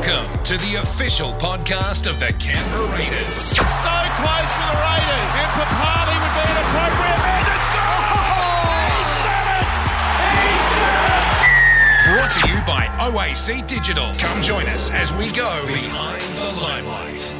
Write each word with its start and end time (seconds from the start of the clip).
Welcome 0.00 0.44
to 0.44 0.56
the 0.56 0.76
official 0.76 1.34
podcast 1.34 2.08
of 2.08 2.18
the 2.20 2.32
Canberra 2.38 2.86
Raiders. 2.96 3.34
So 3.34 3.60
close 3.60 3.68
to 3.68 4.64
the 4.64 4.76
Raiders. 4.80 5.30
And 5.36 5.50
Papalii 5.60 6.16
would 6.16 6.32
be 6.32 6.40
an 6.40 6.56
appropriate 6.64 7.20
man 7.20 7.44
to 7.44 7.56
score. 7.68 8.00
It! 12.08 12.16
Brought 12.16 12.32
to 12.40 12.48
you 12.48 12.56
by 12.66 12.88
OAC 12.98 13.66
Digital. 13.66 14.14
Come 14.16 14.42
join 14.42 14.66
us 14.68 14.88
as 14.90 15.12
we 15.12 15.30
go 15.32 15.66
behind 15.66 16.22
the 16.22 16.50
limelight. 16.58 17.39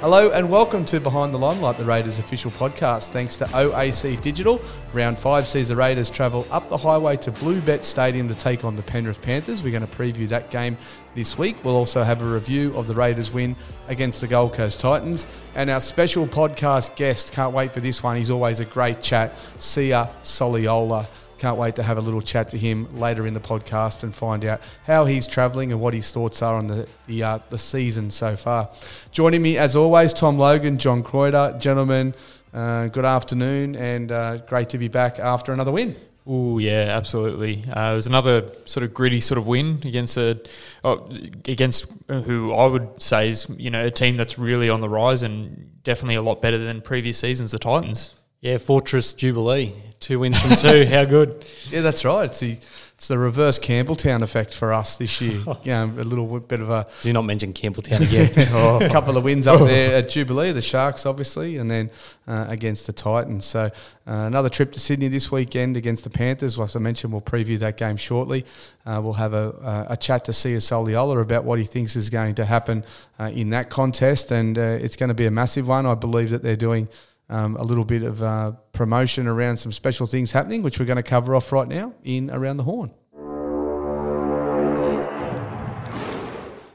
Hello 0.00 0.30
and 0.30 0.48
welcome 0.48 0.86
to 0.86 0.98
Behind 0.98 1.34
the 1.34 1.36
Limelight, 1.36 1.76
the 1.76 1.84
Raiders 1.84 2.18
official 2.18 2.50
podcast. 2.52 3.10
Thanks 3.10 3.36
to 3.36 3.44
OAC 3.44 4.18
Digital, 4.22 4.58
round 4.94 5.18
five 5.18 5.46
sees 5.46 5.68
the 5.68 5.76
Raiders 5.76 6.08
travel 6.08 6.46
up 6.50 6.70
the 6.70 6.78
highway 6.78 7.18
to 7.18 7.30
Bluebet 7.30 7.84
Stadium 7.84 8.26
to 8.28 8.34
take 8.34 8.64
on 8.64 8.76
the 8.76 8.82
Penrith 8.82 9.20
Panthers. 9.20 9.62
We're 9.62 9.78
going 9.78 9.86
to 9.86 9.94
preview 9.94 10.26
that 10.28 10.50
game 10.50 10.78
this 11.14 11.36
week. 11.36 11.62
We'll 11.62 11.76
also 11.76 12.02
have 12.02 12.22
a 12.22 12.24
review 12.24 12.74
of 12.78 12.86
the 12.86 12.94
Raiders' 12.94 13.30
win 13.30 13.54
against 13.88 14.22
the 14.22 14.26
Gold 14.26 14.54
Coast 14.54 14.80
Titans. 14.80 15.26
And 15.54 15.68
our 15.68 15.80
special 15.80 16.26
podcast 16.26 16.96
guest, 16.96 17.32
can't 17.32 17.52
wait 17.52 17.74
for 17.74 17.80
this 17.80 18.02
one. 18.02 18.16
He's 18.16 18.30
always 18.30 18.58
a 18.60 18.64
great 18.64 19.02
chat, 19.02 19.34
Sia 19.58 20.08
Soliola. 20.22 21.06
Can't 21.40 21.56
wait 21.56 21.74
to 21.76 21.82
have 21.82 21.96
a 21.96 22.02
little 22.02 22.20
chat 22.20 22.50
to 22.50 22.58
him 22.58 22.94
later 22.96 23.26
in 23.26 23.32
the 23.32 23.40
podcast 23.40 24.02
and 24.02 24.14
find 24.14 24.44
out 24.44 24.60
how 24.84 25.06
he's 25.06 25.26
travelling 25.26 25.72
and 25.72 25.80
what 25.80 25.94
his 25.94 26.12
thoughts 26.12 26.42
are 26.42 26.54
on 26.56 26.66
the 26.66 26.86
the, 27.06 27.22
uh, 27.22 27.38
the 27.48 27.56
season 27.56 28.10
so 28.10 28.36
far. 28.36 28.68
Joining 29.10 29.40
me 29.40 29.56
as 29.56 29.74
always, 29.74 30.12
Tom 30.12 30.38
Logan, 30.38 30.76
John 30.76 31.02
Croyder, 31.02 31.56
gentlemen. 31.58 32.12
Uh, 32.52 32.88
good 32.88 33.06
afternoon, 33.06 33.74
and 33.74 34.12
uh, 34.12 34.36
great 34.36 34.68
to 34.68 34.76
be 34.76 34.88
back 34.88 35.18
after 35.18 35.54
another 35.54 35.72
win. 35.72 35.96
Oh 36.26 36.58
yeah, 36.58 36.88
absolutely. 36.90 37.64
Uh, 37.72 37.92
it 37.92 37.94
was 37.94 38.06
another 38.06 38.50
sort 38.66 38.84
of 38.84 38.92
gritty 38.92 39.22
sort 39.22 39.38
of 39.38 39.46
win 39.46 39.80
against 39.86 40.18
a 40.18 40.38
oh, 40.84 41.08
against 41.46 41.90
who 42.06 42.52
I 42.52 42.66
would 42.66 43.00
say 43.00 43.30
is 43.30 43.46
you 43.56 43.70
know 43.70 43.86
a 43.86 43.90
team 43.90 44.18
that's 44.18 44.38
really 44.38 44.68
on 44.68 44.82
the 44.82 44.90
rise 44.90 45.22
and 45.22 45.82
definitely 45.84 46.16
a 46.16 46.22
lot 46.22 46.42
better 46.42 46.58
than 46.58 46.82
previous 46.82 47.16
seasons. 47.16 47.52
The 47.52 47.58
Titans. 47.58 48.14
Yeah, 48.40 48.56
Fortress 48.56 49.12
Jubilee. 49.12 49.74
Two 50.00 50.20
wins 50.20 50.40
from 50.40 50.56
two. 50.56 50.86
How 50.86 51.04
good? 51.04 51.44
Yeah, 51.70 51.82
that's 51.82 52.04
right. 52.06 52.24
It's 52.24 52.40
the, 52.40 52.56
it's 52.94 53.06
the 53.06 53.18
reverse 53.18 53.58
Campbelltown 53.58 54.22
effect 54.22 54.54
for 54.54 54.72
us 54.72 54.96
this 54.96 55.20
year. 55.20 55.40
you 55.62 55.72
know, 55.72 55.84
a 55.84 56.02
little 56.02 56.40
bit 56.40 56.60
of 56.60 56.70
a 56.70 56.86
Do 57.02 57.08
you 57.08 57.12
not 57.12 57.26
mention 57.26 57.52
Campbelltown 57.52 58.00
again. 58.00 58.30
a 58.82 58.88
couple 58.90 59.18
of 59.18 59.24
wins 59.24 59.46
up 59.46 59.60
there 59.60 59.96
at 59.96 60.08
Jubilee, 60.08 60.52
the 60.52 60.62
Sharks 60.62 61.04
obviously, 61.04 61.58
and 61.58 61.70
then 61.70 61.90
uh, 62.26 62.46
against 62.48 62.86
the 62.86 62.94
Titans. 62.94 63.44
So 63.44 63.60
uh, 63.60 63.70
another 64.06 64.48
trip 64.48 64.72
to 64.72 64.80
Sydney 64.80 65.08
this 65.08 65.30
weekend 65.30 65.76
against 65.76 66.02
the 66.02 66.10
Panthers. 66.10 66.58
As 66.58 66.74
I 66.74 66.78
mentioned, 66.78 67.12
we'll 67.12 67.20
preview 67.20 67.58
that 67.58 67.76
game 67.76 67.98
shortly. 67.98 68.46
Uh, 68.86 69.00
we'll 69.04 69.12
have 69.12 69.34
a, 69.34 69.86
a 69.90 69.96
chat 69.98 70.24
to 70.24 70.32
Sia 70.32 70.58
Soliola 70.58 71.20
about 71.20 71.44
what 71.44 71.58
he 71.58 71.66
thinks 71.66 71.94
is 71.94 72.08
going 72.08 72.34
to 72.36 72.46
happen 72.46 72.84
uh, 73.18 73.24
in 73.34 73.50
that 73.50 73.68
contest, 73.68 74.30
and 74.30 74.56
uh, 74.56 74.78
it's 74.80 74.96
going 74.96 75.08
to 75.08 75.14
be 75.14 75.26
a 75.26 75.30
massive 75.30 75.68
one. 75.68 75.84
I 75.84 75.94
believe 75.94 76.30
that 76.30 76.42
they're 76.42 76.56
doing. 76.56 76.88
Um, 77.30 77.56
a 77.56 77.62
little 77.62 77.84
bit 77.84 78.02
of 78.02 78.22
uh, 78.22 78.52
promotion 78.72 79.26
around 79.28 79.56
some 79.56 79.70
special 79.70 80.06
things 80.06 80.32
happening, 80.32 80.62
which 80.62 80.80
we're 80.80 80.84
going 80.84 80.96
to 80.96 81.02
cover 81.02 81.36
off 81.36 81.52
right 81.52 81.68
now 81.68 81.94
in 82.02 82.28
Around 82.30 82.56
the 82.56 82.64
Horn. 82.64 82.90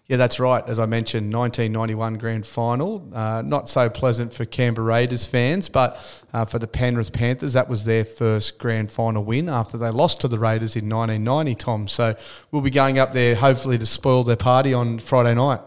Yeah, 0.07 0.17
that's 0.17 0.39
right. 0.39 0.63
As 0.67 0.77
I 0.77 0.85
mentioned, 0.85 1.33
1991 1.33 2.19
grand 2.19 2.45
final. 2.45 3.09
Uh, 3.11 3.41
not 3.43 3.67
so 3.69 3.89
pleasant 3.89 4.35
for 4.35 4.45
Canberra 4.45 4.85
Raiders 4.85 5.25
fans, 5.25 5.67
but 5.67 5.99
uh, 6.31 6.45
for 6.45 6.59
the 6.59 6.67
Penrith 6.67 7.11
Panthers, 7.11 7.53
that 7.53 7.67
was 7.67 7.85
their 7.85 8.05
first 8.05 8.59
grand 8.59 8.91
final 8.91 9.23
win 9.23 9.49
after 9.49 9.79
they 9.79 9.89
lost 9.89 10.21
to 10.21 10.27
the 10.27 10.37
Raiders 10.37 10.75
in 10.75 10.87
1990, 10.87 11.55
Tom. 11.55 11.87
So 11.87 12.15
we'll 12.51 12.61
be 12.61 12.69
going 12.69 12.99
up 12.99 13.13
there 13.13 13.33
hopefully 13.33 13.79
to 13.79 13.85
spoil 13.87 14.23
their 14.23 14.35
party 14.35 14.75
on 14.75 14.99
Friday 14.99 15.33
night. 15.33 15.61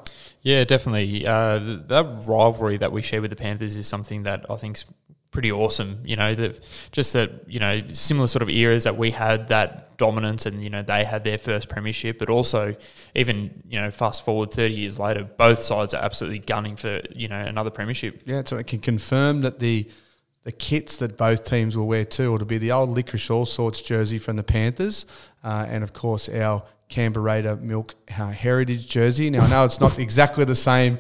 Yeah, 0.49 0.65
definitely. 0.65 1.27
Uh, 1.27 1.59
that 1.89 2.25
rivalry 2.27 2.79
that 2.79 2.91
we 2.91 3.03
share 3.03 3.21
with 3.21 3.29
the 3.29 3.37
Panthers 3.37 3.77
is 3.77 3.87
something 3.87 4.23
that 4.23 4.47
I 4.49 4.57
think's 4.57 4.87
pretty 5.31 5.53
awesome. 5.53 5.99
You 6.07 6.17
know, 6.17 6.35
just 6.91 7.13
that 7.13 7.47
you 7.47 7.61
know 7.61 7.83
similar 7.89 8.29
sort 8.29 8.43
of 8.43 8.49
eras 8.49 8.85
that 8.85 8.97
we 8.97 9.11
had 9.11 9.49
that 9.49 9.99
dominance, 9.99 10.47
and 10.47 10.65
you 10.65 10.71
know 10.71 10.81
they 10.81 11.05
had 11.05 11.23
their 11.23 11.37
first 11.37 11.69
premiership, 11.69 12.19
but 12.19 12.31
also 12.31 12.75
even 13.15 13.63
you 13.69 13.79
know 13.79 13.91
fast 13.91 14.25
forward 14.25 14.51
thirty 14.51 14.73
years 14.73 14.99
later, 14.99 15.23
both 15.23 15.59
sides 15.59 15.93
are 15.93 16.03
absolutely 16.03 16.39
gunning 16.39 16.77
for 16.77 17.03
you 17.15 17.29
know 17.29 17.41
another 17.41 17.71
premiership. 17.71 18.23
Yeah, 18.25 18.41
so 18.47 18.57
I 18.57 18.63
can 18.63 18.79
confirm 18.79 19.43
that 19.43 19.59
the 19.59 19.87
the 20.45 20.53
kits 20.53 20.97
that 20.97 21.19
both 21.19 21.45
teams 21.45 21.77
will 21.77 21.89
wear 21.89 22.07
too, 22.07 22.35
it'll 22.35 22.47
be 22.47 22.57
the 22.57 22.73
old 22.73 22.89
licorice 22.89 23.29
all 23.29 23.45
sorts 23.45 23.83
jersey 23.83 24.19
from 24.19 24.37
the 24.37 24.43
Panthers, 24.43 25.05
uh, 25.45 25.67
and 25.69 25.85
of 25.85 25.93
course 25.93 26.27
our 26.31 26.63
Canberra 26.89 27.23
Raider 27.25 27.57
Milk 27.57 27.95
uh, 28.11 28.31
Heritage 28.31 28.89
jersey. 28.89 29.31
Now 29.31 29.41
I 29.41 29.51
know 29.51 29.65
it's 29.65 29.81
not 29.81 29.99
exactly 29.99 30.45
the 30.45 30.57
same 30.57 30.99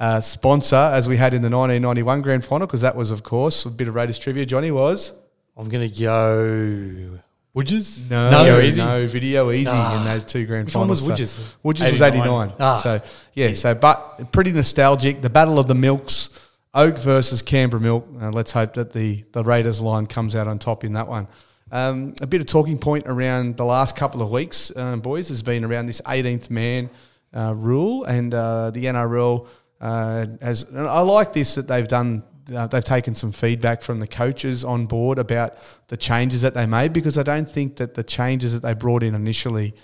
uh, 0.00 0.20
sponsor 0.20 0.76
as 0.76 1.08
we 1.08 1.16
had 1.16 1.34
in 1.34 1.42
the 1.42 1.50
1991 1.50 2.22
Grand 2.22 2.44
Final 2.44 2.66
because 2.66 2.80
that 2.82 2.96
was, 2.96 3.10
of 3.10 3.22
course, 3.22 3.64
a 3.64 3.70
bit 3.70 3.88
of 3.88 3.94
Raiders 3.94 4.18
trivia. 4.18 4.46
Johnny 4.46 4.70
was 4.70 5.12
I'm 5.56 5.68
going 5.68 5.88
to 5.90 6.00
go 6.02 7.20
Woodges. 7.52 8.10
no, 8.10 8.30
No, 8.30 8.44
no, 8.44 8.60
easy. 8.60 8.80
video 9.06 9.52
easy 9.52 9.70
Ah. 9.72 9.98
in 9.98 10.04
those 10.04 10.24
two 10.24 10.44
grand 10.46 10.72
Finals. 10.72 11.00
Which 11.02 11.08
one 11.08 11.10
was 11.20 11.30
So 11.30 11.38
Woodges? 11.38 11.54
Woodges 11.62 11.92
was 11.92 12.02
89. 12.02 12.48
89. 12.48 12.52
Ah. 12.58 12.76
So 12.82 13.00
yeah, 13.34 13.54
so 13.54 13.74
but 13.74 14.32
pretty 14.32 14.50
nostalgic. 14.50 15.22
The 15.22 15.30
battle 15.30 15.60
of 15.60 15.68
the 15.68 15.74
milks, 15.76 16.30
Oak 16.74 16.98
versus 16.98 17.42
Canberra 17.42 17.80
Milk. 17.80 18.08
Uh, 18.20 18.30
let's 18.30 18.50
hope 18.50 18.74
that 18.74 18.92
the 18.92 19.24
the 19.32 19.44
Raiders 19.44 19.80
line 19.80 20.06
comes 20.06 20.34
out 20.34 20.48
on 20.48 20.58
top 20.58 20.82
in 20.82 20.94
that 20.94 21.06
one. 21.06 21.28
Um, 21.70 22.14
a 22.20 22.26
bit 22.26 22.40
of 22.40 22.46
talking 22.46 22.78
point 22.78 23.04
around 23.06 23.56
the 23.56 23.64
last 23.64 23.96
couple 23.96 24.22
of 24.22 24.30
weeks, 24.30 24.74
um, 24.76 25.00
boys, 25.00 25.28
has 25.28 25.42
been 25.42 25.64
around 25.64 25.86
this 25.86 26.00
18th 26.02 26.50
man 26.50 26.90
uh, 27.34 27.54
rule, 27.54 28.04
and 28.04 28.32
uh, 28.32 28.70
the 28.70 28.84
NRL 28.84 29.46
uh, 29.80 30.26
has. 30.40 30.64
And 30.64 30.86
I 30.86 31.00
like 31.00 31.32
this 31.32 31.54
that 31.56 31.68
they've 31.68 31.88
done. 31.88 32.22
Uh, 32.54 32.66
they've 32.66 32.84
taken 32.84 33.14
some 33.14 33.32
feedback 33.32 33.80
from 33.80 34.00
the 34.00 34.06
coaches 34.06 34.66
on 34.66 34.84
board 34.84 35.18
about 35.18 35.56
the 35.88 35.96
changes 35.96 36.42
that 36.42 36.52
they 36.52 36.66
made 36.66 36.92
because 36.92 37.16
I 37.16 37.22
don't 37.22 37.48
think 37.48 37.76
that 37.76 37.94
the 37.94 38.04
changes 38.04 38.52
that 38.52 38.60
they 38.60 38.74
brought 38.74 39.02
in 39.02 39.14
initially 39.14 39.74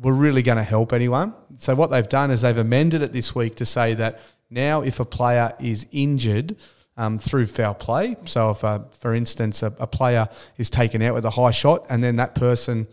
were 0.00 0.14
really 0.14 0.42
going 0.42 0.56
to 0.56 0.62
help 0.62 0.92
anyone. 0.92 1.34
So 1.56 1.74
what 1.74 1.90
they've 1.90 2.08
done 2.08 2.30
is 2.30 2.42
they've 2.42 2.56
amended 2.56 3.02
it 3.02 3.12
this 3.12 3.34
week 3.34 3.56
to 3.56 3.66
say 3.66 3.94
that 3.94 4.20
now 4.48 4.82
if 4.82 5.00
a 5.00 5.04
player 5.04 5.52
is 5.58 5.84
injured 5.90 6.56
um, 6.96 7.18
through 7.18 7.46
foul 7.46 7.74
play, 7.74 8.16
so 8.24 8.50
if, 8.50 8.64
uh, 8.64 8.80
for 8.98 9.14
instance, 9.14 9.62
a, 9.62 9.72
a 9.78 9.86
player 9.86 10.28
is 10.58 10.68
taken 10.68 11.00
out 11.02 11.14
with 11.14 11.24
a 11.24 11.30
high 11.30 11.50
shot 11.50 11.86
and 11.88 12.02
then 12.02 12.16
that 12.16 12.34
person 12.34 12.86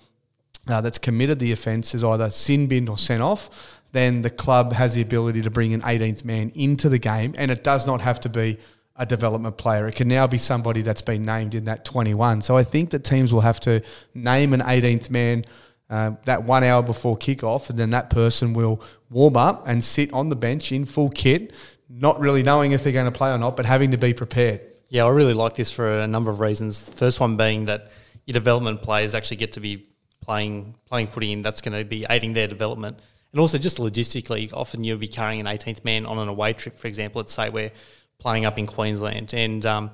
uh, 0.67 0.81
that's 0.81 0.97
committed 0.97 1.39
the 1.39 1.51
offence 1.51 1.93
is 1.93 2.03
either 2.03 2.29
sin 2.29 2.67
binned 2.67 2.89
or 2.89 2.97
sent 2.97 3.21
off, 3.21 3.81
then 3.91 4.21
the 4.21 4.29
club 4.29 4.73
has 4.73 4.95
the 4.95 5.01
ability 5.01 5.41
to 5.41 5.49
bring 5.49 5.73
an 5.73 5.81
18th 5.81 6.23
man 6.23 6.51
into 6.55 6.89
the 6.89 6.99
game, 6.99 7.33
and 7.37 7.51
it 7.51 7.63
does 7.63 7.87
not 7.87 8.01
have 8.01 8.19
to 8.19 8.29
be 8.29 8.57
a 8.95 9.05
development 9.05 9.57
player. 9.57 9.87
It 9.87 9.95
can 9.95 10.07
now 10.07 10.27
be 10.27 10.37
somebody 10.37 10.81
that's 10.81 11.01
been 11.01 11.23
named 11.23 11.53
in 11.53 11.65
that 11.65 11.85
21. 11.85 12.41
So 12.41 12.57
I 12.57 12.63
think 12.63 12.89
that 12.91 13.03
teams 13.03 13.31
will 13.31 13.41
have 13.41 13.59
to 13.61 13.81
name 14.13 14.53
an 14.53 14.61
18th 14.61 15.09
man 15.09 15.45
uh, 15.89 16.11
that 16.25 16.43
one 16.43 16.63
hour 16.63 16.83
before 16.83 17.15
kickoff, 17.15 17.69
and 17.69 17.79
then 17.79 17.91
that 17.91 18.09
person 18.09 18.53
will 18.53 18.81
warm 19.09 19.37
up 19.37 19.67
and 19.67 19.83
sit 19.83 20.11
on 20.11 20.29
the 20.29 20.35
bench 20.35 20.71
in 20.71 20.85
full 20.85 21.09
kit, 21.09 21.53
not 21.89 22.19
really 22.19 22.43
knowing 22.43 22.71
if 22.71 22.83
they're 22.83 22.93
going 22.93 23.11
to 23.11 23.17
play 23.17 23.31
or 23.31 23.37
not, 23.37 23.55
but 23.55 23.65
having 23.65 23.91
to 23.91 23.97
be 23.97 24.13
prepared. 24.13 24.61
Yeah, 24.89 25.05
I 25.05 25.09
really 25.09 25.33
like 25.33 25.55
this 25.55 25.71
for 25.71 25.99
a 25.99 26.07
number 26.07 26.31
of 26.31 26.39
reasons. 26.39 26.85
The 26.85 26.93
first 26.93 27.19
one 27.19 27.37
being 27.37 27.65
that 27.65 27.91
your 28.25 28.33
development 28.33 28.81
players 28.81 29.13
actually 29.13 29.37
get 29.37 29.53
to 29.53 29.59
be 29.59 29.87
playing 30.21 30.75
playing 30.85 31.07
footy, 31.07 31.33
and 31.33 31.43
that's 31.43 31.61
going 31.61 31.77
to 31.77 31.85
be 31.85 32.05
aiding 32.09 32.33
their 32.33 32.47
development. 32.47 32.99
And 33.31 33.41
also, 33.41 33.57
just 33.57 33.77
logistically, 33.77 34.51
often 34.53 34.83
you'll 34.83 34.97
be 34.97 35.07
carrying 35.07 35.39
an 35.39 35.45
18th 35.45 35.83
man 35.83 36.05
on 36.05 36.17
an 36.17 36.27
away 36.27 36.53
trip, 36.53 36.77
for 36.77 36.87
example. 36.87 37.19
Let's 37.19 37.33
say 37.33 37.49
we're 37.49 37.71
playing 38.19 38.45
up 38.45 38.57
in 38.57 38.67
Queensland, 38.67 39.33
and 39.33 39.65
um, 39.65 39.91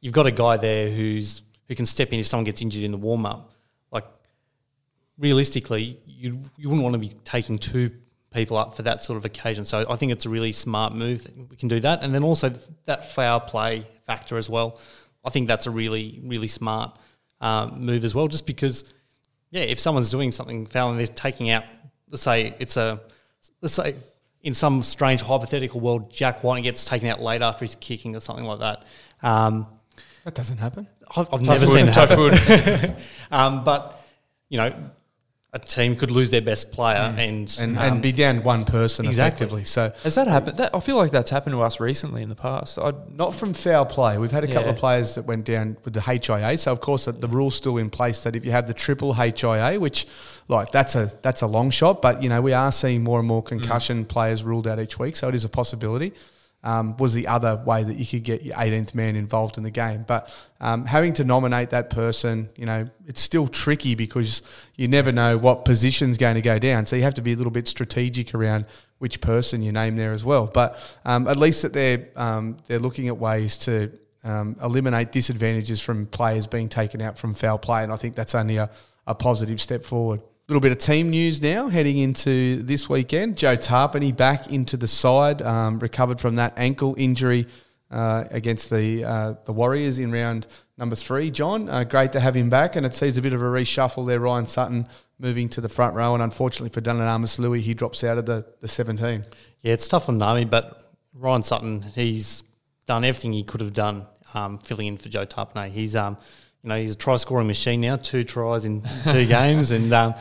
you've 0.00 0.14
got 0.14 0.26
a 0.26 0.30
guy 0.30 0.56
there 0.56 0.90
who's 0.90 1.42
who 1.68 1.74
can 1.74 1.86
step 1.86 2.12
in 2.12 2.20
if 2.20 2.26
someone 2.26 2.44
gets 2.44 2.62
injured 2.62 2.82
in 2.82 2.90
the 2.90 2.96
warm 2.96 3.26
up. 3.26 3.52
Like 3.90 4.06
realistically, 5.18 6.00
you 6.06 6.42
you 6.56 6.68
wouldn't 6.68 6.82
want 6.82 6.94
to 6.94 6.98
be 6.98 7.14
taking 7.24 7.58
two 7.58 7.90
people 8.32 8.56
up 8.56 8.74
for 8.74 8.82
that 8.82 9.02
sort 9.02 9.16
of 9.16 9.24
occasion. 9.24 9.64
So 9.64 9.84
I 9.88 9.96
think 9.96 10.12
it's 10.12 10.26
a 10.26 10.28
really 10.30 10.52
smart 10.52 10.94
move. 10.94 11.24
that 11.24 11.50
We 11.50 11.56
can 11.56 11.68
do 11.68 11.80
that, 11.80 12.02
and 12.02 12.14
then 12.14 12.22
also 12.22 12.50
that 12.86 13.12
foul 13.12 13.40
play 13.40 13.86
factor 14.06 14.36
as 14.36 14.48
well. 14.48 14.78
I 15.24 15.30
think 15.30 15.48
that's 15.48 15.66
a 15.66 15.70
really 15.70 16.20
really 16.24 16.46
smart 16.48 16.96
um, 17.40 17.84
move 17.84 18.04
as 18.04 18.14
well. 18.14 18.28
Just 18.28 18.46
because, 18.46 18.84
yeah, 19.50 19.62
if 19.62 19.78
someone's 19.78 20.10
doing 20.10 20.30
something 20.32 20.66
foul 20.66 20.90
and 20.90 20.98
they're 20.98 21.06
taking 21.06 21.50
out, 21.50 21.64
let's 22.08 22.22
say 22.22 22.54
it's 22.58 22.76
a, 22.76 23.00
let's 23.60 23.74
say 23.74 23.94
in 24.42 24.54
some 24.54 24.82
strange 24.82 25.20
hypothetical 25.20 25.80
world, 25.80 26.10
Jack 26.12 26.42
White 26.42 26.62
gets 26.62 26.84
taken 26.84 27.08
out 27.08 27.20
late 27.20 27.42
after 27.42 27.64
he's 27.64 27.74
kicking 27.74 28.16
or 28.16 28.20
something 28.20 28.44
like 28.46 28.60
that. 28.60 28.84
Um, 29.22 29.66
That 30.24 30.34
doesn't 30.34 30.58
happen. 30.58 30.86
I've, 31.14 31.28
I've 31.32 31.42
never 31.42 31.66
wood, 31.66 31.74
seen 31.74 31.88
it 31.88 31.92
touch 31.92 32.10
happen. 32.10 32.24
wood. 32.24 32.96
Um, 33.30 33.64
but 33.64 34.00
you 34.48 34.56
know, 34.58 34.74
a 35.52 35.58
team 35.58 35.96
could 35.96 36.12
lose 36.12 36.30
their 36.30 36.40
best 36.40 36.70
player 36.70 37.12
and 37.16 37.56
and, 37.60 37.76
um, 37.76 37.84
and 37.84 38.02
be 38.02 38.12
down 38.12 38.44
one 38.44 38.64
person 38.64 39.04
exactly. 39.04 39.46
effectively. 39.46 39.64
So 39.64 39.92
Has 40.04 40.14
that 40.14 40.28
happened? 40.28 40.58
That, 40.58 40.74
I 40.74 40.78
feel 40.78 40.96
like 40.96 41.10
that's 41.10 41.30
happened 41.30 41.54
to 41.54 41.62
us 41.62 41.80
recently 41.80 42.22
in 42.22 42.28
the 42.28 42.36
past. 42.36 42.78
I, 42.78 42.92
not 43.12 43.34
from 43.34 43.52
foul 43.52 43.84
play. 43.84 44.16
We've 44.16 44.30
had 44.30 44.44
a 44.44 44.46
couple 44.46 44.70
of 44.70 44.76
players 44.76 45.16
that 45.16 45.22
went 45.22 45.44
down 45.44 45.76
with 45.84 45.94
the 45.94 46.02
HIA. 46.02 46.56
So 46.56 46.70
of 46.70 46.80
course 46.80 47.06
the, 47.06 47.12
the 47.12 47.26
rule's 47.26 47.56
still 47.56 47.78
in 47.78 47.90
place 47.90 48.22
that 48.22 48.36
if 48.36 48.44
you 48.44 48.52
have 48.52 48.68
the 48.68 48.74
triple 48.74 49.14
HIA, 49.14 49.80
which 49.80 50.06
like 50.46 50.70
that's 50.70 50.94
a 50.94 51.12
that's 51.22 51.42
a 51.42 51.48
long 51.48 51.70
shot, 51.70 52.00
but 52.00 52.22
you 52.22 52.28
know 52.28 52.40
we 52.40 52.52
are 52.52 52.70
seeing 52.70 53.02
more 53.02 53.18
and 53.18 53.26
more 53.26 53.42
concussion 53.42 54.04
players 54.04 54.44
ruled 54.44 54.68
out 54.68 54.78
each 54.78 55.00
week, 55.00 55.16
so 55.16 55.28
it 55.28 55.34
is 55.34 55.44
a 55.44 55.48
possibility. 55.48 56.12
Um, 56.62 56.94
was 56.98 57.14
the 57.14 57.26
other 57.26 57.56
way 57.64 57.82
that 57.84 57.94
you 57.94 58.04
could 58.04 58.22
get 58.22 58.42
your 58.42 58.54
18th 58.54 58.94
man 58.94 59.16
involved 59.16 59.56
in 59.56 59.62
the 59.64 59.70
game, 59.70 60.04
but 60.06 60.30
um, 60.60 60.84
having 60.84 61.14
to 61.14 61.24
nominate 61.24 61.70
that 61.70 61.88
person, 61.88 62.50
you 62.54 62.66
know, 62.66 62.86
it's 63.06 63.22
still 63.22 63.48
tricky 63.48 63.94
because 63.94 64.42
you 64.76 64.86
never 64.86 65.10
know 65.10 65.38
what 65.38 65.64
position's 65.64 66.18
going 66.18 66.34
to 66.34 66.42
go 66.42 66.58
down. 66.58 66.84
So 66.84 66.96
you 66.96 67.02
have 67.02 67.14
to 67.14 67.22
be 67.22 67.32
a 67.32 67.36
little 67.36 67.50
bit 67.50 67.66
strategic 67.66 68.34
around 68.34 68.66
which 68.98 69.22
person 69.22 69.62
you 69.62 69.72
name 69.72 69.96
there 69.96 70.12
as 70.12 70.22
well. 70.22 70.50
But 70.52 70.78
um, 71.06 71.26
at 71.26 71.38
least 71.38 71.62
that 71.62 71.72
they're 71.72 72.08
um, 72.14 72.58
they're 72.66 72.78
looking 72.78 73.08
at 73.08 73.16
ways 73.16 73.56
to 73.58 73.90
um, 74.22 74.56
eliminate 74.62 75.12
disadvantages 75.12 75.80
from 75.80 76.06
players 76.06 76.46
being 76.46 76.68
taken 76.68 77.00
out 77.00 77.18
from 77.18 77.34
foul 77.34 77.58
play, 77.58 77.82
and 77.82 77.92
I 77.92 77.96
think 77.96 78.14
that's 78.14 78.34
only 78.34 78.58
a, 78.58 78.70
a 79.06 79.14
positive 79.14 79.60
step 79.60 79.84
forward. 79.84 80.20
Little 80.50 80.60
bit 80.60 80.72
of 80.72 80.78
team 80.78 81.10
news 81.10 81.40
now 81.40 81.68
heading 81.68 81.96
into 81.98 82.60
this 82.64 82.88
weekend. 82.88 83.36
Joe 83.36 83.56
Tapine 83.56 84.16
back 84.16 84.50
into 84.50 84.76
the 84.76 84.88
side, 84.88 85.42
um, 85.42 85.78
recovered 85.78 86.20
from 86.20 86.34
that 86.34 86.54
ankle 86.56 86.96
injury 86.98 87.46
uh, 87.88 88.24
against 88.32 88.68
the 88.68 89.04
uh, 89.04 89.34
the 89.44 89.52
Warriors 89.52 89.98
in 89.98 90.10
round 90.10 90.48
number 90.76 90.96
three. 90.96 91.30
John, 91.30 91.68
uh, 91.68 91.84
great 91.84 92.10
to 92.10 92.18
have 92.18 92.34
him 92.34 92.50
back, 92.50 92.74
and 92.74 92.84
it 92.84 92.94
sees 92.94 93.16
a 93.16 93.22
bit 93.22 93.32
of 93.32 93.40
a 93.40 93.44
reshuffle 93.44 94.04
there. 94.08 94.18
Ryan 94.18 94.48
Sutton 94.48 94.88
moving 95.20 95.48
to 95.50 95.60
the 95.60 95.68
front 95.68 95.94
row, 95.94 96.14
and 96.14 96.20
unfortunately 96.20 96.70
for 96.70 96.80
Dunamis 96.80 97.38
Lui, 97.38 97.60
he 97.60 97.72
drops 97.72 98.02
out 98.02 98.18
of 98.18 98.26
the, 98.26 98.44
the 98.60 98.66
17. 98.66 99.24
Yeah, 99.62 99.72
it's 99.72 99.86
tough 99.86 100.08
on 100.08 100.18
Nami, 100.18 100.46
but 100.46 100.92
Ryan 101.14 101.44
Sutton, 101.44 101.82
he's 101.94 102.42
done 102.86 103.04
everything 103.04 103.32
he 103.32 103.44
could 103.44 103.60
have 103.60 103.72
done 103.72 104.04
um, 104.34 104.58
filling 104.58 104.88
in 104.88 104.96
for 104.96 105.10
Joe 105.10 105.26
Tapine. 105.26 105.70
He's 105.70 105.94
um, 105.94 106.16
you 106.62 106.68
know, 106.68 106.76
he's 106.76 106.92
a 106.92 106.96
try 106.96 107.16
scoring 107.16 107.46
machine 107.46 107.80
now, 107.80 107.96
two 107.96 108.24
tries 108.24 108.64
in 108.64 108.82
two 109.06 109.26
games, 109.26 109.70
and 109.70 109.92
um, 109.92 110.14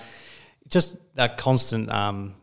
just 0.70 0.98
that 1.16 1.38
constant, 1.38 1.90
um, 1.92 2.36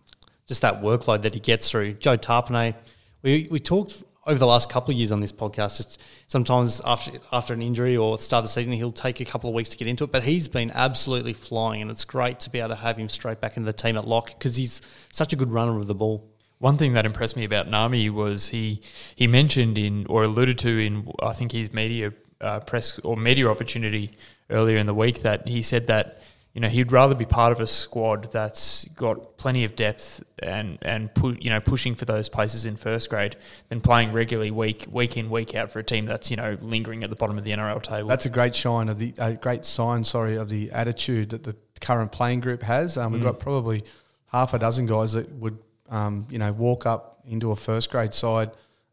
just 0.46 0.62
that 0.62 0.82
workload 0.82 1.22
that 1.22 1.34
he 1.34 1.40
gets 1.40 1.70
through. 1.70 1.94
Joe 1.94 2.16
Tapine, 2.16 2.74
we 3.22 3.48
we 3.50 3.58
talked 3.58 4.02
over 4.26 4.38
the 4.38 4.46
last 4.46 4.68
couple 4.68 4.90
of 4.90 4.98
years 4.98 5.12
on 5.12 5.20
this 5.20 5.32
podcast. 5.32 5.76
Just 5.78 6.00
sometimes 6.26 6.80
after 6.84 7.12
after 7.32 7.54
an 7.54 7.62
injury 7.62 7.96
or 7.96 8.18
start 8.18 8.40
of 8.40 8.44
the 8.44 8.52
season, 8.52 8.72
he'll 8.72 8.92
take 8.92 9.20
a 9.20 9.24
couple 9.24 9.48
of 9.48 9.54
weeks 9.54 9.70
to 9.70 9.76
get 9.76 9.88
into 9.88 10.04
it. 10.04 10.12
But 10.12 10.24
he's 10.24 10.48
been 10.48 10.70
absolutely 10.72 11.32
flying, 11.32 11.82
and 11.82 11.90
it's 11.90 12.04
great 12.04 12.40
to 12.40 12.50
be 12.50 12.58
able 12.58 12.70
to 12.70 12.76
have 12.76 12.98
him 12.98 13.08
straight 13.08 13.40
back 13.40 13.56
into 13.56 13.66
the 13.66 13.72
team 13.72 13.96
at 13.96 14.06
lock 14.06 14.26
because 14.26 14.56
he's 14.56 14.82
such 15.10 15.32
a 15.32 15.36
good 15.36 15.50
runner 15.50 15.78
of 15.78 15.86
the 15.86 15.94
ball. 15.94 16.28
One 16.58 16.78
thing 16.78 16.94
that 16.94 17.04
impressed 17.06 17.36
me 17.36 17.44
about 17.44 17.68
Nami 17.68 18.10
was 18.10 18.48
he 18.48 18.82
he 19.14 19.26
mentioned 19.26 19.78
in 19.78 20.06
or 20.08 20.24
alluded 20.24 20.58
to 20.58 20.78
in 20.78 21.10
I 21.22 21.32
think 21.32 21.52
his 21.52 21.72
media 21.72 22.12
uh, 22.40 22.60
press 22.60 22.98
or 23.00 23.16
media 23.16 23.48
opportunity 23.48 24.16
earlier 24.50 24.78
in 24.78 24.86
the 24.86 24.94
week 24.94 25.22
that 25.22 25.48
he 25.48 25.62
said 25.62 25.86
that 25.86 26.20
you 26.56 26.60
know 26.60 26.68
he'd 26.68 26.90
rather 26.90 27.14
be 27.14 27.26
part 27.26 27.52
of 27.52 27.60
a 27.60 27.66
squad 27.66 28.32
that's 28.32 28.86
got 28.96 29.36
plenty 29.36 29.64
of 29.64 29.76
depth 29.76 30.24
and 30.38 30.78
and 30.80 31.14
pu- 31.14 31.36
you 31.38 31.50
know 31.50 31.60
pushing 31.60 31.94
for 31.94 32.06
those 32.06 32.30
places 32.30 32.64
in 32.64 32.76
first 32.76 33.10
grade 33.10 33.36
than 33.68 33.80
playing 33.80 34.10
regularly 34.10 34.50
week 34.50 34.86
week 34.90 35.18
in 35.18 35.28
week 35.28 35.54
out 35.54 35.70
for 35.70 35.80
a 35.80 35.84
team 35.84 36.06
that's 36.06 36.30
you 36.30 36.36
know 36.36 36.56
lingering 36.62 37.04
at 37.04 37.10
the 37.10 37.16
bottom 37.16 37.36
of 37.36 37.44
the 37.44 37.50
NRL 37.50 37.82
table. 37.82 38.08
That's 38.08 38.24
a 38.24 38.30
great 38.30 38.54
shine 38.54 38.88
of 38.88 38.98
the 38.98 39.12
a 39.18 39.34
great 39.34 39.66
sign, 39.66 40.02
sorry, 40.02 40.36
of 40.36 40.48
the 40.48 40.70
attitude 40.72 41.28
that 41.30 41.44
the 41.44 41.54
current 41.80 42.10
playing 42.10 42.40
group 42.40 42.62
has. 42.62 42.96
Um, 42.96 43.12
we've 43.12 43.22
got 43.22 43.38
probably 43.38 43.84
half 44.28 44.54
a 44.54 44.58
dozen 44.58 44.86
guys 44.86 45.12
that 45.12 45.30
would, 45.32 45.58
um, 45.90 46.26
you 46.30 46.38
know, 46.38 46.52
walk 46.52 46.86
up 46.86 47.20
into 47.26 47.50
a 47.50 47.56
first 47.56 47.90
grade 47.90 48.14
side 48.14 48.50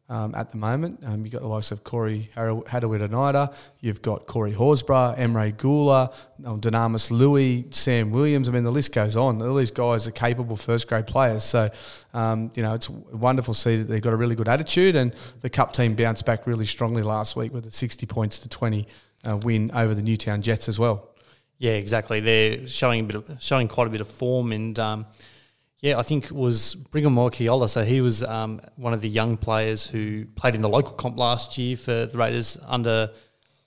um, 0.10 0.36
at 0.36 0.52
the 0.52 0.58
moment. 0.58 1.00
Um, 1.06 1.24
you've 1.24 1.32
got 1.32 1.42
the 1.42 1.48
likes 1.48 1.72
of 1.72 1.84
Corey 1.84 2.30
Harawira 2.36 3.54
you've 3.80 4.02
got 4.02 4.28
Corey 4.28 4.54
Horsburgh, 4.54 5.18
Emre 5.18 5.54
Guler, 5.54 6.14
um, 6.46 6.60
Dunamis 6.60 7.10
Lui, 7.10 7.66
Sam 7.72 8.12
Williams. 8.12 8.50
I 8.50 8.52
mean, 8.52 8.64
the 8.64 8.72
list 8.72 8.94
goes 8.94 9.16
on. 9.16 9.42
All 9.42 9.56
these 9.56 9.72
guys 9.72 10.08
are 10.08 10.12
capable 10.12 10.56
first 10.56 10.88
grade 10.88 11.08
players. 11.08 11.44
So, 11.44 11.70
um, 12.14 12.52
you 12.56 12.64
know, 12.64 12.74
it's 12.74 12.90
wonderful 12.90 13.54
to 13.54 13.60
see 13.60 13.78
that 13.78 13.86
they've 13.86 14.02
got 14.02 14.14
a 14.14 14.18
really 14.18 14.36
good 14.36 14.48
attitude 14.48 14.96
and 14.96 15.16
the 15.42 15.50
Cup 15.50 15.74
team 15.74 15.96
bounced 15.96 16.26
back 16.26 16.46
really 16.46 16.66
strongly 16.66 17.02
last 17.02 17.36
week 17.36 17.54
with 17.54 17.66
a 17.66 17.72
60 17.72 18.06
points 18.06 18.40
to 18.40 18.50
20 18.50 18.88
uh, 19.28 19.38
win 19.38 19.72
over 19.74 19.94
the 19.94 20.02
Newtown 20.02 20.42
Jets 20.42 20.68
as 20.68 20.78
well. 20.78 21.10
Yeah, 21.60 21.74
exactly. 21.74 22.20
They're 22.20 22.68
showing 22.68 23.02
a 23.02 23.04
bit 23.04 23.16
of 23.16 23.38
showing 23.42 23.68
quite 23.70 23.88
a 23.88 23.90
bit 23.90 24.02
of 24.02 24.08
form, 24.10 24.52
and 24.52 24.78
um, 24.80 25.06
yeah, 25.84 26.00
I 26.00 26.04
think 26.04 26.24
it 26.24 26.32
was 26.32 26.76
Brigham 26.76 27.14
Moakiola. 27.14 27.70
So 27.70 27.84
he 27.84 28.00
was 28.00 28.24
um, 28.24 28.62
one 28.78 28.94
of 28.94 29.02
the 29.02 29.10
young 29.10 29.36
players 29.36 29.86
who 29.86 30.24
played 30.24 30.56
in 30.56 30.62
the 30.62 30.70
local 30.70 30.94
comp 30.94 31.18
last 31.18 31.58
year 31.58 31.76
for 31.76 32.06
the 32.06 32.18
Raiders 32.18 32.58
under 32.66 33.12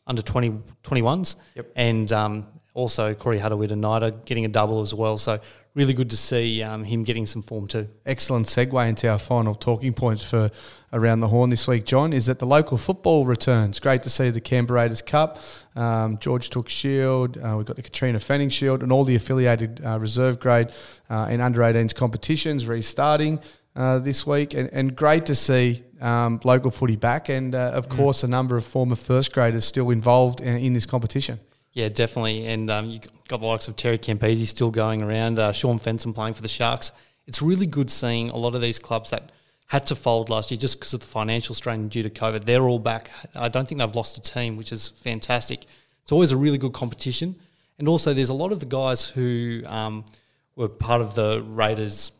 under 0.07 0.23
20, 0.23 0.63
21s. 0.83 1.37
Yep. 1.57 1.73
And 1.77 2.11
um, 2.13 2.47
also 2.73 3.13
Corey 3.13 3.39
Harawira-Naera 3.39 4.25
getting 4.25 4.47
a 4.47 4.49
double 4.49 4.81
as 4.81 4.95
well. 4.95 5.19
So 5.19 5.41
really 5.76 5.93
good 5.93 6.08
to 6.08 6.17
see 6.17 6.62
um, 6.62 6.84
him 6.84 7.05
getting 7.05 7.26
some 7.26 7.43
form 7.43 7.69
too. 7.69 7.87
excellent 8.06 8.46
segue 8.46 8.88
into 8.88 9.06
our 9.08 9.19
final 9.19 9.55
talking 9.55 9.93
points 9.93 10.25
for 10.25 10.50
around 10.90 11.20
the 11.20 11.28
horn 11.28 11.50
this 11.50 11.69
week, 11.69 11.84
John, 11.84 12.14
is 12.14 12.26
that 12.26 12.38
the 12.38 12.46
local 12.46 12.78
football 12.78 13.26
returns. 13.26 13.78
Great 13.78 14.02
to 14.05 14.11
see 14.11 14.31
the 14.31 14.40
Canberra 14.40 14.81
Raiders 14.81 15.02
Cup. 15.02 15.38
Um, 15.75 16.17
George 16.19 16.49
Tooke 16.49 16.70
Shield. 16.70 17.37
Uh, 17.37 17.55
we've 17.58 17.67
got 17.67 17.76
the 17.76 17.82
Katrina 17.82 18.19
Fanning 18.19 18.49
Shield 18.49 18.82
and 18.82 18.90
all 18.90 19.05
the 19.05 19.14
affiliated 19.14 19.82
uh, 19.84 19.99
reserve 19.99 20.40
grade 20.40 20.69
uh, 21.11 21.26
and 21.28 21.43
under 21.43 21.61
18s 21.61 21.94
competitions 21.94 22.67
restarting. 22.67 23.38
Uh, 23.75 23.99
this 23.99 24.26
week, 24.26 24.55
and, 24.55 24.70
and 24.72 24.96
great 24.96 25.26
to 25.26 25.34
see 25.34 25.84
um, 26.00 26.40
local 26.44 26.70
footy 26.70 26.96
back, 26.96 27.29
and 27.29 27.55
uh, 27.55 27.72
of 27.75 27.90
course, 27.90 28.22
a 28.22 28.26
number 28.26 28.56
of 28.56 28.64
former 28.64 28.94
first 28.94 29.34
graders 29.34 29.67
still 29.67 29.90
involved 29.90 30.40
in, 30.40 30.56
in 30.56 30.72
this 30.72 30.87
competition. 30.87 31.38
Yeah, 31.76 31.90
definitely. 31.90 32.46
And 32.46 32.70
um, 32.70 32.88
you 32.88 32.99
got 33.28 33.40
the 33.40 33.46
likes 33.46 33.69
of 33.69 33.76
Terry 33.76 33.99
Campese 33.99 34.46
still 34.46 34.70
going 34.70 35.02
around, 35.02 35.38
uh, 35.38 35.52
Shaun 35.52 35.78
Fensom 35.78 36.14
playing 36.14 36.32
for 36.32 36.40
the 36.40 36.49
Sharks. 36.49 36.90
It's 37.26 37.43
really 37.43 37.67
good 37.67 37.90
seeing 37.90 38.31
a 38.31 38.37
lot 38.37 38.55
of 38.55 38.62
these 38.62 38.78
clubs 38.78 39.11
that 39.11 39.31
had 39.67 39.84
to 39.88 39.94
fold 39.94 40.31
last 40.31 40.50
year 40.50 40.56
just 40.56 40.78
because 40.78 40.94
of 40.94 41.00
the 41.00 41.06
financial 41.06 41.55
strain 41.55 41.88
due 41.88 42.02
to 42.02 42.08
COVID. 42.08 42.46
They're 42.46 42.62
all 42.62 42.78
back. 42.78 43.11
I 43.34 43.50
don't 43.50 43.69
think 43.69 43.82
they've 43.82 43.94
lost 43.94 44.17
a 44.17 44.23
team, 44.23 44.56
which 44.56 44.73
is 44.73 44.88
fantastic. 44.88 45.67
It's 46.02 46.12
always 46.12 46.32
a 46.32 46.37
really 46.38 46.56
good 46.56 46.73
competition. 46.73 47.37
And 47.79 47.88
also, 47.88 48.14
there's 48.14 48.31
a 48.31 48.34
lot 48.34 48.52
of 48.52 48.61
the 48.61 48.67
guys 48.67 49.06
who 49.11 49.61
um, 49.67 50.06
were 50.55 50.70
part 50.70 51.02
of 51.02 51.14
the 51.14 51.43
Raiders 51.43 52.11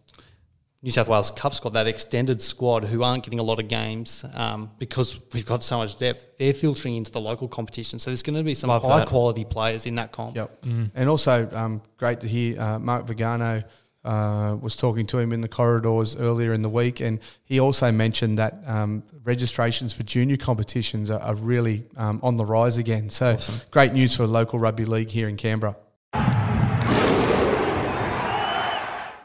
New 0.87 0.93
South 0.93 1.09
Wales 1.09 1.33
Cup 1.33 1.53
squad, 1.53 1.73
that 1.73 1.89
extended 1.89 2.41
squad 2.41 2.85
who 2.85 3.03
aren't 3.03 3.25
getting 3.25 3.41
a 3.41 3.43
lot 3.43 3.59
of 3.59 3.67
games 3.67 4.25
um, 4.35 4.71
because 4.79 5.19
we've 5.33 5.45
got 5.45 5.65
so 5.65 5.79
much 5.79 5.99
depth, 5.99 6.29
they're 6.39 6.53
filtering 6.53 6.95
into 6.95 7.11
the 7.11 7.21
local 7.21 7.49
competition. 7.49 7.99
So 7.99 8.11
there's 8.11 8.23
going 8.23 8.37
to 8.37 8.45
be 8.45 8.55
some 8.55 8.69
Love 8.69 8.85
high 8.85 9.01
that. 9.01 9.09
quality 9.09 9.45
players 9.45 9.85
in 9.85 9.97
that 9.97 10.13
comp. 10.13 10.37
Yep. 10.37 10.65
And 10.95 11.09
also, 11.09 11.51
um, 11.53 11.83
great 11.97 12.21
to 12.21 12.29
hear 12.29 12.61
uh, 12.61 12.79
Mark 12.79 13.05
Vigano 13.09 13.65
uh, 14.05 14.57
was 14.61 14.77
talking 14.77 15.09
to 15.09 15.19
him 15.19 15.33
in 15.33 15.41
the 15.41 15.49
corridors 15.49 16.15
earlier 16.15 16.53
in 16.53 16.63
the 16.63 16.69
week, 16.69 17.01
and 17.01 17.19
he 17.43 17.59
also 17.59 17.91
mentioned 17.91 18.39
that 18.39 18.55
um, 18.65 19.03
registrations 19.25 19.93
for 19.93 20.05
junior 20.05 20.37
competitions 20.37 21.11
are, 21.11 21.19
are 21.19 21.35
really 21.35 21.83
um, 21.97 22.21
on 22.23 22.37
the 22.37 22.45
rise 22.45 22.79
again. 22.79 23.11
So, 23.11 23.39
great 23.73 23.93
news 23.93 24.15
for 24.15 24.25
local 24.25 24.61
rugby 24.61 24.85
league 24.85 25.09
here 25.09 25.29
in 25.29 25.37
Canberra. 25.37 25.75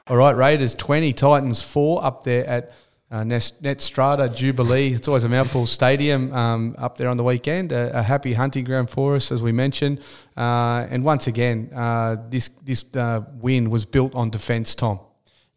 All 0.07 0.17
right, 0.17 0.35
Raiders 0.35 0.75
20, 0.75 1.13
Titans 1.13 1.61
4 1.61 2.03
up 2.03 2.23
there 2.23 2.45
at 2.47 2.73
uh, 3.11 3.21
Netstrata 3.21 4.33
Jubilee. 4.35 4.93
It's 4.93 5.07
always 5.07 5.23
a 5.23 5.29
mouthful 5.29 5.67
stadium 5.67 6.33
um, 6.33 6.75
up 6.77 6.97
there 6.97 7.09
on 7.09 7.17
the 7.17 7.23
weekend. 7.23 7.71
A, 7.71 7.99
a 7.99 8.01
happy 8.01 8.33
hunting 8.33 8.63
ground 8.63 8.89
for 8.89 9.15
us, 9.15 9.31
as 9.31 9.43
we 9.43 9.51
mentioned. 9.51 10.01
Uh, 10.35 10.87
and 10.89 11.03
once 11.03 11.27
again, 11.27 11.69
uh, 11.75 12.15
this, 12.29 12.49
this 12.63 12.85
uh, 12.95 13.21
win 13.35 13.69
was 13.69 13.85
built 13.85 14.15
on 14.15 14.29
defence, 14.29 14.73
Tom. 14.73 14.99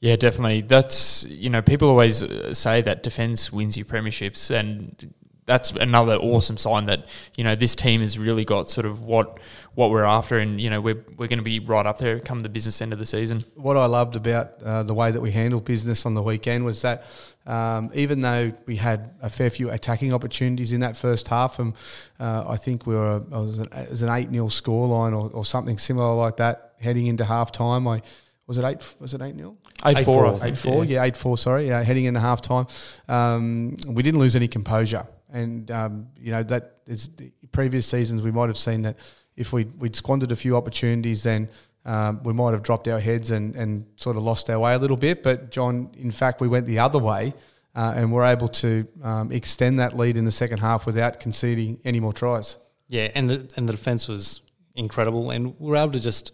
Yeah, 0.01 0.17
definitely. 0.17 0.61
That's 0.61 1.25
you 1.25 1.49
know 1.49 1.63
people 1.63 1.89
always 1.89 2.23
uh, 2.23 2.53
say 2.53 2.83
that 2.83 3.03
defense 3.03 3.51
wins 3.51 3.79
you 3.79 3.87
premierships, 3.87 4.51
and 4.51 5.15
that's 5.47 5.71
another 5.73 6.15
awesome 6.15 6.57
sign 6.57 6.87
that 6.87 7.07
you 7.37 7.45
know 7.45 7.55
this 7.55 7.77
team 7.77 8.01
has 8.01 8.19
really 8.19 8.45
got 8.45 8.71
sort 8.71 8.87
of 8.87 9.03
what 9.03 9.39
what 9.75 9.91
we're 9.91 10.05
after, 10.05 10.39
and 10.39 10.61
you 10.61 10.71
know 10.71 10.81
we're 10.81 11.05
we're 11.17 11.29
going 11.29 11.39
to 11.39 11.45
be 11.45 11.61
right 11.61 11.87
up 11.87 11.99
there 11.99 12.21
come 12.21 12.41
the 12.41 12.49
business 12.49 12.81
end 12.81 12.93
of 12.93 12.99
the 12.99 13.07
season. 13.07 13.45
what 13.55 13.77
I 13.77 13.87
loved 13.87 14.17
about 14.17 14.63
uh, 14.63 14.83
the 14.83 14.95
way 14.95 15.11
that 15.11 15.21
we 15.21 15.33
handled 15.33 15.65
business 15.65 16.07
on 16.07 16.15
the 16.15 16.23
weekend 16.23 16.65
was 16.65 16.83
that 16.83 17.05
um, 17.47 17.91
even 17.95 18.23
though 18.23 18.53
we 18.67 18.77
had 18.77 19.15
a 19.21 19.29
fair 19.29 19.51
few 19.51 19.71
attacking 19.71 20.15
opportunities 20.15 20.73
in 20.73 20.81
that 20.81 20.97
first 20.97 21.29
half, 21.29 21.59
and 21.59 21.75
uh, 22.19 22.45
I 22.49 22.57
think 22.57 22.87
we 22.87 22.95
were 22.95 23.17
it 23.17 23.31
was 23.31 23.59
an, 23.59 23.69
it 23.73 23.91
was 23.91 24.03
an 24.03 24.11
eight 24.11 24.31
0 24.31 24.47
scoreline 24.47 25.13
or, 25.13 25.31
or 25.31 25.45
something 25.45 25.79
similar 25.79 26.15
like 26.15 26.39
that 26.39 26.73
heading 26.81 27.07
into 27.07 27.25
half 27.25 27.53
time. 27.53 27.87
I 27.87 28.01
was 28.47 28.59
it 28.59 28.65
eight 28.65 28.83
was 28.99 29.15
it 29.15 29.21
eight 29.21 29.37
0 29.37 29.57
Eight 29.87 30.05
four, 30.05 30.31
think, 30.33 30.45
Eight 30.45 30.57
four, 30.57 30.85
yeah. 30.85 31.01
yeah, 31.01 31.05
eight 31.05 31.17
four. 31.17 31.37
Sorry, 31.37 31.69
yeah, 31.69 31.83
heading 31.83 32.05
into 32.05 32.21
half 32.21 32.41
time, 32.41 32.67
um, 33.09 33.77
we 33.87 34.03
didn't 34.03 34.21
lose 34.21 34.35
any 34.35 34.49
composure, 34.49 35.07
and 35.35 35.71
um, 35.71 36.07
you 36.19 36.31
know 36.31 36.43
that 36.45 36.79
is 36.87 37.09
the 37.17 37.31
previous 37.53 37.87
seasons 37.87 38.23
we 38.23 38.31
might 38.31 38.49
have 38.49 38.57
seen 38.57 38.83
that 38.83 38.97
if 39.37 39.53
we 39.53 39.65
we'd 39.65 39.97
squandered 39.97 40.33
a 40.33 40.37
few 40.37 40.57
opportunities, 40.57 41.25
then 41.25 41.51
um, 41.85 42.23
we 42.23 42.33
might 42.33 42.53
have 42.53 42.63
dropped 42.63 42.89
our 42.89 43.01
heads 43.01 43.31
and, 43.31 43.55
and 43.57 43.85
sort 43.97 44.17
of 44.17 44.23
lost 44.23 44.49
our 44.49 44.59
way 44.59 44.75
a 44.75 44.79
little 44.79 44.97
bit. 44.97 45.23
But 45.23 45.51
John, 45.51 45.91
in 45.99 46.11
fact, 46.11 46.41
we 46.41 46.49
went 46.49 46.67
the 46.67 46.79
other 46.79 46.99
way. 46.99 47.35
Uh, 47.77 47.93
and 47.97 48.13
we're 48.13 48.25
able 48.25 48.47
to 48.47 48.87
um, 49.03 49.33
extend 49.33 49.81
that 49.81 49.97
lead 49.97 50.17
in 50.17 50.25
the 50.25 50.31
second 50.31 50.59
half 50.59 50.87
without 50.87 51.19
conceding 51.19 51.77
any 51.85 51.99
more 51.99 52.13
tries. 52.13 52.57
Yeah, 52.87 53.11
and 53.17 53.29
the 53.29 53.53
and 53.57 53.69
the 53.69 53.73
defense 53.73 54.07
was 54.07 54.43
incredible, 54.77 55.33
and 55.33 55.59
we 55.59 55.71
were 55.71 55.77
able 55.77 55.91
to 55.91 56.01
just 56.01 56.31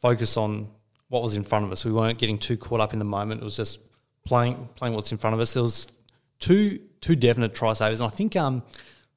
focus 0.00 0.36
on 0.36 0.68
what 1.08 1.22
was 1.22 1.36
in 1.36 1.44
front 1.44 1.64
of 1.64 1.70
us. 1.70 1.84
We 1.84 1.92
weren't 1.92 2.18
getting 2.18 2.36
too 2.36 2.56
caught 2.56 2.80
up 2.80 2.92
in 2.92 2.98
the 2.98 3.04
moment. 3.04 3.42
It 3.42 3.44
was 3.44 3.56
just 3.56 3.90
playing 4.24 4.68
playing 4.74 4.96
what's 4.96 5.12
in 5.12 5.18
front 5.18 5.34
of 5.34 5.40
us. 5.40 5.54
There 5.54 5.62
was 5.62 5.86
two 6.40 6.80
two 7.02 7.14
definite 7.14 7.54
try 7.54 7.74
savers, 7.74 8.00
and 8.00 8.10
I 8.10 8.14
think 8.14 8.34
um, 8.36 8.62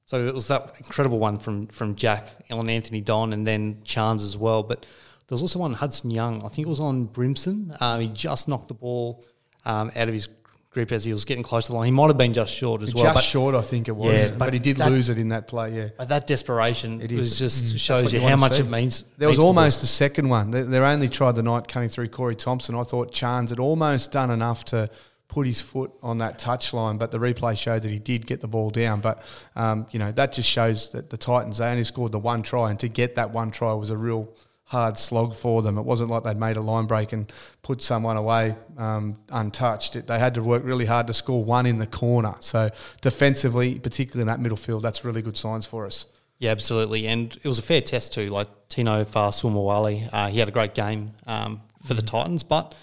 so 0.06 0.26
it 0.26 0.34
was 0.34 0.50
that 0.50 0.74
incredible 0.80 1.20
one 1.20 1.40
from 1.40 1.68
from 1.68 1.96
Jack 1.96 2.28
on 2.52 2.70
Anthony 2.70 3.00
Don, 3.00 3.32
and 3.32 3.48
then 3.48 3.82
Chance 3.86 4.24
as 4.24 4.36
well. 4.36 4.62
But 4.64 4.82
there 5.28 5.36
was 5.36 5.42
also 5.42 5.60
one 5.60 5.74
Hudson 5.74 6.12
Young. 6.12 6.44
I 6.44 6.50
think 6.50 6.68
it 6.68 6.70
was 6.70 6.82
on 6.82 7.08
Brimson. 7.08 7.82
Um, 7.82 8.02
he 8.02 8.10
just 8.10 8.50
knocked 8.50 8.68
the 8.68 8.74
ball 8.74 9.24
um, 9.64 9.92
out 9.96 10.10
of 10.10 10.14
his 10.14 10.28
grip 10.76 10.92
as 10.92 11.06
he 11.06 11.12
was 11.14 11.24
getting 11.24 11.44
close 11.44 11.66
to 11.66 11.72
the 11.72 11.78
line. 11.78 11.86
He 11.86 11.92
might 11.92 12.08
have 12.08 12.18
been 12.18 12.34
just 12.34 12.54
short 12.54 12.84
as 12.84 12.94
well. 12.94 13.06
Just 13.06 13.16
but, 13.16 13.24
short, 13.24 13.56
I 13.56 13.62
think 13.62 13.88
it 13.88 13.96
was. 13.96 14.14
Yeah, 14.14 14.30
but, 14.32 14.40
but 14.40 14.54
he 14.54 14.60
did 14.60 14.78
that- 14.78 14.92
lose 14.92 15.10
it 15.10 15.18
in 15.18 15.30
that 15.30 15.48
play, 15.48 15.74
yeah. 15.74 15.88
but 15.98 16.10
that 16.10 16.28
desperation 16.28 17.02
It 17.02 17.12
is. 17.12 17.18
was 17.18 17.40
just 17.40 17.62
That's 17.72 17.82
shows 17.82 18.14
you, 18.14 18.20
you 18.20 18.28
how 18.28 18.36
much 18.36 18.54
see. 18.54 18.64
it 18.64 18.70
means. 18.70 19.06
There 19.18 19.30
was 19.30 19.38
means 19.38 19.46
almost 19.46 19.84
a 19.84 19.88
second 19.88 20.28
one. 20.28 20.52
They, 20.52 20.64
they 20.64 20.78
only 20.78 21.08
tried 21.08 21.38
the 21.38 21.44
night 21.44 21.68
coming 21.70 21.88
through 21.88 22.10
Corey 22.10 22.36
Thompson. 22.36 22.76
I 22.76 22.84
thought 22.84 23.14
Chance 23.14 23.52
had 23.52 23.60
almost 23.60 24.12
done 24.12 24.30
enough 24.30 24.66
to 24.66 24.90
put 25.36 25.46
his 25.46 25.60
foot 25.60 25.92
on 26.02 26.20
that 26.20 26.40
touch 26.40 26.74
line, 26.74 26.98
but 26.98 27.12
the 27.12 27.18
replay 27.18 27.58
showed 27.58 27.82
that 27.82 27.92
he 27.92 28.00
did 28.00 28.26
get 28.26 28.40
the 28.40 28.48
ball 28.48 28.70
down. 28.70 29.02
But, 29.02 29.22
um, 29.58 29.86
you 29.92 30.00
know, 30.00 30.10
that 30.14 30.32
just 30.32 30.50
shows 30.50 30.92
that 30.92 31.10
the 31.10 31.18
Titans, 31.18 31.58
they 31.58 31.68
only 31.68 31.84
scored 31.84 32.14
the 32.14 32.20
one 32.20 32.42
try, 32.42 32.70
and 32.70 32.80
to 32.80 32.88
get 32.88 33.16
that 33.16 33.32
one 33.32 33.52
try 33.52 33.74
was 33.74 33.90
a 33.90 33.98
real 33.98 34.34
hard 34.64 34.98
slog 34.98 35.36
for 35.36 35.62
them. 35.62 35.78
It 35.78 35.82
wasn't 35.82 36.10
like 36.10 36.24
they'd 36.24 36.38
made 36.38 36.56
a 36.56 36.62
line 36.62 36.86
break 36.86 37.12
and 37.12 37.30
put 37.64 37.82
someone 37.82 38.16
away 38.16 38.56
um, 38.78 39.18
untouched. 39.30 39.98
It, 39.98 40.08
they 40.08 40.20
had 40.20 40.36
to 40.36 40.42
work 40.42 40.64
really 40.64 40.86
hard 40.86 41.08
to 41.08 41.14
score 41.14 41.44
one 41.44 41.66
in 41.66 41.80
the 41.80 41.88
corner. 41.88 42.36
So 42.40 42.70
defensively, 43.02 43.78
particularly 43.78 44.22
in 44.22 44.28
that 44.28 44.40
middle 44.40 44.58
field, 44.58 44.84
that's 44.84 45.04
really 45.04 45.22
good 45.22 45.36
signs 45.36 45.66
for 45.66 45.86
us. 45.86 46.06
Yeah, 46.40 46.52
absolutely. 46.52 47.08
And 47.08 47.36
it 47.44 47.48
was 47.48 47.60
a 47.60 47.62
fair 47.62 47.82
test 47.82 48.14
too. 48.14 48.30
Like 48.30 48.48
Tino 48.70 49.04
Fa'asuamaleaui, 49.04 50.10
uh, 50.14 50.28
he 50.28 50.40
had 50.40 50.48
a 50.48 50.54
great 50.54 50.74
game 50.74 51.12
um, 51.28 51.62
for 51.84 51.94
the 51.94 52.02
Titans, 52.02 52.44
but 52.44 52.74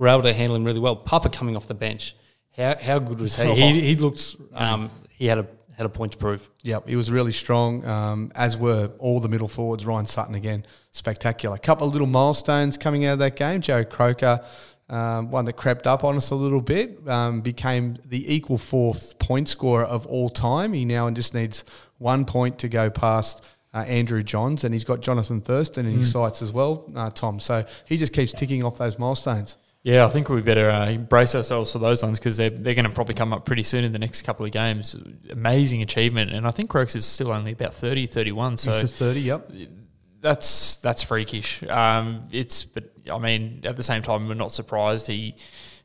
we're 0.00 0.08
able 0.08 0.22
to 0.22 0.32
handle 0.32 0.56
him 0.56 0.64
really 0.64 0.80
well. 0.80 0.96
Papa 0.96 1.28
coming 1.28 1.54
off 1.54 1.68
the 1.68 1.74
bench, 1.74 2.16
how, 2.56 2.74
how 2.74 2.98
good 2.98 3.20
was 3.20 3.36
he? 3.36 3.54
He, 3.54 3.80
he 3.80 3.96
looked, 3.96 4.34
um, 4.54 4.90
he 5.10 5.26
had 5.26 5.38
a 5.38 5.46
had 5.76 5.86
a 5.86 5.90
point 5.90 6.12
to 6.12 6.18
prove. 6.18 6.50
Yep, 6.62 6.88
he 6.88 6.96
was 6.96 7.10
really 7.10 7.32
strong, 7.32 7.86
um, 7.86 8.32
as 8.34 8.58
were 8.58 8.90
all 8.98 9.18
the 9.18 9.30
middle 9.30 9.48
forwards. 9.48 9.86
Ryan 9.86 10.04
Sutton 10.04 10.34
again, 10.34 10.66
spectacular. 10.90 11.56
A 11.56 11.58
couple 11.58 11.86
of 11.86 11.92
little 11.94 12.06
milestones 12.06 12.76
coming 12.76 13.06
out 13.06 13.14
of 13.14 13.18
that 13.20 13.36
game. 13.36 13.62
Joe 13.62 13.84
Croker, 13.84 14.40
um, 14.90 15.30
one 15.30 15.46
that 15.46 15.54
crept 15.54 15.86
up 15.86 16.04
on 16.04 16.16
us 16.16 16.30
a 16.30 16.34
little 16.34 16.60
bit, 16.60 16.98
um, 17.08 17.40
became 17.40 17.96
the 18.04 18.34
equal 18.34 18.58
fourth 18.58 19.18
point 19.18 19.48
scorer 19.48 19.84
of 19.84 20.04
all 20.06 20.28
time. 20.28 20.74
He 20.74 20.84
now 20.84 21.08
just 21.10 21.32
needs 21.32 21.64
one 21.96 22.26
point 22.26 22.58
to 22.58 22.68
go 22.68 22.90
past 22.90 23.42
uh, 23.72 23.78
Andrew 23.78 24.22
Johns, 24.22 24.64
and 24.64 24.74
he's 24.74 24.84
got 24.84 25.00
Jonathan 25.00 25.40
Thurston 25.40 25.86
in 25.86 25.92
his 25.92 26.10
sights 26.10 26.42
as 26.42 26.52
well, 26.52 26.90
uh, 26.94 27.08
Tom. 27.08 27.40
So 27.40 27.64
he 27.86 27.96
just 27.96 28.12
keeps 28.12 28.32
ticking 28.34 28.62
off 28.64 28.76
those 28.76 28.98
milestones. 28.98 29.56
Yeah, 29.82 30.04
I 30.04 30.08
think 30.10 30.28
we 30.28 30.42
better 30.42 30.68
uh, 30.68 30.94
brace 30.98 31.34
ourselves 31.34 31.72
for 31.72 31.78
those 31.78 32.02
ones 32.02 32.18
because 32.18 32.36
they're, 32.36 32.50
they're 32.50 32.74
going 32.74 32.84
to 32.84 32.90
probably 32.90 33.14
come 33.14 33.32
up 33.32 33.46
pretty 33.46 33.62
soon 33.62 33.82
in 33.82 33.92
the 33.92 33.98
next 33.98 34.22
couple 34.22 34.44
of 34.44 34.52
games. 34.52 34.94
Amazing 35.30 35.80
achievement. 35.80 36.32
And 36.32 36.46
I 36.46 36.50
think 36.50 36.68
Croaks 36.68 36.94
is 36.94 37.06
still 37.06 37.32
only 37.32 37.52
about 37.52 37.72
30, 37.72 38.06
31. 38.06 38.58
So 38.58 38.72
He's 38.72 38.92
30, 38.92 39.20
yep. 39.20 39.50
that's 40.20 40.76
that's 40.76 41.02
freakish. 41.02 41.62
Um, 41.62 42.28
it's 42.30 42.62
but 42.62 42.92
I 43.10 43.18
mean 43.18 43.62
at 43.64 43.76
the 43.76 43.82
same 43.82 44.02
time 44.02 44.28
we're 44.28 44.34
not 44.34 44.52
surprised 44.52 45.06
he 45.06 45.34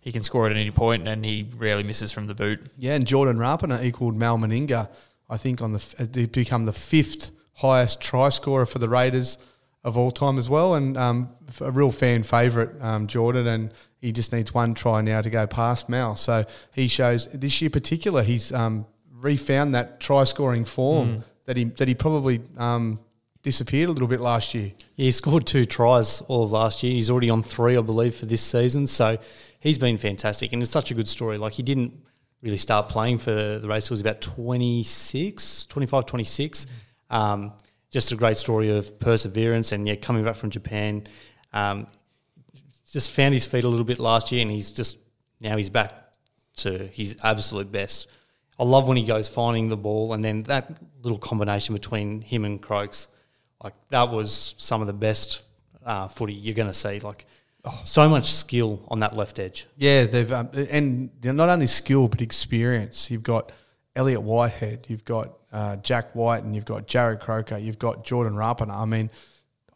he 0.02 0.12
can 0.12 0.24
score 0.24 0.46
at 0.46 0.52
any 0.52 0.72
point 0.72 1.08
and 1.08 1.26
he 1.26 1.50
rarely 1.56 1.84
misses 1.84 2.12
from 2.12 2.28
the 2.28 2.36
boot. 2.36 2.70
Yeah, 2.78 2.96
and 2.96 3.08
Jordan 3.08 3.38
Rapana 3.38 3.82
equalled 3.82 4.16
Mal 4.18 4.38
Meninga, 4.38 4.90
I 5.30 5.38
think, 5.38 5.62
on 5.62 5.72
the 5.72 5.80
f- 5.80 5.96
uh, 6.00 6.28
become 6.28 6.66
the 6.66 6.74
fifth 6.74 7.32
highest 7.54 8.02
try 8.02 8.28
scorer 8.28 8.66
for 8.66 8.80
the 8.80 8.90
Raiders 8.90 9.38
of 9.86 9.96
all 9.96 10.12
time 10.12 10.38
as 10.38 10.50
well, 10.50 10.74
and 10.74 10.98
um, 10.98 11.30
a 11.62 11.72
real 11.72 11.92
fan 11.92 12.24
favourite, 12.24 12.70
um, 12.82 13.08
Jordan, 13.08 13.48
and 13.48 13.72
he 14.02 14.12
just 14.12 14.34
needs 14.34 14.54
one 14.54 14.74
try 14.74 15.00
now 15.02 15.22
to 15.22 15.30
go 15.30 15.48
past 15.48 15.88
Mal. 15.88 16.18
So 16.18 16.44
he 16.74 16.90
shows 16.90 17.28
this 17.28 17.62
year 17.62 17.70
particular 17.70 18.24
he's 18.24 18.52
um, 18.52 18.86
refound 19.14 19.76
that 19.76 20.00
try 20.00 20.24
scoring 20.26 20.66
form 20.66 21.24
that 21.46 21.56
he 21.56 21.66
that 21.66 21.88
he 21.88 21.94
probably 21.94 22.42
um, 22.58 23.00
disappeared 23.46 23.88
a 23.88 23.92
little 23.92 24.08
bit 24.08 24.20
last 24.20 24.56
year. 24.56 24.72
He 24.96 25.12
scored 25.12 25.46
two 25.46 25.66
tries 25.66 26.22
all 26.22 26.44
of 26.44 26.52
last 26.52 26.82
year. 26.82 26.92
He's 26.92 27.12
already 27.12 27.30
on 27.30 27.44
three, 27.44 27.78
I 27.78 27.82
believe, 27.82 28.16
for 28.16 28.26
this 28.26 28.42
season. 28.42 28.88
So 28.88 29.20
he's 29.60 29.78
been 29.78 29.98
fantastic. 29.98 30.52
And 30.52 30.64
it's 30.64 30.72
such 30.72 30.90
a 30.90 30.96
good 30.96 31.08
story. 31.08 31.38
Like, 31.38 31.54
he 31.54 31.62
didn't 31.62 31.94
really 32.42 32.58
start 32.58 32.90
playing 32.90 33.20
for 33.20 33.32
the 33.32 33.68
race. 33.68 33.88
He 33.88 33.94
was 33.94 34.02
about 34.02 34.20
26, 34.22 35.68
25, 35.68 36.06
26. 36.08 36.66
Um, 37.12 37.54
just 37.96 38.12
a 38.12 38.16
great 38.18 38.36
story 38.36 38.70
of 38.70 39.00
perseverance 39.00 39.72
and, 39.72 39.88
yeah, 39.88 39.96
coming 39.96 40.26
back 40.26 40.36
from 40.36 40.50
Japan. 40.50 41.08
Um, 41.54 41.88
just 42.92 43.10
found 43.10 43.34
his 43.34 43.46
feet 43.46 43.64
a 43.64 43.70
little 43.70 43.86
bit 43.86 44.00
last 44.00 44.34
year 44.34 44.42
and 44.42 44.52
he's 44.52 44.70
just, 44.70 44.98
now 45.40 45.56
he's 45.56 45.70
back 45.70 45.94
to 46.58 46.88
his 46.88 47.16
absolute 47.24 47.72
best. 47.72 48.10
I 48.60 48.66
love 48.66 48.86
when 48.86 48.98
he 48.98 49.06
goes 49.06 49.30
finding 49.30 49.70
the 49.70 49.78
ball 49.78 50.12
and 50.12 50.26
then 50.26 50.44
that 50.44 50.78
little 51.04 51.18
combination 51.18 51.74
between 51.74 52.20
him 52.20 52.44
and 52.44 52.62
Croaks 52.62 53.08
like 53.64 53.76
that 53.92 54.12
was 54.12 54.56
some 54.58 54.82
of 54.82 54.88
the 54.88 54.94
best 54.94 55.46
uh, 55.86 56.10
footy 56.10 56.34
you're 56.34 56.54
going 56.54 56.68
to 56.68 56.74
see. 56.74 57.00
Like 57.00 57.26
oh, 57.64 57.80
so 57.86 58.10
much 58.10 58.30
skill 58.34 58.86
on 58.90 59.00
that 59.00 59.16
left 59.16 59.40
edge. 59.40 59.68
Yeah, 59.78 60.04
they've 60.04 60.34
um, 60.34 60.50
and 60.54 61.12
they're 61.22 61.32
not 61.32 61.48
only 61.48 61.68
skill 61.68 62.10
but 62.10 62.22
experience. 62.22 63.10
You've 63.10 63.24
got 63.24 63.54
Elliott 63.96 64.24
Whitehead, 64.24 64.88
you've 64.90 65.06
got 65.06 65.38
uh, 65.54 65.78
Jack 65.78 66.14
White, 66.16 66.44
and 66.44 66.56
you've 66.56 66.66
got 66.66 66.88
Jarrod 66.88 67.22
Croker, 67.22 67.58
you've 67.58 67.80
got 67.80 68.04
Jordan 68.04 68.34
Rapana. 68.34 68.76
I 68.76 68.86
mean, 68.86 69.10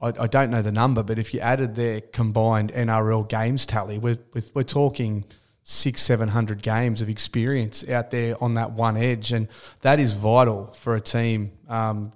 I, 0.02 0.14
I 0.20 0.28
don't 0.28 0.50
know 0.50 0.62
the 0.62 0.72
number, 0.72 1.04
but 1.04 1.18
if 1.18 1.34
you 1.34 1.40
added 1.40 1.76
their 1.76 2.02
combined 2.02 2.74
NRL 2.74 3.28
games 3.28 3.66
tally, 3.66 3.98
we're 3.98 4.18
we're, 4.54 4.64
talking 4.64 5.26
six 5.64 6.02
seven 6.02 6.30
hundred 6.30 6.62
games 6.62 7.02
of 7.02 7.10
experience 7.10 7.88
out 7.90 8.12
there 8.12 8.42
on 8.44 8.56
that 8.56 8.72
one 8.72 8.98
edge, 8.98 9.32
and 9.32 9.48
that 9.82 10.00
is 10.00 10.14
vital 10.14 10.74
for 10.74 10.96
a 10.96 11.02
team. 11.02 11.52
Um, 11.68 12.12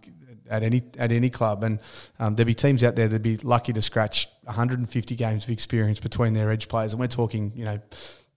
at 0.50 0.62
any 0.62 0.84
at 0.98 1.12
any 1.12 1.30
club, 1.30 1.64
and 1.64 1.80
um, 2.20 2.36
there'd 2.36 2.46
be 2.46 2.54
teams 2.54 2.84
out 2.84 2.96
there 2.96 3.08
that'd 3.08 3.24
be 3.24 3.38
lucky 3.38 3.74
to 3.74 3.82
scratch 3.82 4.28
150 4.44 5.16
games 5.16 5.46
of 5.46 5.50
experience 5.50 6.00
between 6.00 6.34
their 6.34 6.52
edge 6.52 6.68
players, 6.68 6.94
and 6.94 7.00
we're 7.00 7.08
talking, 7.08 7.54
you 7.56 7.66
know, 7.66 7.80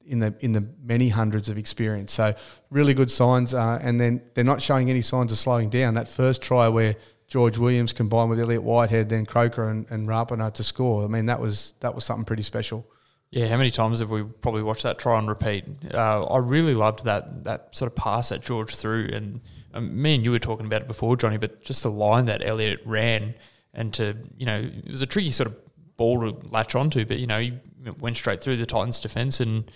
in 0.06 0.20
the 0.20 0.34
in 0.40 0.52
the 0.52 0.64
many 0.82 1.08
hundreds 1.08 1.48
of 1.48 1.58
experience. 1.58 2.12
So 2.12 2.34
really 2.70 2.94
good 2.94 3.10
signs, 3.10 3.54
uh, 3.54 3.78
and 3.82 4.00
then 4.00 4.22
they're 4.34 4.44
not 4.44 4.62
showing 4.62 4.90
any 4.90 5.02
signs 5.02 5.32
of 5.32 5.38
slowing 5.38 5.68
down. 5.68 5.94
That 5.94 6.08
first 6.08 6.42
try 6.42 6.68
where 6.68 6.96
George 7.28 7.58
Williams 7.58 7.92
combined 7.92 8.30
with 8.30 8.38
Elliott 8.38 8.62
Whitehead, 8.62 9.08
then 9.08 9.26
Croker 9.26 9.68
and, 9.68 9.86
and 9.90 10.08
Rapana 10.08 10.52
to 10.54 10.64
score. 10.64 11.04
I 11.04 11.08
mean, 11.08 11.26
that 11.26 11.40
was 11.40 11.74
that 11.80 11.94
was 11.94 12.04
something 12.04 12.24
pretty 12.24 12.42
special. 12.42 12.86
Yeah, 13.30 13.48
how 13.48 13.56
many 13.56 13.72
times 13.72 13.98
have 13.98 14.10
we 14.10 14.22
probably 14.22 14.62
watched 14.62 14.84
that 14.84 14.98
try 14.98 15.18
and 15.18 15.28
repeat? 15.28 15.64
Uh, 15.92 16.24
I 16.26 16.38
really 16.38 16.74
loved 16.74 17.04
that 17.04 17.44
that 17.44 17.74
sort 17.74 17.90
of 17.90 17.96
pass 17.96 18.28
that 18.28 18.42
George 18.42 18.74
threw, 18.74 19.08
and 19.12 19.40
um, 19.74 20.00
me 20.00 20.14
and 20.14 20.24
you 20.24 20.30
were 20.30 20.38
talking 20.38 20.66
about 20.66 20.82
it 20.82 20.88
before, 20.88 21.16
Johnny. 21.16 21.36
But 21.36 21.62
just 21.62 21.82
the 21.82 21.90
line 21.90 22.26
that 22.26 22.46
Elliott 22.46 22.80
ran, 22.84 23.34
and 23.74 23.92
to 23.94 24.16
you 24.38 24.46
know, 24.46 24.58
it 24.58 24.88
was 24.88 25.02
a 25.02 25.06
tricky 25.06 25.32
sort 25.32 25.48
of 25.48 25.56
ball 25.96 26.20
to 26.20 26.48
latch 26.50 26.76
onto, 26.76 27.04
but 27.04 27.18
you 27.18 27.26
know, 27.26 27.40
he 27.40 27.58
went 27.98 28.16
straight 28.16 28.40
through 28.40 28.56
the 28.56 28.66
Titans' 28.66 29.00
defense 29.00 29.40
and 29.40 29.70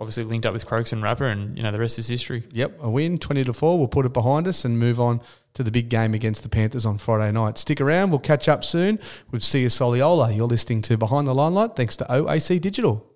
obviously 0.00 0.24
linked 0.24 0.46
up 0.46 0.54
with 0.54 0.64
Croaks 0.64 0.92
and 0.94 1.02
Rapper, 1.02 1.26
and 1.26 1.56
you 1.56 1.62
know, 1.62 1.70
the 1.70 1.78
rest 1.78 1.98
is 1.98 2.08
history. 2.08 2.42
Yep, 2.52 2.78
a 2.80 2.88
win, 2.90 3.18
20 3.18 3.44
to 3.44 3.52
4. 3.52 3.78
We'll 3.78 3.86
put 3.86 4.06
it 4.06 4.14
behind 4.14 4.48
us 4.48 4.64
and 4.64 4.78
move 4.78 4.98
on 4.98 5.20
to 5.52 5.62
the 5.62 5.70
big 5.70 5.90
game 5.90 6.14
against 6.14 6.42
the 6.42 6.48
Panthers 6.48 6.86
on 6.86 6.96
Friday 6.96 7.30
night. 7.32 7.58
Stick 7.58 7.80
around, 7.80 8.10
we'll 8.10 8.18
catch 8.18 8.48
up 8.48 8.64
soon 8.64 8.98
with 9.30 9.44
Sia 9.44 9.68
Soliola. 9.68 10.34
You're 10.34 10.46
listening 10.46 10.80
to 10.82 10.96
Behind 10.96 11.26
the 11.26 11.34
Limelight 11.34 11.76
thanks 11.76 11.96
to 11.96 12.04
OAC 12.04 12.60
Digital. 12.60 13.06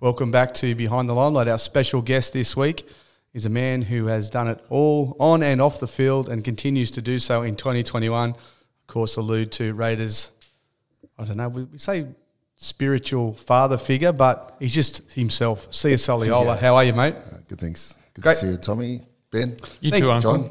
Welcome 0.00 0.30
back 0.30 0.52
to 0.54 0.74
Behind 0.74 1.08
the 1.08 1.14
Limelight. 1.14 1.46
Our 1.46 1.58
special 1.58 2.02
guest 2.02 2.32
this 2.32 2.56
week 2.56 2.88
is 3.32 3.46
a 3.46 3.50
man 3.50 3.82
who 3.82 4.06
has 4.06 4.28
done 4.28 4.48
it 4.48 4.64
all 4.68 5.16
on 5.20 5.42
and 5.42 5.60
off 5.60 5.78
the 5.78 5.86
field 5.86 6.28
and 6.28 6.42
continues 6.42 6.90
to 6.92 7.02
do 7.02 7.20
so 7.20 7.42
in 7.42 7.54
2021. 7.54 8.30
Of 8.30 8.36
course, 8.88 9.16
allude 9.16 9.52
to 9.52 9.72
Raiders, 9.72 10.32
I 11.16 11.24
don't 11.24 11.36
know, 11.36 11.48
we 11.48 11.78
say 11.78 12.08
spiritual 12.62 13.32
father 13.32 13.78
figure, 13.78 14.12
but 14.12 14.54
he's 14.60 14.74
just 14.74 15.10
himself. 15.12 15.66
Sia 15.72 15.96
Soliola. 15.96 16.54
Yeah. 16.54 16.56
How 16.60 16.76
are 16.76 16.84
you, 16.84 16.92
mate? 16.92 17.14
Uh, 17.16 17.38
Good 17.48 17.58
thanks. 17.60 17.94
Good 18.14 18.22
Great. 18.22 18.34
to 18.34 18.40
see 18.40 18.46
you, 18.48 18.56
Tommy, 18.58 19.00
Ben, 19.30 19.56
You 19.80 19.90
Thank 19.90 20.02
too, 20.04 20.10
Uncle. 20.10 20.32
John. 20.38 20.50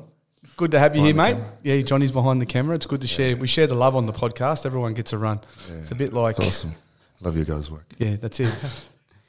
Good 0.57 0.71
to 0.71 0.79
have 0.79 0.95
you 0.95 1.03
here, 1.03 1.13
mate. 1.13 1.33
camera. 1.35 1.51
Yeah, 1.63 1.81
Johnny's 1.81 2.11
behind 2.11 2.41
the 2.41 2.45
camera. 2.45 2.75
It's 2.75 2.85
good 2.87 3.01
to 3.01 3.07
share. 3.07 3.37
We 3.37 3.47
share 3.47 3.67
the 3.67 3.75
love 3.75 3.95
on 3.95 4.05
the 4.07 4.11
podcast. 4.13 4.65
Everyone 4.65 4.93
gets 4.93 5.13
a 5.13 5.17
run. 5.17 5.39
It's 5.69 5.91
a 5.91 5.95
bit 5.95 6.11
like, 6.11 6.37
It's 6.39 6.47
awesome. 6.47 6.75
Love 7.21 7.35
your 7.35 7.45
guys' 7.45 7.69
work. 7.69 7.85
yeah, 7.97 8.15
that's 8.17 8.39
it. 8.39 8.53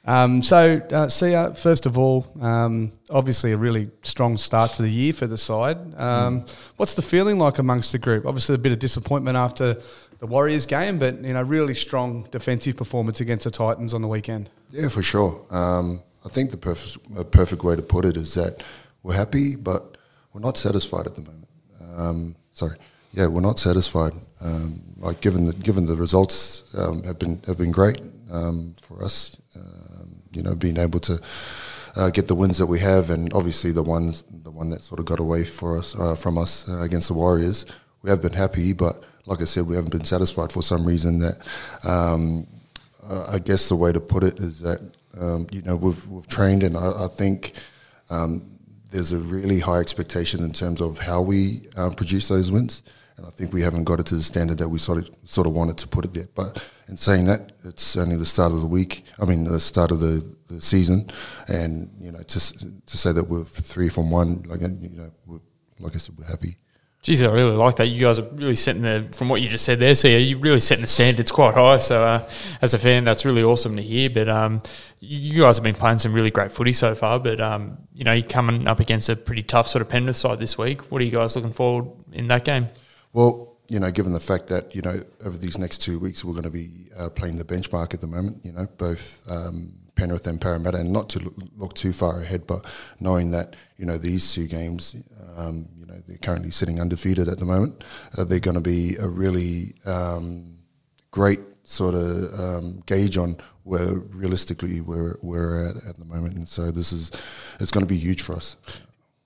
Um, 0.03 0.41
so, 0.41 0.81
uh, 0.91 1.09
Sia, 1.09 1.53
first 1.53 1.85
of 1.85 1.97
all, 1.97 2.25
um, 2.41 2.93
obviously 3.09 3.51
a 3.51 3.57
really 3.57 3.89
strong 4.01 4.35
start 4.35 4.71
to 4.73 4.81
the 4.81 4.89
year 4.89 5.13
for 5.13 5.27
the 5.27 5.37
side. 5.37 5.77
Um, 5.95 6.45
What's 6.77 6.95
the 6.95 7.03
feeling 7.03 7.37
like 7.37 7.59
amongst 7.59 7.91
the 7.91 7.99
group? 7.99 8.25
Obviously, 8.25 8.55
a 8.55 8.57
bit 8.57 8.71
of 8.71 8.79
disappointment 8.79 9.37
after 9.37 9.77
the 10.17 10.27
Warriors 10.27 10.65
game, 10.65 10.97
but 10.97 11.23
you 11.23 11.33
know, 11.33 11.41
really 11.43 11.73
strong 11.73 12.27
defensive 12.31 12.77
performance 12.77 13.21
against 13.21 13.43
the 13.43 13.51
Titans 13.51 13.93
on 13.93 14.01
the 14.01 14.07
weekend. 14.07 14.49
Yeah, 14.69 14.89
for 14.89 15.03
sure. 15.03 15.45
Um, 15.51 16.01
I 16.25 16.29
think 16.29 16.51
the 16.51 16.57
perfect, 16.57 16.97
a 17.17 17.23
perfect 17.23 17.63
way 17.63 17.75
to 17.75 17.81
put 17.81 18.05
it 18.05 18.17
is 18.17 18.33
that 18.35 18.63
we're 19.03 19.15
happy, 19.15 19.55
but 19.55 19.97
we're 20.33 20.41
not 20.41 20.57
satisfied 20.57 21.07
at 21.07 21.15
the 21.15 21.21
moment. 21.21 21.47
Um, 21.97 22.35
sorry, 22.53 22.77
yeah, 23.13 23.27
we're 23.27 23.41
not 23.41 23.59
satisfied. 23.59 24.13
Um, 24.39 24.81
like 24.97 25.21
given 25.21 25.45
the 25.45 25.53
given 25.53 25.85
the 25.85 25.95
results 25.95 26.63
um, 26.75 27.03
have 27.03 27.19
been 27.19 27.41
have 27.47 27.57
been 27.57 27.71
great 27.71 28.01
um, 28.31 28.75
for 28.79 29.03
us. 29.03 29.39
Um, 29.55 29.90
you 30.33 30.41
know, 30.41 30.55
being 30.55 30.77
able 30.77 30.99
to 31.01 31.19
uh, 31.95 32.09
get 32.09 32.27
the 32.27 32.35
wins 32.35 32.57
that 32.57 32.67
we 32.67 32.79
have, 32.79 33.09
and 33.09 33.33
obviously 33.33 33.71
the 33.71 33.83
ones 33.83 34.23
the 34.43 34.51
one 34.51 34.69
that 34.69 34.81
sort 34.81 34.99
of 34.99 35.05
got 35.05 35.19
away 35.19 35.43
for 35.43 35.77
us 35.77 35.97
uh, 35.99 36.15
from 36.15 36.37
us 36.37 36.69
uh, 36.69 36.81
against 36.81 37.07
the 37.07 37.13
Warriors. 37.13 37.65
We 38.01 38.09
have 38.09 38.21
been 38.21 38.33
happy, 38.33 38.73
but 38.73 39.03
like 39.25 39.41
I 39.41 39.45
said, 39.45 39.67
we 39.67 39.75
haven't 39.75 39.91
been 39.91 40.05
satisfied 40.05 40.51
for 40.51 40.63
some 40.63 40.85
reason. 40.85 41.19
That 41.19 41.47
um, 41.83 42.47
uh, 43.07 43.25
I 43.29 43.39
guess 43.39 43.69
the 43.69 43.75
way 43.75 43.91
to 43.91 43.99
put 43.99 44.23
it 44.23 44.39
is 44.39 44.61
that 44.61 44.79
um, 45.19 45.47
you 45.51 45.61
know 45.61 45.75
we've, 45.75 46.07
we've 46.07 46.27
trained, 46.27 46.63
and 46.63 46.77
I, 46.77 47.05
I 47.05 47.07
think 47.07 47.53
um, 48.09 48.51
there's 48.91 49.11
a 49.11 49.19
really 49.19 49.59
high 49.59 49.79
expectation 49.79 50.43
in 50.43 50.51
terms 50.51 50.81
of 50.81 50.99
how 50.99 51.21
we 51.21 51.67
um, 51.75 51.93
produce 51.93 52.27
those 52.27 52.51
wins, 52.51 52.83
and 53.21 53.27
I 53.27 53.31
think 53.31 53.53
we 53.53 53.61
haven't 53.61 53.83
got 53.83 53.99
it 53.99 54.07
to 54.07 54.15
the 54.15 54.23
standard 54.23 54.57
that 54.57 54.69
we 54.69 54.79
sort 54.79 54.97
of 54.97 55.09
sort 55.25 55.45
of 55.45 55.53
wanted 55.53 55.77
to 55.77 55.87
put 55.87 56.05
it 56.05 56.13
there. 56.13 56.27
But 56.33 56.67
in 56.87 56.97
saying 56.97 57.25
that, 57.25 57.51
it's 57.63 57.95
only 57.95 58.15
the 58.15 58.25
start 58.25 58.51
of 58.51 58.61
the 58.61 58.67
week. 58.67 59.05
I 59.21 59.25
mean, 59.25 59.43
the 59.43 59.59
start 59.59 59.91
of 59.91 59.99
the, 59.99 60.35
the 60.49 60.59
season, 60.59 61.11
and 61.47 61.91
you 61.99 62.11
know, 62.11 62.21
to 62.21 62.39
to 62.39 62.97
say 62.97 63.11
that 63.11 63.25
we're 63.25 63.43
three 63.43 63.89
from 63.89 64.09
one, 64.09 64.43
like 64.47 64.61
you 64.61 64.89
know, 65.27 65.41
like 65.79 65.95
I 65.95 65.99
said, 65.99 66.17
we're 66.17 66.25
happy. 66.25 66.57
Geez, 67.03 67.23
I 67.23 67.31
really 67.31 67.55
like 67.55 67.77
that. 67.77 67.87
You 67.87 67.99
guys 67.99 68.19
are 68.19 68.29
really 68.33 68.53
setting 68.53 68.83
the, 68.83 69.07
from 69.11 69.27
what 69.27 69.41
you 69.41 69.49
just 69.49 69.65
said 69.65 69.79
there, 69.79 69.95
so 69.95 70.07
you're 70.07 70.37
really 70.37 70.59
setting 70.59 70.83
the 70.83 70.87
standards 70.87 71.31
quite 71.31 71.55
high. 71.55 71.79
So, 71.79 72.03
uh, 72.03 72.29
as 72.61 72.75
a 72.75 72.79
fan, 72.79 73.05
that's 73.05 73.25
really 73.25 73.41
awesome 73.41 73.75
to 73.75 73.81
hear. 73.81 74.09
But 74.09 74.29
um, 74.29 74.61
you 74.99 75.17
you 75.17 75.41
guys 75.41 75.57
have 75.57 75.63
been 75.63 75.75
playing 75.75 75.97
some 75.97 76.13
really 76.13 76.29
great 76.29 76.51
footy 76.51 76.73
so 76.73 76.93
far. 76.93 77.19
But, 77.19 77.41
um, 77.41 77.77
you 77.93 78.03
know, 78.03 78.13
you're 78.13 78.27
coming 78.27 78.67
up 78.67 78.79
against 78.79 79.09
a 79.09 79.15
pretty 79.15 79.41
tough 79.41 79.67
sort 79.67 79.81
of 79.81 79.89
Penrith 79.89 80.15
side 80.15 80.39
this 80.39 80.59
week. 80.59 80.91
What 80.91 81.01
are 81.01 81.05
you 81.05 81.11
guys 81.11 81.35
looking 81.35 81.53
forward 81.53 81.91
in 82.13 82.27
that 82.27 82.45
game? 82.45 82.67
Well, 83.13 83.51
you 83.67 83.79
know, 83.79 83.91
given 83.91 84.13
the 84.13 84.19
fact 84.19 84.47
that 84.47 84.75
you 84.75 84.81
know 84.81 85.01
over 85.23 85.37
these 85.37 85.57
next 85.57 85.79
two 85.79 85.97
weeks 85.97 86.25
we're 86.25 86.33
going 86.33 86.43
to 86.43 86.49
be 86.49 86.87
uh, 86.97 87.09
playing 87.09 87.37
the 87.37 87.45
benchmark 87.45 87.93
at 87.93 88.01
the 88.01 88.07
moment, 88.07 88.43
you 88.43 88.51
know, 88.51 88.67
both 88.77 89.21
um, 89.31 89.73
Penrith 89.95 90.27
and 90.27 90.41
Parramatta, 90.41 90.77
and 90.77 90.91
not 90.91 91.09
to 91.09 91.31
look, 91.55 91.73
too 91.73 91.93
far 91.93 92.21
ahead, 92.21 92.47
but 92.47 92.65
knowing 92.99 93.31
that 93.31 93.55
you 93.77 93.85
know 93.85 93.97
these 93.97 94.33
two 94.33 94.47
games, 94.47 95.01
um, 95.37 95.67
you 95.77 95.85
know, 95.85 96.01
they're 96.07 96.17
currently 96.17 96.51
sitting 96.51 96.81
undefeated 96.81 97.27
at 97.27 97.39
the 97.39 97.45
moment. 97.45 97.83
Uh, 98.17 98.23
they're 98.23 98.39
going 98.39 98.55
to 98.55 98.61
be 98.61 98.95
a 98.97 99.07
really 99.07 99.73
um, 99.85 100.57
great 101.11 101.39
sort 101.63 101.95
of 101.95 102.39
um, 102.39 102.83
gauge 102.85 103.17
on 103.17 103.37
where 103.63 103.95
realistically 104.09 104.81
we're 104.81 105.15
we're 105.21 105.69
at 105.69 105.75
at 105.87 105.97
the 105.97 106.05
moment, 106.05 106.35
and 106.35 106.49
so 106.49 106.71
this 106.71 106.91
is 106.91 107.11
it's 107.59 107.71
going 107.71 107.85
to 107.85 107.93
be 107.93 107.97
huge 107.97 108.21
for 108.21 108.33
us. 108.35 108.57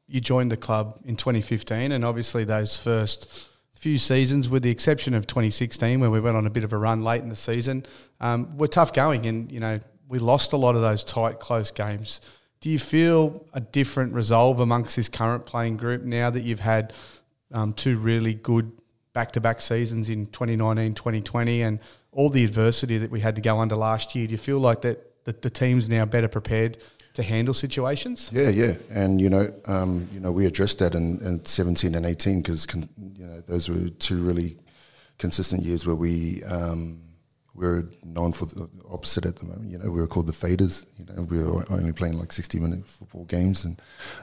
you 0.08 0.22
joined 0.22 0.52
the 0.52 0.58
club 0.58 1.00
in 1.04 1.16
2015, 1.16 1.92
and 1.92 2.04
obviously 2.04 2.44
those 2.44 2.78
first 2.78 3.50
few 3.86 4.00
seasons, 4.00 4.50
with 4.50 4.64
the 4.64 4.72
exception 4.72 5.14
of 5.14 5.28
2016, 5.28 6.00
where 6.00 6.10
we 6.10 6.20
went 6.20 6.36
on 6.36 6.48
a 6.48 6.50
bit 6.50 6.64
of 6.64 6.74
a 6.74 6.78
run 6.78 7.04
late 7.04 7.22
in 7.22 7.30
the 7.30 7.36
season, 7.36 7.86
um, 8.20 8.58
were 8.58 8.68
tough 8.68 8.92
going, 8.92 9.28
and 9.28 9.52
you 9.52 9.60
know 9.60 9.80
we 10.10 10.18
lost 10.18 10.54
a 10.54 10.58
lot 10.58 10.74
of 10.74 10.82
those 10.82 11.04
tight, 11.04 11.40
close 11.40 11.70
games. 11.70 12.20
Do 12.62 12.72
you 12.72 12.80
feel 12.80 13.46
a 13.54 13.62
different 13.62 14.14
resolve 14.14 14.60
amongst 14.60 14.96
this 14.96 15.08
current 15.08 15.46
playing 15.46 15.78
group 15.78 16.02
now 16.02 16.32
that 16.32 16.42
you've 16.42 16.62
had 16.62 16.94
um, 17.52 17.74
two 17.74 17.96
really 17.98 18.34
good 18.34 18.72
back-to-back 19.14 19.62
seasons 19.62 20.10
in 20.10 20.26
2019, 20.26 20.96
2020, 20.96 21.62
and 21.62 21.80
all 22.12 22.32
the 22.32 22.44
adversity 22.44 22.98
that 22.98 23.12
we 23.12 23.20
had 23.20 23.36
to 23.36 23.42
go 23.42 23.60
under 23.60 23.76
last 23.76 24.16
year? 24.16 24.26
Do 24.26 24.32
you 24.32 24.40
feel 24.40 24.58
like 24.58 24.82
that, 24.82 25.26
that 25.26 25.44
the 25.44 25.52
team's 25.52 25.88
now 25.88 26.06
better 26.06 26.28
prepared 26.28 26.80
to 27.16 27.24
handle 27.24 27.54
situations? 27.54 28.30
Yeah, 28.32 28.50
yeah, 28.50 28.74
and 28.90 29.20
you 29.20 29.30
know, 29.30 29.54
um, 29.66 30.08
you 30.12 30.20
know, 30.20 30.32
we 30.32 30.46
addressed 30.46 30.80
that 30.80 30.94
in, 30.94 31.20
in 31.22 31.44
seventeen 31.46 31.96
and 31.96 32.06
eighteen 32.06 32.42
because 32.42 32.66
con- 32.66 32.90
you 33.18 33.26
know 33.26 33.42
those 33.42 33.68
were 33.70 33.90
two 33.90 34.22
really 34.22 34.58
consistent 35.18 35.64
years 35.64 35.86
where 35.86 35.96
we 35.96 36.44
um, 36.44 37.02
we're 37.54 37.88
known 38.04 38.34
for 38.34 38.46
the 38.46 38.70
opposite 38.90 39.26
at 39.26 39.38
the 39.38 39.46
moment. 39.46 39.72
You 39.72 39.80
know, 39.80 39.90
we 39.90 40.02
were 40.02 40.08
called 40.08 40.28
the 40.28 40.34
faders. 40.34 40.86
You 40.98 41.06
know, 41.06 41.24
we 41.24 41.42
were 41.42 41.64
only 41.72 41.94
playing 41.94 42.20
like 42.20 42.32
sixty 42.32 42.60
minute 42.60 42.88
football 42.88 43.26
games, 43.26 43.66
and 43.66 43.82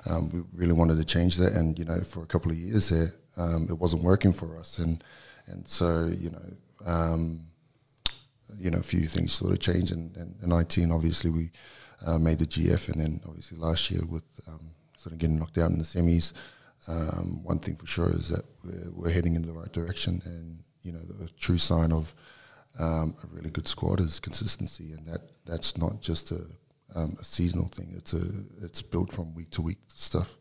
um, 0.09 0.29
we 0.31 0.43
really 0.59 0.75
wanted 0.75 0.99
to 0.99 1.05
change 1.05 1.37
that. 1.37 1.53
And 1.53 1.79
you 1.79 1.85
know, 1.85 2.01
for 2.01 2.23
a 2.23 2.27
couple 2.27 2.51
of 2.51 2.59
years 2.59 2.90
there, 2.90 3.14
um, 3.37 3.66
it 3.71 3.79
wasn't 3.79 4.03
working 4.05 4.33
for 4.33 4.59
us, 4.59 4.79
and 4.79 5.03
and 5.47 5.66
so 5.66 6.07
you 6.07 6.31
know. 6.31 6.53
Um, 6.85 7.47
you 8.59 8.71
know, 8.71 8.79
a 8.79 8.83
few 8.83 9.07
things 9.07 9.33
sort 9.33 9.51
of 9.51 9.61
changed. 9.61 9.93
And, 9.93 10.14
in 10.43 10.49
19, 10.49 10.93
obviously, 10.93 11.31
we 11.31 11.51
uh, 12.07 12.19
made 12.19 12.38
the 12.38 12.47
GF, 12.47 12.88
and 12.91 13.01
then 13.01 13.21
obviously 13.27 13.59
last 13.59 13.91
year 13.91 14.03
with 14.09 14.25
um, 14.49 14.71
sort 14.97 15.12
of 15.12 15.19
getting 15.19 15.38
knocked 15.38 15.59
out 15.59 15.71
in 15.71 15.79
the 15.79 15.85
semis. 15.85 16.33
Um, 16.88 17.45
one 17.45 17.61
thing 17.61 17.77
for 17.77 17.87
sure 17.87 18.11
is 18.11 18.29
that 18.29 18.45
we're, 18.65 18.91
we're 18.91 19.11
heading 19.11 19.37
in 19.37 19.43
the 19.43 19.53
right 19.53 19.73
direction, 19.73 20.21
and 20.25 20.65
you 20.83 20.93
know, 20.93 21.01
the 21.01 21.29
true 21.38 21.59
sign 21.59 21.93
of 21.93 22.15
um, 22.79 23.15
a 23.23 23.27
really 23.29 23.51
good 23.51 23.69
squad 23.69 24.01
is 24.01 24.21
consistency, 24.21 24.93
and 24.93 25.07
that 25.07 25.21
that's 25.45 25.77
not 25.77 26.01
just 26.01 26.33
a, 26.33 26.41
um, 26.95 27.17
a 27.21 27.25
seasonal 27.25 27.69
thing. 27.69 27.93
It's 27.97 28.15
a 28.15 28.25
it's 28.62 28.83
built 28.83 29.12
from 29.12 29.35
week 29.35 29.51
to 29.51 29.62
week 29.62 29.79
stuff. 29.88 30.37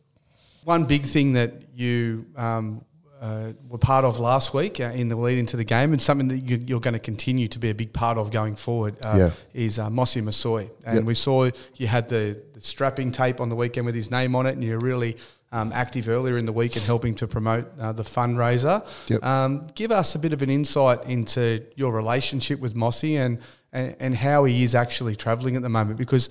One 0.63 0.85
big 0.85 1.03
thing 1.03 1.33
that 1.33 1.75
you 1.75 2.27
um, 2.35 2.85
uh, 3.21 3.53
were 3.69 3.77
part 3.77 4.03
of 4.03 4.19
last 4.19 4.53
week 4.53 4.79
uh, 4.79 4.85
in 4.85 5.07
the 5.09 5.15
lead 5.15 5.37
into 5.37 5.55
the 5.55 5.63
game, 5.63 5.93
and 5.93 6.01
something 6.01 6.27
that 6.29 6.39
you, 6.39 6.57
you're 6.65 6.79
going 6.79 6.95
to 6.95 6.99
continue 6.99 7.47
to 7.47 7.59
be 7.59 7.69
a 7.69 7.75
big 7.75 7.93
part 7.93 8.17
of 8.17 8.31
going 8.31 8.55
forward, 8.55 8.95
uh, 9.05 9.15
Yeah. 9.17 9.31
is 9.53 9.77
uh, 9.77 9.89
Mossy 9.89 10.21
Masoe. 10.21 10.69
And 10.85 10.95
Yep. 10.97 11.05
we 11.05 11.13
saw 11.13 11.49
you 11.77 11.87
had 11.87 12.09
the, 12.09 12.41
the 12.53 12.61
strapping 12.61 13.11
tape 13.11 13.39
on 13.39 13.49
the 13.49 13.55
weekend 13.55 13.85
with 13.85 13.95
his 13.95 14.09
name 14.09 14.35
on 14.35 14.45
it, 14.47 14.53
and 14.55 14.63
you're 14.63 14.79
really 14.79 15.17
um, 15.51 15.71
active 15.73 16.07
earlier 16.09 16.37
in 16.37 16.45
the 16.45 16.53
week 16.53 16.75
in 16.77 16.81
helping 16.81 17.13
to 17.15 17.27
promote 17.27 17.65
uh, 17.79 17.91
the 17.91 18.03
fundraiser. 18.03 18.85
Yep. 19.07 19.23
Um, 19.23 19.67
give 19.75 19.91
us 19.91 20.15
a 20.15 20.19
bit 20.19 20.33
of 20.33 20.41
an 20.41 20.49
insight 20.49 21.03
into 21.05 21.63
your 21.75 21.91
relationship 21.93 22.59
with 22.59 22.73
Mossy 22.75 23.17
and, 23.17 23.37
and, 23.73 23.95
and 23.99 24.15
how 24.15 24.45
he 24.45 24.63
is 24.63 24.73
actually 24.75 25.15
travelling 25.15 25.55
at 25.57 25.61
the 25.61 25.69
moment, 25.69 25.97
because 25.97 26.29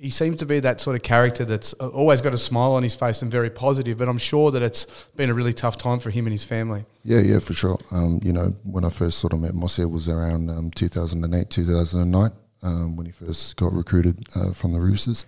he 0.00 0.10
seems 0.10 0.36
to 0.38 0.46
be 0.46 0.60
that 0.60 0.80
sort 0.80 0.94
of 0.94 1.02
character 1.02 1.44
that's 1.44 1.72
always 1.74 2.20
got 2.20 2.32
a 2.32 2.38
smile 2.38 2.72
on 2.72 2.82
his 2.82 2.94
face 2.94 3.20
and 3.22 3.30
very 3.30 3.50
positive. 3.50 3.98
But 3.98 4.08
I'm 4.08 4.18
sure 4.18 4.50
that 4.52 4.62
it's 4.62 4.86
been 5.16 5.28
a 5.28 5.34
really 5.34 5.52
tough 5.52 5.76
time 5.76 5.98
for 5.98 6.10
him 6.10 6.26
and 6.26 6.32
his 6.32 6.44
family. 6.44 6.84
Yeah, 7.02 7.20
yeah, 7.20 7.40
for 7.40 7.52
sure. 7.52 7.78
Um, 7.90 8.20
you 8.22 8.32
know, 8.32 8.54
when 8.62 8.84
I 8.84 8.90
first 8.90 9.18
sort 9.18 9.32
of 9.32 9.40
met 9.40 9.54
Mossy, 9.54 9.82
it 9.82 9.90
was 9.90 10.08
around 10.08 10.50
um, 10.50 10.70
2008, 10.70 11.50
2009, 11.50 12.30
um, 12.62 12.96
when 12.96 13.06
he 13.06 13.12
first 13.12 13.56
got 13.56 13.72
recruited 13.72 14.24
uh, 14.36 14.52
from 14.52 14.72
the 14.72 14.80
Roosters. 14.80 15.26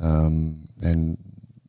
Um, 0.00 0.68
and, 0.82 1.16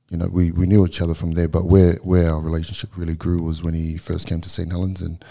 you 0.10 0.18
know, 0.18 0.28
we, 0.32 0.52
we 0.52 0.66
knew 0.66 0.86
each 0.86 1.02
other 1.02 1.14
from 1.14 1.34
there, 1.34 1.48
but 1.48 1.66
where, 1.66 1.96
where 1.98 2.32
our 2.32 2.42
relationship 2.42 2.98
really 2.98 3.16
grew 3.16 3.44
was 3.44 3.62
when 3.62 3.76
he 3.76 3.98
first 3.98 4.28
came 4.28 4.42
to 4.42 4.50
St. 4.50 4.72
Helens. 4.72 5.02
And, 5.02 5.24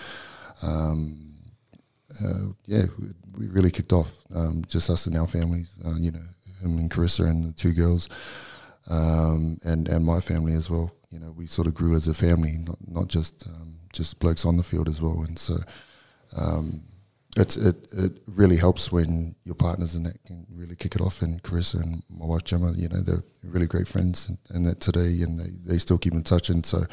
um, 0.62 1.34
uh, 2.24 2.52
yeah, 2.66 2.84
we, 3.00 3.08
we 3.36 3.46
really 3.48 3.72
kicked 3.72 3.92
off, 3.92 4.20
um, 4.32 4.64
just 4.68 4.88
us 4.90 5.06
and 5.06 5.16
our 5.16 5.26
families, 5.26 5.76
uh, 5.84 5.96
you 5.96 6.12
know, 6.12 6.22
him 6.64 6.78
and 6.78 6.90
Carissa 6.90 7.28
and 7.28 7.44
the 7.44 7.52
two 7.52 7.72
girls 7.72 8.08
um, 8.90 9.58
and 9.64 9.88
and 9.88 10.04
my 10.04 10.20
family 10.20 10.54
as 10.54 10.70
well. 10.70 10.92
You 11.10 11.20
know, 11.20 11.30
we 11.30 11.46
sort 11.46 11.68
of 11.68 11.74
grew 11.74 11.94
as 11.94 12.08
a 12.08 12.14
family, 12.14 12.58
not 12.58 12.78
not 12.86 13.08
just 13.08 13.46
um, 13.46 13.76
just 13.92 14.18
blokes 14.18 14.44
on 14.44 14.56
the 14.56 14.62
field 14.62 14.88
as 14.88 15.00
well. 15.00 15.22
And 15.26 15.38
so, 15.38 15.56
um, 16.36 16.82
it's 17.36 17.56
it 17.56 17.86
it 17.92 18.12
really 18.26 18.56
helps 18.56 18.90
when 18.90 19.36
your 19.44 19.54
partners 19.54 19.94
and 19.94 20.06
that 20.06 20.22
can 20.24 20.46
really 20.50 20.76
kick 20.76 20.94
it 20.94 21.00
off. 21.00 21.22
And 21.22 21.42
Carissa 21.42 21.80
and 21.82 22.02
my 22.08 22.26
wife 22.26 22.44
Gemma, 22.44 22.72
you 22.72 22.88
know, 22.88 23.00
they're 23.00 23.24
really 23.42 23.66
great 23.66 23.88
friends, 23.88 24.28
and, 24.28 24.38
and 24.50 24.66
that 24.66 24.80
today, 24.80 25.22
and 25.22 25.38
they, 25.38 25.72
they 25.72 25.78
still 25.78 25.98
keep 25.98 26.12
in 26.12 26.22
touch. 26.22 26.48
And 26.48 26.66
so, 26.66 26.84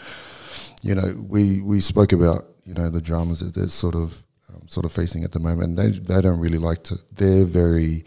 you 0.83 0.95
know, 0.95 1.15
we 1.27 1.61
we 1.61 1.79
spoke 1.79 2.11
about 2.11 2.45
you 2.63 2.73
know 2.73 2.89
the 2.89 3.01
dramas 3.01 3.39
that 3.39 3.55
they're 3.55 3.67
sort 3.67 3.95
of 3.95 4.23
um, 4.49 4.67
sort 4.67 4.85
of 4.85 4.91
facing 4.91 5.23
at 5.23 5.31
the 5.31 5.39
moment. 5.39 5.77
They 5.77 5.89
they 5.89 6.21
don't 6.21 6.39
really 6.39 6.59
like 6.59 6.83
to. 6.83 6.95
They're 7.11 7.43
very 7.43 8.05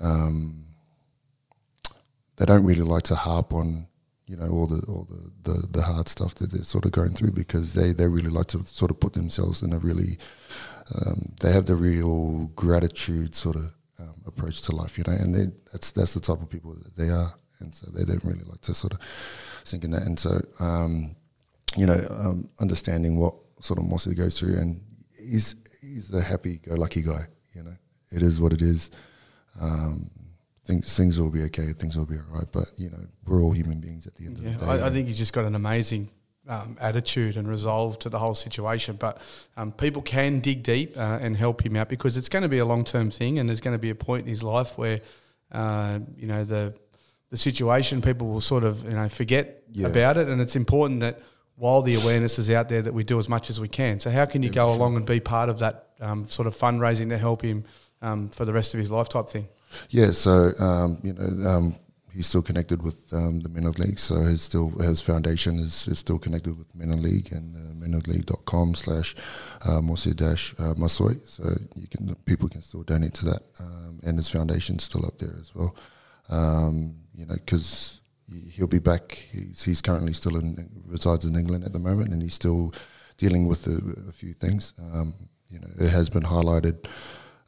um, 0.00 0.65
they 2.36 2.44
don't 2.44 2.64
really 2.64 2.82
like 2.82 3.04
to 3.04 3.14
harp 3.14 3.52
on 3.52 3.86
you 4.26 4.36
know 4.36 4.48
all 4.48 4.66
the 4.66 4.84
all 4.86 5.06
the, 5.08 5.50
the, 5.50 5.66
the 5.68 5.82
hard 5.82 6.08
stuff 6.08 6.34
that 6.36 6.50
they're 6.50 6.64
sort 6.64 6.84
of 6.84 6.92
going 6.92 7.12
through 7.12 7.30
because 7.30 7.74
they, 7.74 7.92
they 7.92 8.06
really 8.06 8.30
like 8.30 8.46
to 8.46 8.64
sort 8.64 8.90
of 8.90 8.98
put 9.00 9.12
themselves 9.12 9.62
in 9.62 9.72
a 9.72 9.78
really 9.78 10.18
um, 10.94 11.32
they 11.40 11.52
have 11.52 11.66
the 11.66 11.76
real 11.76 12.46
gratitude 12.54 13.34
sort 13.34 13.56
of 13.56 13.72
um, 13.98 14.14
approach 14.26 14.62
to 14.62 14.74
life 14.74 14.98
you 14.98 15.04
know 15.06 15.14
and 15.14 15.34
they, 15.34 15.46
that's 15.72 15.90
that's 15.92 16.14
the 16.14 16.20
type 16.20 16.40
of 16.42 16.50
people 16.50 16.74
that 16.74 16.96
they 16.96 17.08
are. 17.10 17.34
And 17.60 17.74
so 17.74 17.90
they 17.90 18.04
don't 18.04 18.22
really 18.22 18.44
like 18.44 18.60
to 18.62 18.74
sort 18.74 18.92
of 18.92 18.98
sink 19.64 19.82
in 19.82 19.90
that. 19.92 20.02
And 20.02 20.18
so 20.18 20.38
um, 20.60 21.16
you 21.74 21.86
know 21.86 22.04
um, 22.10 22.50
understanding 22.60 23.16
what 23.16 23.34
sort 23.60 23.78
of 23.78 23.86
Mossy 23.86 24.14
goes 24.14 24.38
through 24.38 24.58
and 24.58 24.82
he's 25.18 25.54
he's 25.80 26.12
a 26.12 26.20
happy 26.20 26.58
go 26.58 26.74
lucky 26.74 27.02
guy 27.02 27.26
you 27.54 27.62
know. 27.62 27.76
It 28.10 28.22
is 28.22 28.40
what 28.40 28.52
it 28.52 28.62
is. 28.62 28.90
Um, 29.60 30.10
things 30.66 30.96
things 30.96 31.20
will 31.20 31.30
be 31.30 31.42
okay. 31.44 31.72
Things 31.72 31.96
will 31.96 32.06
be 32.06 32.16
all 32.16 32.38
right. 32.38 32.48
But 32.52 32.64
you 32.76 32.90
know, 32.90 33.06
we're 33.26 33.42
all 33.42 33.52
human 33.52 33.80
beings 33.80 34.06
at 34.06 34.14
the 34.16 34.26
end 34.26 34.38
Yeah, 34.38 34.50
of 34.50 34.60
the 34.60 34.66
day. 34.66 34.72
I, 34.72 34.86
I 34.86 34.90
think 34.90 35.06
he's 35.06 35.18
just 35.18 35.32
got 35.32 35.44
an 35.44 35.54
amazing 35.54 36.10
um, 36.48 36.76
attitude 36.80 37.36
and 37.36 37.48
resolve 37.48 37.98
to 38.00 38.08
the 38.08 38.18
whole 38.18 38.34
situation. 38.34 38.96
But 38.96 39.20
um, 39.56 39.72
people 39.72 40.02
can 40.02 40.40
dig 40.40 40.62
deep 40.62 40.96
uh, 40.96 41.18
and 41.20 41.36
help 41.36 41.64
him 41.64 41.76
out 41.76 41.88
because 41.88 42.16
it's 42.16 42.28
going 42.28 42.42
to 42.42 42.48
be 42.48 42.58
a 42.58 42.64
long 42.64 42.84
term 42.84 43.10
thing, 43.10 43.38
and 43.38 43.48
there's 43.48 43.60
going 43.60 43.74
to 43.74 43.80
be 43.80 43.90
a 43.90 43.94
point 43.94 44.22
in 44.22 44.28
his 44.28 44.42
life 44.42 44.76
where 44.78 45.00
uh, 45.52 45.98
you 46.16 46.26
know 46.26 46.44
the 46.44 46.74
the 47.30 47.36
situation 47.36 48.02
people 48.02 48.28
will 48.28 48.40
sort 48.40 48.64
of 48.64 48.84
you 48.84 48.90
know 48.90 49.08
forget 49.08 49.62
Yeah. 49.72 49.88
about 49.88 50.16
it, 50.16 50.28
and 50.28 50.40
it's 50.40 50.56
important 50.56 51.00
that 51.00 51.20
while 51.56 51.80
the 51.82 51.94
awareness 51.94 52.38
is 52.38 52.50
out 52.50 52.68
there 52.68 52.82
that 52.82 52.92
we 52.92 53.02
do 53.02 53.18
as 53.18 53.28
much 53.28 53.48
as 53.50 53.58
we 53.58 53.68
can. 53.68 53.98
So 53.98 54.10
how 54.10 54.26
can 54.26 54.42
you 54.42 54.50
go 54.50 54.70
along 54.70 54.96
and 54.96 55.06
be 55.06 55.20
part 55.20 55.48
of 55.48 55.60
that 55.60 55.88
um, 56.00 56.28
sort 56.28 56.46
of 56.46 56.54
fundraising 56.54 57.08
to 57.08 57.16
help 57.16 57.40
him 57.40 57.64
um, 58.02 58.28
for 58.28 58.44
the 58.44 58.52
rest 58.52 58.74
of 58.74 58.80
his 58.80 58.90
life 58.90 59.08
type 59.08 59.28
thing? 59.30 59.48
Yeah, 59.90 60.10
so 60.10 60.50
um, 60.58 60.98
you 61.02 61.12
know, 61.12 61.48
um, 61.48 61.74
he's 62.16 62.26
still 62.26 62.42
connected 62.42 62.82
with 62.82 63.12
um, 63.12 63.40
the 63.40 63.48
Men 63.48 63.66
of 63.66 63.78
League. 63.78 63.98
So 63.98 64.16
his 64.16 64.42
still 64.42 64.70
his 64.70 65.02
foundation 65.02 65.58
is, 65.58 65.86
is 65.86 65.98
still 65.98 66.18
connected 66.18 66.56
with 66.58 66.74
Men 66.74 66.90
of 66.90 67.00
League 67.00 67.30
and 67.32 67.54
uh, 67.54 67.86
menofleague.com 67.86 68.74
slash 68.74 69.14
uh, 69.64 69.80
Mosi 69.80 70.16
dash 70.16 70.54
uh, 70.58 70.74
Masoe. 70.74 71.16
So 71.28 71.44
you 71.74 71.86
can 71.86 72.14
people 72.24 72.48
can 72.48 72.62
still 72.62 72.82
donate 72.82 73.14
to 73.14 73.26
that, 73.26 73.42
um, 73.60 74.00
and 74.02 74.16
his 74.16 74.30
foundation's 74.30 74.84
still 74.84 75.04
up 75.04 75.18
there 75.18 75.36
as 75.38 75.54
well. 75.54 75.76
Um, 76.28 76.96
you 77.14 77.26
know, 77.26 77.34
because 77.34 78.00
he'll 78.50 78.66
be 78.66 78.78
back. 78.78 79.26
He's, 79.30 79.62
he's 79.62 79.82
currently 79.82 80.12
still 80.12 80.36
in 80.36 80.70
resides 80.86 81.24
in 81.24 81.36
England 81.36 81.64
at 81.64 81.72
the 81.72 81.78
moment, 81.78 82.12
and 82.12 82.22
he's 82.22 82.34
still 82.34 82.72
dealing 83.18 83.46
with 83.46 83.66
a, 83.66 84.08
a 84.08 84.12
few 84.12 84.32
things. 84.32 84.72
Um, 84.78 85.14
you 85.48 85.60
know, 85.60 85.68
it 85.78 85.90
has 85.90 86.08
been 86.08 86.24
highlighted 86.24 86.86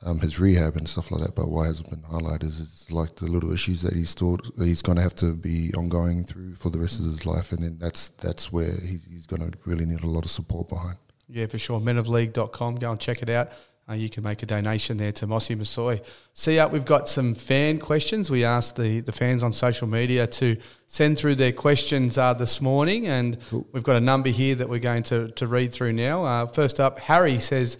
um, 0.05 0.21
his 0.21 0.39
rehab 0.39 0.77
and 0.77 0.89
stuff 0.89 1.11
like 1.11 1.23
that. 1.23 1.35
But 1.35 1.49
why 1.49 1.67
hasn't 1.67 1.91
been 1.91 2.03
highlighted 2.03 2.45
is 2.45 2.61
it's 2.61 2.91
like 2.93 3.17
the 3.17 3.27
little 3.27 3.53
issues 3.53 3.83
that 3.83 3.95
he's 3.95 4.11
still 4.11 4.39
that 4.57 4.67
he's 4.67 4.83
going 4.83 4.97
to 4.97 5.03
have 5.03 5.15
to 5.17 5.35
be 5.35 5.73
ongoing 5.77 6.25
through 6.25 6.55
for 6.55 6.71
the 6.71 6.79
rest 6.79 7.01
of 7.01 7.07
his 7.07 7.27
life, 7.27 7.53
and 7.53 7.63
then 7.63 7.79
that's 7.79 8.09
that's 8.09 8.53
where 8.53 8.73
he's, 8.73 9.07
he's 9.11 9.27
going 9.27 9.51
to 9.51 9.59
really 9.65 9.87
need 9.87 10.03
a 10.03 10.07
lot 10.07 10.25
of 10.25 10.31
support 10.31 10.69
behind. 10.69 10.97
Yeah, 11.29 11.47
for 11.47 11.59
sure. 11.59 11.81
menofleague.com. 11.81 12.77
Go 12.77 12.91
and 12.91 13.01
check 13.01 13.23
it 13.23 13.29
out. 13.29 13.51
Uh, 13.91 13.95
you 13.95 14.11
can 14.11 14.23
make 14.23 14.43
a 14.43 14.47
donation 14.47 14.99
there 14.99 15.13
to 15.13 15.27
Mossy 15.27 15.55
Masoe. 15.57 16.03
See 16.35 16.59
up, 16.59 16.73
we've 16.73 16.85
got 16.85 17.09
some 17.09 17.35
fan 17.35 17.79
questions. 17.79 18.31
We 18.31 18.45
asked 18.45 18.77
the, 18.77 19.01
the 19.01 19.13
fans 19.13 19.43
on 19.43 19.55
social 19.55 19.87
media 19.87 20.27
to 20.27 20.59
send 20.87 21.19
through 21.19 21.37
their 21.37 21.53
questions 21.53 22.19
uh, 22.19 22.35
this 22.35 22.61
morning, 22.61 23.07
and 23.07 23.39
we've 23.73 23.83
got 23.83 23.97
a 23.97 24.01
number 24.01 24.29
here 24.29 24.55
that 24.57 24.69
we're 24.69 24.79
going 24.79 25.05
to, 25.05 25.29
to 25.29 25.47
read 25.47 25.73
through 25.73 25.95
now. 25.95 26.23
Uh, 26.25 26.47
first 26.47 26.81
up, 26.81 26.99
Harry 26.99 27.39
says, 27.39 27.79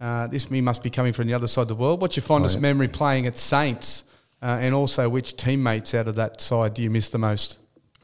uh, 0.00 0.26
This 0.26 0.50
me 0.50 0.60
must 0.60 0.82
be 0.82 0.90
coming 0.90 1.12
from 1.12 1.26
the 1.26 1.34
other 1.34 1.46
side 1.46 1.62
of 1.62 1.68
the 1.68 1.74
world. 1.74 2.00
What's 2.00 2.16
your 2.16 2.24
fondest 2.24 2.56
yeah. 2.56 2.60
memory 2.62 2.88
playing 2.88 3.26
at 3.26 3.36
Saints? 3.36 4.04
Uh, 4.42 4.58
and 4.60 4.74
also, 4.74 5.08
which 5.08 5.36
teammates 5.36 5.94
out 5.94 6.08
of 6.08 6.14
that 6.16 6.40
side 6.40 6.74
do 6.74 6.82
you 6.82 6.90
miss 6.90 7.08
the 7.08 7.18
most? 7.18 7.58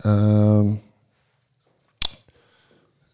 Um, 0.05 0.81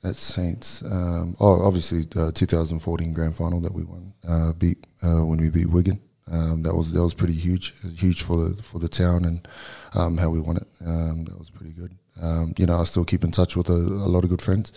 at 0.04 0.14
Saints, 0.14 0.82
um, 0.82 1.36
oh, 1.40 1.66
obviously 1.66 2.02
the 2.02 2.30
2014 2.32 3.12
grand 3.12 3.36
final 3.36 3.60
that 3.60 3.74
we 3.74 3.82
won, 3.82 4.12
uh, 4.26 4.52
beat 4.52 4.86
uh, 5.02 5.24
when 5.24 5.40
we 5.40 5.50
beat 5.50 5.68
Wigan. 5.68 6.00
Um, 6.30 6.62
that 6.62 6.74
was 6.74 6.92
that 6.92 7.02
was 7.02 7.14
pretty 7.14 7.32
huge, 7.32 7.74
huge 7.96 8.22
for 8.22 8.48
the 8.48 8.62
for 8.62 8.78
the 8.78 8.88
town 8.88 9.24
and 9.24 9.48
um, 9.94 10.18
how 10.18 10.28
we 10.28 10.40
won 10.40 10.56
it. 10.58 10.66
Um, 10.86 11.24
that 11.24 11.38
was 11.38 11.50
pretty 11.50 11.72
good. 11.72 11.96
Um, 12.22 12.54
you 12.58 12.66
know, 12.66 12.80
I 12.80 12.84
still 12.84 13.04
keep 13.04 13.24
in 13.24 13.30
touch 13.30 13.56
with 13.56 13.68
a, 13.68 13.72
a 13.72 14.10
lot 14.10 14.24
of 14.24 14.30
good 14.30 14.42
friends 14.42 14.72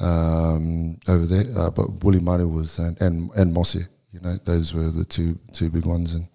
um, 0.00 0.98
over 1.08 1.26
there. 1.26 1.44
Uh, 1.56 1.70
but 1.70 2.04
Willie 2.04 2.20
Murray 2.20 2.46
was 2.46 2.78
and 2.78 3.00
and, 3.00 3.30
and 3.32 3.54
Mossy, 3.54 3.86
you 4.12 4.20
know, 4.20 4.36
those 4.44 4.74
were 4.74 4.90
the 4.90 5.04
two 5.04 5.38
two 5.52 5.70
big 5.70 5.86
ones 5.86 6.14
and. 6.14 6.28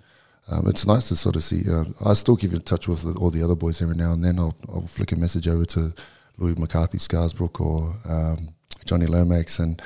Um, 0.51 0.67
it's 0.67 0.85
nice 0.85 1.07
to 1.07 1.15
sort 1.15 1.37
of 1.37 1.43
see. 1.43 1.71
Uh, 1.71 1.85
I 2.05 2.11
still 2.11 2.35
keep 2.35 2.51
in 2.51 2.59
touch 2.63 2.89
with 2.89 3.05
all 3.15 3.29
the 3.29 3.41
other 3.41 3.55
boys 3.55 3.81
every 3.81 3.95
now 3.95 4.11
and 4.11 4.21
then. 4.21 4.39
I'll, 4.39 4.53
I'll 4.67 4.81
flick 4.81 5.13
a 5.13 5.15
message 5.15 5.47
over 5.47 5.63
to 5.63 5.93
Louie 6.37 6.55
McCarthy-Scarsbrook 6.55 7.61
or 7.61 7.93
um, 8.09 8.49
Jonny 8.85 9.05
Lomax 9.05 9.59
and 9.59 9.81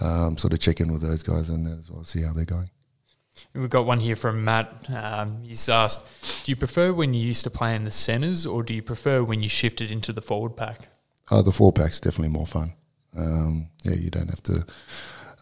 um, 0.00 0.38
sort 0.38 0.52
of 0.52 0.58
check 0.60 0.80
in 0.80 0.90
with 0.90 1.02
those 1.02 1.22
guys 1.22 1.50
and 1.50 1.66
then 1.66 1.78
as 1.78 1.90
well, 1.90 2.04
see 2.04 2.22
how 2.22 2.32
they're 2.32 2.44
going. 2.44 2.70
We've 3.54 3.70
got 3.70 3.86
one 3.86 4.00
here 4.00 4.16
from 4.16 4.44
Matt. 4.44 4.86
Um, 4.88 5.42
he's 5.42 5.68
asked, 5.68 6.02
"Do 6.44 6.52
you 6.52 6.56
prefer 6.56 6.92
when 6.92 7.14
you 7.14 7.24
used 7.24 7.44
to 7.44 7.50
play 7.50 7.74
in 7.74 7.84
the 7.84 7.90
centres, 7.90 8.46
or 8.46 8.62
do 8.62 8.74
you 8.74 8.82
prefer 8.82 9.24
when 9.24 9.40
you 9.40 9.48
shifted 9.48 9.90
into 9.90 10.12
the 10.12 10.22
forward 10.22 10.56
pack?" 10.56 10.88
Uh, 11.30 11.42
the 11.42 11.52
four 11.52 11.72
pack's 11.72 12.00
definitely 12.00 12.28
more 12.28 12.46
fun. 12.46 12.74
Um, 13.16 13.68
yeah, 13.84 13.94
you 13.94 14.10
don't 14.10 14.28
have 14.28 14.42
to. 14.44 14.64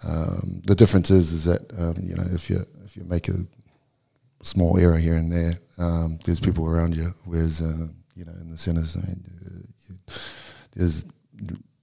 Um, 0.07 0.62
the 0.64 0.74
difference 0.74 1.11
is, 1.11 1.33
is 1.33 1.44
that 1.44 1.62
um, 1.76 1.96
you 2.02 2.14
know 2.14 2.24
if 2.33 2.48
you 2.48 2.64
if 2.85 2.96
you 2.96 3.04
make 3.04 3.28
a 3.28 3.46
small 4.42 4.78
error 4.78 4.98
here 4.98 5.16
and 5.16 5.33
there, 5.33 5.54
um, 5.78 6.18
there's 6.24 6.40
people 6.40 6.66
around 6.66 6.96
you. 6.96 7.14
Whereas 7.24 7.61
uh, 7.61 7.88
you 8.14 8.24
know 8.24 8.33
in 8.40 8.50
the 8.50 8.59
centres, 8.59 8.96
I 8.96 9.00
mean, 9.00 9.24
uh, 9.46 9.61
you, 9.88 9.98
there's 10.76 11.04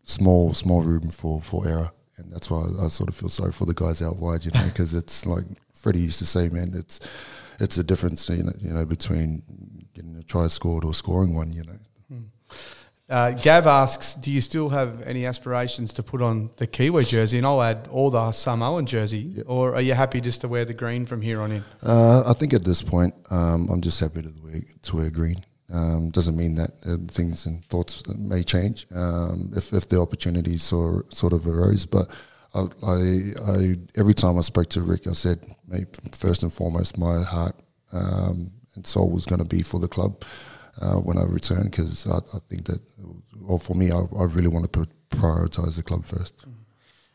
small 0.03 0.53
small 0.53 0.81
room 0.81 1.09
for 1.11 1.41
for 1.41 1.67
error, 1.67 1.91
and 2.17 2.31
that's 2.31 2.49
why 2.49 2.63
I, 2.81 2.87
sort 2.87 3.09
of 3.09 3.15
feel 3.15 3.29
sorry 3.29 3.51
for 3.51 3.65
the 3.65 3.73
guys 3.73 4.01
out 4.01 4.17
wide. 4.17 4.45
You 4.45 4.51
know, 4.51 4.65
because 4.65 4.93
it's 4.93 5.25
like 5.25 5.45
Freddie 5.73 5.99
used 5.99 6.19
to 6.19 6.25
say, 6.25 6.49
man, 6.49 6.73
it's 6.73 6.99
it's 7.59 7.77
a 7.77 7.83
difference, 7.83 8.27
you 8.29 8.43
know, 8.43 8.53
you 8.59 8.71
know, 8.71 8.85
between 8.85 9.43
getting 9.93 10.15
a 10.17 10.23
try 10.23 10.47
scored 10.47 10.83
or 10.85 10.93
scoring 10.93 11.33
one. 11.33 11.53
You 11.53 11.63
know. 11.63 11.77
Uh, 13.07 13.31
Gav 13.31 13.67
asks, 13.67 14.15
do 14.15 14.31
you 14.31 14.41
still 14.41 14.69
have 14.69 15.03
any 15.03 15.27
aspirations 15.27 15.93
to 15.93 16.01
put 16.03 16.21
on 16.21 16.49
the 16.57 16.65
Kiwi 16.65 17.05
jersey? 17.05 17.37
And 17.37 17.45
I'll 17.45 17.61
add 17.61 17.87
all 17.91 18.09
the 18.09 18.31
Samoan 18.31 18.87
jersey. 18.87 19.43
Or 19.45 19.75
are 19.75 19.81
you 19.81 19.93
happy 19.93 20.21
just 20.21 20.41
to 20.41 20.47
wear 20.47 20.65
the 20.65 20.73
green 20.73 21.05
from 21.05 21.21
here 21.21 21.41
on 21.41 21.51
in? 21.51 21.63
Uh, 21.83 22.23
I 22.25 22.33
think 22.33 22.53
at 22.53 22.63
this 22.63 22.81
point, 22.81 23.13
um, 23.29 23.69
I'm 23.69 23.81
just 23.81 23.99
happy 23.99 24.23
to 24.23 24.33
wear, 24.43 24.61
to 24.83 24.95
wear 24.95 25.09
green. 25.11 25.37
Um, 25.71 26.09
doesn't 26.09 26.35
mean 26.35 26.55
that 26.55 26.71
uh, 26.85 26.97
things 27.07 27.45
and 27.45 27.63
thoughts 27.65 28.07
may 28.07 28.43
change 28.43 28.85
um, 28.95 29.51
if, 29.55 29.73
if 29.73 29.89
the 29.89 29.99
opportunities 29.99 30.63
sort 30.63 31.11
sort 31.13 31.33
of 31.33 31.47
arose. 31.47 31.87
But 31.87 32.07
I, 32.53 32.67
I, 32.85 32.97
I 33.47 33.75
every 33.95 34.13
time 34.13 34.37
I 34.37 34.41
spoke 34.41 34.69
to 34.69 34.81
Rick, 34.81 35.07
I 35.07 35.13
said, 35.13 35.39
first 36.11 36.43
and 36.43 36.53
foremost, 36.53 36.99
my 36.99 37.23
heart 37.23 37.55
um, 37.91 38.51
and 38.75 38.85
soul 38.85 39.11
was 39.11 39.25
going 39.25 39.39
to 39.39 39.45
be 39.45 39.63
for 39.63 39.79
the 39.79 39.87
club 39.87 40.23
uh, 40.81 40.95
when 40.95 41.17
I 41.17 41.23
return 41.23 41.65
because 41.65 42.07
I, 42.07 42.17
I, 42.17 42.39
think 42.49 42.65
that, 42.65 42.81
well, 43.39 43.59
for 43.59 43.75
me, 43.75 43.91
I, 43.91 43.99
I 44.17 44.23
really 44.23 44.47
want 44.47 44.71
to 44.71 44.87
prioritize 45.09 45.77
the 45.77 45.83
club 45.83 46.05
first. 46.05 46.45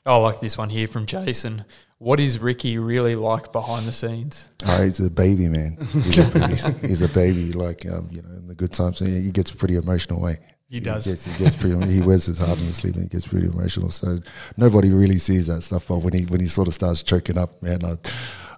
I 0.06 0.16
like 0.16 0.40
this 0.40 0.56
one 0.56 0.70
here 0.70 0.88
from 0.88 1.06
Jason. 1.06 1.64
What 1.98 2.18
is 2.18 2.38
Ricky 2.38 2.78
really 2.78 3.14
like 3.14 3.52
behind 3.52 3.86
the 3.86 3.92
scenes? 3.92 4.48
Oh, 4.64 4.82
he's 4.82 4.98
a 5.00 5.10
baby, 5.10 5.48
man. 5.48 5.76
He's 5.92 6.18
a 6.18 6.30
baby. 6.72 6.88
he's 6.88 7.02
a 7.02 7.08
baby 7.08 7.52
like, 7.52 7.84
um, 7.86 8.08
you 8.10 8.22
know, 8.22 8.30
in 8.30 8.46
the 8.48 8.54
good 8.54 8.72
times. 8.72 9.00
He 9.00 9.30
gets 9.30 9.52
pretty 9.52 9.76
emotional 9.76 10.20
way. 10.22 10.38
He 10.70 10.80
does. 10.80 11.04
Gets, 11.06 11.24
he 11.24 11.44
gets 11.44 11.56
pretty. 11.56 11.92
he 11.92 12.00
wears 12.00 12.26
his 12.26 12.38
heart 12.38 12.52
on 12.52 12.64
his 12.64 12.76
sleeve 12.76 12.94
and 12.94 13.02
he 13.02 13.08
gets 13.08 13.26
pretty 13.26 13.48
emotional. 13.48 13.90
So 13.90 14.20
nobody 14.56 14.90
really 14.90 15.18
sees 15.18 15.48
that 15.48 15.62
stuff. 15.62 15.88
But 15.88 15.98
when 15.98 16.14
he 16.14 16.24
when 16.24 16.40
he 16.40 16.46
sort 16.46 16.68
of 16.68 16.74
starts 16.74 17.02
choking 17.02 17.36
up, 17.36 17.60
man, 17.60 17.84
I, 17.84 17.96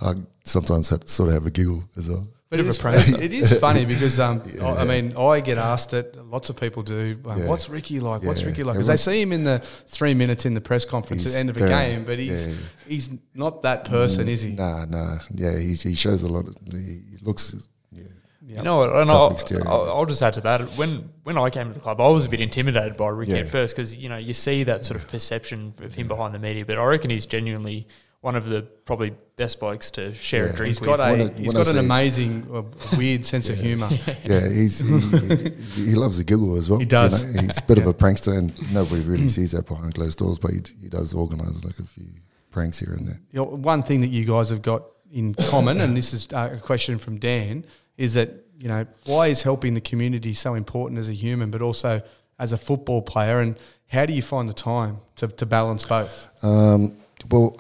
I 0.03 0.15
sometimes 0.45 0.91
have 0.91 1.09
sort 1.09 1.31
of 1.31 1.35
have 1.35 1.47
a 1.47 1.51
giggle 1.51 1.83
as 1.97 2.11
well. 2.11 2.29
Bit 2.53 2.61
of 2.61 2.69
a 2.69 2.75
praise. 2.75 3.19
It 3.19 3.33
is 3.33 3.59
funny 3.59 3.85
because 3.87 4.21
um, 4.21 4.43
yeah. 4.45 4.75
I 4.75 4.85
mean, 4.85 5.17
I 5.17 5.41
get 5.41 5.57
asked 5.57 5.95
it. 5.95 6.15
Lots 6.27 6.51
of 6.51 6.57
people 6.57 6.83
do. 6.83 7.19
Um, 7.25 7.39
yeah. 7.39 7.49
What's 7.49 7.71
Ricky 7.71 7.99
like? 7.99 8.23
What's. 8.25 8.45
Ricky 8.45 8.63
like? 8.63 8.75
Because 8.75 8.89
they 8.89 8.99
see 8.99 9.23
him 9.23 9.33
in 9.33 9.45
the 9.45 9.59
three 9.61 10.13
minutes 10.13 10.45
in 10.45 10.53
the 10.53 10.61
press 10.61 10.85
conference 10.85 11.25
at 11.25 11.33
the 11.33 11.39
end 11.39 11.49
of 11.49 11.57
a 11.57 11.67
game, 11.67 12.05
but 12.05 12.19
he's 12.19 12.55
he's 12.87 13.09
not 13.35 13.63
that 13.63 13.87
person, 13.87 14.29
is 14.29 14.43
he? 14.43 14.53
Nah, 14.53 14.85
nah. 14.85 15.17
Yeah, 15.31 15.57
he, 15.57 15.73
he 15.73 15.95
shows 15.95 16.25
a 16.25 16.29
lot. 16.29 16.47
Of, 16.47 16.57
he 16.71 17.01
looks. 17.23 17.57
Yeah. 17.91 18.03
You 18.47 18.63
know 18.63 18.77
what? 18.77 18.91
And 18.97 19.11
I'll, 19.11 19.39
I'll, 19.67 19.91
I'll, 19.91 20.07
just 20.07 20.23
add 20.23 20.35
to 20.35 20.43
that. 20.43 20.61
When 20.77 21.09
when 21.23 21.39
I 21.39 21.49
came 21.49 21.69
to 21.69 21.73
the 21.73 21.81
club, 21.81 22.03
I 22.03 22.09
was 22.09 22.27
a 22.27 22.29
bit 22.29 22.41
intimidated 22.41 22.99
by 22.99 23.09
Ricky 23.09 23.33
at 23.33 23.49
first 23.49 23.75
because 23.75 23.97
you 23.97 24.11
know 24.11 24.19
you 24.19 24.35
see 24.35 24.63
that 24.65 24.85
sort 24.85 25.01
of 25.01 25.09
perception 25.09 25.73
of 25.81 25.95
him 25.95 26.07
behind 26.07 26.35
the 26.35 26.39
media, 26.39 26.67
but 26.67 26.77
I 26.77 26.85
reckon 26.85 27.09
he's 27.09 27.25
genuinely 27.25 27.87
one 28.23 28.37
of 28.37 28.45
the 28.45 28.63
probably 28.63 29.13
best 29.37 29.59
blokes 29.59 29.91
to 29.91 30.15
share 30.15 30.47
yeah. 30.47 30.53
a 30.53 30.57
drink 30.57 30.69
he's 30.69 30.81
with. 30.81 30.87
Got 30.89 31.01
a, 31.01 31.33
he's 31.35 31.53
got 31.53 31.69
an 31.69 31.79
amazing, 31.79 32.47
uh, 32.53 32.63
weird 32.97 33.27
sense 33.27 33.49
yeah. 33.49 33.55
of 33.55 33.59
humour. 33.59 33.89
Yeah, 34.25 34.49
he's 34.49 34.79
he, 34.79 35.51
he, 35.75 35.95
loves 35.97 36.19
a 36.21 36.25
giggle 36.25 36.57
as 36.57 36.71
well. 36.71 36.79
He 36.79 36.87
does. 36.87 37.25
You 37.25 37.33
know? 37.33 37.43
He's 37.43 37.59
a 37.59 37.63
bit 37.65 37.79
of 37.79 37.87
a 37.89 37.93
prankster, 37.93 38.39
and 38.39 38.73
nobody 38.73 39.03
really 39.03 39.29
sees 39.29 39.51
that 39.53 39.67
behind 39.67 39.95
closed 39.95 40.19
doors. 40.19 40.39
But 40.39 40.53
he, 40.53 40.61
he 40.81 40.89
does 40.89 41.13
organise 41.13 41.65
like 41.65 41.79
a 41.81 41.85
few 41.85 42.07
pranks 42.51 42.79
here 42.79 42.93
and 42.93 43.09
there. 43.09 43.21
You 43.33 43.41
know, 43.41 43.45
one 43.45 43.83
thing 43.83 44.01
that 44.03 44.11
you 44.11 44.25
guys 44.25 44.51
have 44.51 44.63
got 44.63 44.85
in 45.13 45.35
common, 45.49 45.81
and 45.81 45.97
this 45.97 46.15
is 46.15 46.29
uh, 46.33 46.51
a 46.55 46.61
question 46.61 46.99
from 46.99 47.19
Dan, 47.19 47.65
is 47.97 48.15
that 48.15 48.31
you 48.59 48.69
know 48.69 48.87
why 49.05 49.27
is 49.27 49.43
helping 49.43 49.75
the 49.75 49.81
community 49.81 50.33
so 50.33 50.55
important 50.55 51.01
as 51.01 51.09
a 51.09 51.15
human, 51.15 51.51
but 51.51 51.61
also 51.61 52.01
as 52.39 52.53
a 52.53 52.57
football 52.57 53.03
player, 53.03 53.41
and 53.41 53.59
how 53.89 54.07
do 54.07 54.13
you 54.13 54.23
find 54.23 54.49
the 54.49 54.55
time 54.55 55.01
to, 55.17 55.27
to 55.27 55.45
balance 55.45 55.85
both? 55.85 56.29
Um, 56.45 56.97
well 57.29 57.57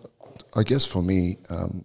I 0.54 0.62
guess 0.62 0.86
for 0.86 1.02
me, 1.02 1.36
um, 1.48 1.84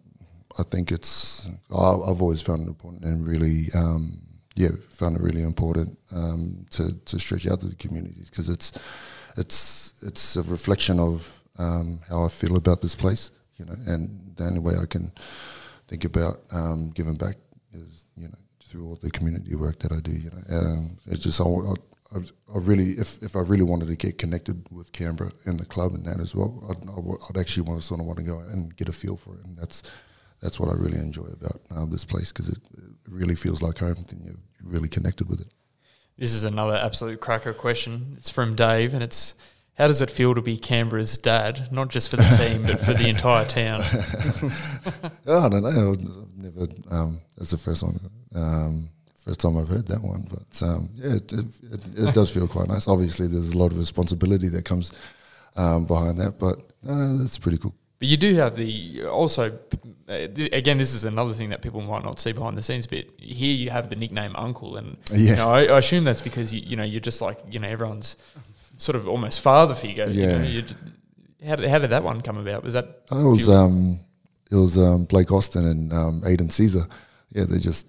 I 0.59 0.63
think 0.63 0.91
it's 0.91 1.49
I've 1.69 2.21
always 2.21 2.41
found 2.41 2.61
it 2.63 2.67
important 2.67 3.05
and 3.05 3.27
really, 3.27 3.67
um, 3.75 4.19
yeah, 4.55 4.69
found 4.89 5.15
it 5.15 5.21
really 5.21 5.43
important 5.43 5.97
um, 6.11 6.65
to 6.71 6.93
to 7.05 7.19
stretch 7.19 7.47
out 7.47 7.59
to 7.61 7.67
the 7.67 7.75
communities 7.75 8.29
because 8.29 8.49
it's 8.49 8.71
it's 9.37 9.93
it's 10.01 10.35
a 10.35 10.43
reflection 10.43 10.99
of 10.99 11.43
um, 11.59 12.01
how 12.09 12.23
I 12.23 12.29
feel 12.29 12.55
about 12.57 12.81
this 12.81 12.95
place, 12.95 13.31
you 13.57 13.65
know, 13.65 13.75
and 13.85 14.33
the 14.35 14.45
only 14.45 14.59
way 14.59 14.75
I 14.81 14.85
can 14.85 15.11
think 15.87 16.05
about 16.05 16.41
um, 16.51 16.89
giving 16.89 17.15
back 17.15 17.35
is 17.71 18.05
you 18.15 18.27
know 18.27 18.37
through 18.59 18.87
all 18.87 18.95
the 18.95 19.11
community 19.11 19.55
work 19.55 19.79
that 19.79 19.91
I 19.91 19.99
do. 19.99 20.11
You 20.11 20.31
know, 20.31 20.57
um, 20.57 20.97
it's 21.05 21.19
just 21.19 21.39
I, 21.39 21.45
I, 21.45 21.73
I 22.15 22.19
really 22.59 22.91
if, 22.91 23.21
if 23.21 23.35
I 23.35 23.39
really 23.41 23.63
wanted 23.63 23.87
to 23.89 23.95
get 23.95 24.17
connected 24.17 24.65
with 24.71 24.91
Canberra 24.93 25.31
and 25.45 25.59
the 25.59 25.65
club 25.65 25.93
and 25.93 26.05
that 26.05 26.19
as 26.19 26.33
well, 26.33 26.63
I'd, 26.69 26.89
I 26.89 26.99
would- 26.99 27.37
actually 27.37 27.63
want 27.63 27.79
to 27.81 27.85
sort 27.85 27.99
of 27.99 28.05
want 28.05 28.17
to 28.19 28.23
go 28.23 28.39
out 28.39 28.47
and 28.47 28.75
get 28.75 28.87
a 28.89 28.93
feel 28.93 29.17
for 29.17 29.35
it, 29.35 29.43
and 29.45 29.57
that's 29.57 29.83
that's 30.41 30.59
what 30.59 30.69
I 30.69 30.73
really 30.73 30.99
enjoy 30.99 31.25
about 31.25 31.59
uh, 31.69 31.85
this 31.85 32.05
place 32.05 32.31
because 32.31 32.47
it, 32.49 32.59
it 32.77 32.83
really 33.09 33.35
feels 33.35 33.61
like 33.61 33.79
home, 33.79 34.05
and 34.09 34.23
you're 34.25 34.35
really 34.63 34.87
connected 34.89 35.27
with 35.27 35.41
it. 35.41 35.47
This 36.17 36.33
is 36.33 36.43
another 36.45 36.75
absolute 36.75 37.19
cracker 37.19 37.53
question. 37.53 38.15
It's 38.17 38.29
from 38.29 38.55
Dave, 38.55 38.93
and 38.93 39.03
it's 39.03 39.33
how 39.77 39.87
does 39.87 40.01
it 40.01 40.09
feel 40.09 40.33
to 40.33 40.41
be 40.41 40.57
Canberra's 40.57 41.17
dad, 41.17 41.71
not 41.71 41.89
just 41.89 42.09
for 42.09 42.15
the 42.17 42.23
team, 42.37 42.63
but 42.63 42.79
for 42.79 42.93
the 42.93 43.07
entire 43.09 43.45
town? 43.45 43.81
Oh, 45.27 45.45
I 45.45 45.49
don't 45.49 45.63
know. 45.63 45.91
I've 45.91 46.37
never. 46.37 46.67
Um, 46.89 47.21
that's 47.37 47.51
the 47.51 47.57
first 47.57 47.83
one. 47.83 47.99
Um, 48.33 48.89
first 49.27 49.41
time 49.41 49.57
I've 49.57 49.67
heard 49.67 49.87
that 49.87 50.01
one, 50.01 50.25
but 50.29 50.61
um, 50.65 50.89
yeah, 50.95 51.15
it, 51.15 51.31
it, 51.33 51.45
it, 51.71 51.85
it 52.09 52.13
does 52.15 52.31
feel 52.33 52.47
quite 52.47 52.67
nice. 52.67 52.87
Obviously, 52.87 53.27
there's 53.27 53.51
a 53.51 53.57
lot 53.57 53.71
of 53.71 53.77
responsibility 53.77 54.49
that 54.49 54.63
comes 54.65 54.91
um, 55.55 55.85
behind 55.85 56.17
that, 56.19 56.39
but 56.39 56.59
uh, 56.87 57.17
that's 57.17 57.37
pretty 57.37 57.57
cool. 57.57 57.75
But 57.99 58.07
you 58.07 58.17
do 58.17 58.35
have 58.35 58.55
the 58.55 59.05
also. 59.05 59.57
Uh, 60.09 60.13
again, 60.53 60.77
this 60.77 60.93
is 60.93 61.03
another 61.03 61.33
thing 61.33 61.49
that 61.49 61.61
people 61.61 61.81
might 61.81 62.03
not 62.03 62.19
see 62.19 62.31
behind 62.31 62.57
the 62.57 62.61
scenes. 62.61 62.87
But 62.87 63.05
here 63.17 63.55
you 63.55 63.69
have 63.71 63.89
the 63.89 63.95
nickname 63.95 64.35
Uncle, 64.35 64.77
and 64.77 64.97
you 65.11 65.35
know, 65.35 65.51
I, 65.51 65.63
I 65.65 65.79
assume 65.79 66.03
that's 66.05 66.21
because 66.21 66.53
you, 66.53 66.61
you 66.61 66.75
know 66.77 66.83
you're 66.83 67.01
just 67.01 67.21
like 67.21 67.39
you 67.49 67.59
know 67.59 67.67
everyone's 67.67 68.15
sort 68.77 68.95
of 68.95 69.07
almost 69.07 69.41
father 69.41 69.73
figure. 69.75 70.05
you 70.07 70.21
Yeah. 70.21 70.37
know, 70.37 70.47
you 70.47 70.61
d- 70.61 70.75
how, 71.45 71.55
did, 71.55 71.69
how 71.69 71.79
did 71.79 71.89
that 71.89 72.03
one 72.03 72.21
come 72.21 72.37
about? 72.37 72.63
Was 72.63 72.73
that 72.73 73.01
Oh, 73.11 73.27
it 73.27 73.31
was 73.31 73.49
um, 73.49 73.99
it 74.51 74.55
was 74.55 74.77
um, 74.77 75.05
Blake 75.05 75.31
Austin 75.31 75.65
and 75.65 75.91
um, 75.91 76.23
Aidan 76.25 76.49
Sezer. 76.49 76.87
Yeah, 77.33 77.45
they 77.45 77.57
just 77.57 77.87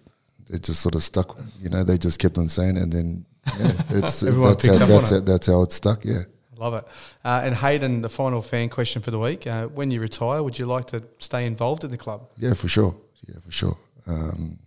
it 0.50 0.62
just 0.62 0.80
sort 0.80 0.94
of 0.94 1.02
stuck. 1.02 1.38
You 1.60 1.68
know, 1.68 1.84
they 1.84 1.98
just 1.98 2.18
kept 2.18 2.38
on 2.38 2.48
saying, 2.48 2.76
it 2.76 2.82
and 2.82 2.92
then 2.92 3.26
yeah, 3.58 3.72
it's 3.90 4.20
that's 4.20 4.66
how 4.66 4.86
that's 4.86 5.10
how, 5.10 5.20
that's 5.20 5.46
how 5.46 5.62
it 5.62 5.72
stuck. 5.72 6.04
Yeah. 6.04 6.22
Love 6.56 6.74
it. 6.74 6.84
Uh, 7.24 7.42
and 7.44 7.54
Hayden, 7.54 8.02
the 8.02 8.08
final 8.08 8.42
fan 8.42 8.68
question 8.68 9.00
for 9.00 9.10
the 9.10 9.18
week: 9.18 9.46
uh, 9.46 9.68
When 9.68 9.90
you 9.90 10.00
retire, 10.00 10.42
would 10.42 10.58
you 10.58 10.66
like 10.66 10.86
to 10.88 11.04
stay 11.18 11.46
involved 11.46 11.84
in 11.84 11.90
the 11.90 11.96
club? 11.96 12.28
Yeah, 12.36 12.54
for 12.54 12.68
sure. 12.68 12.96
Yeah, 13.28 13.36
for 13.44 13.52
sure. 13.52 13.76
Um, 14.06 14.58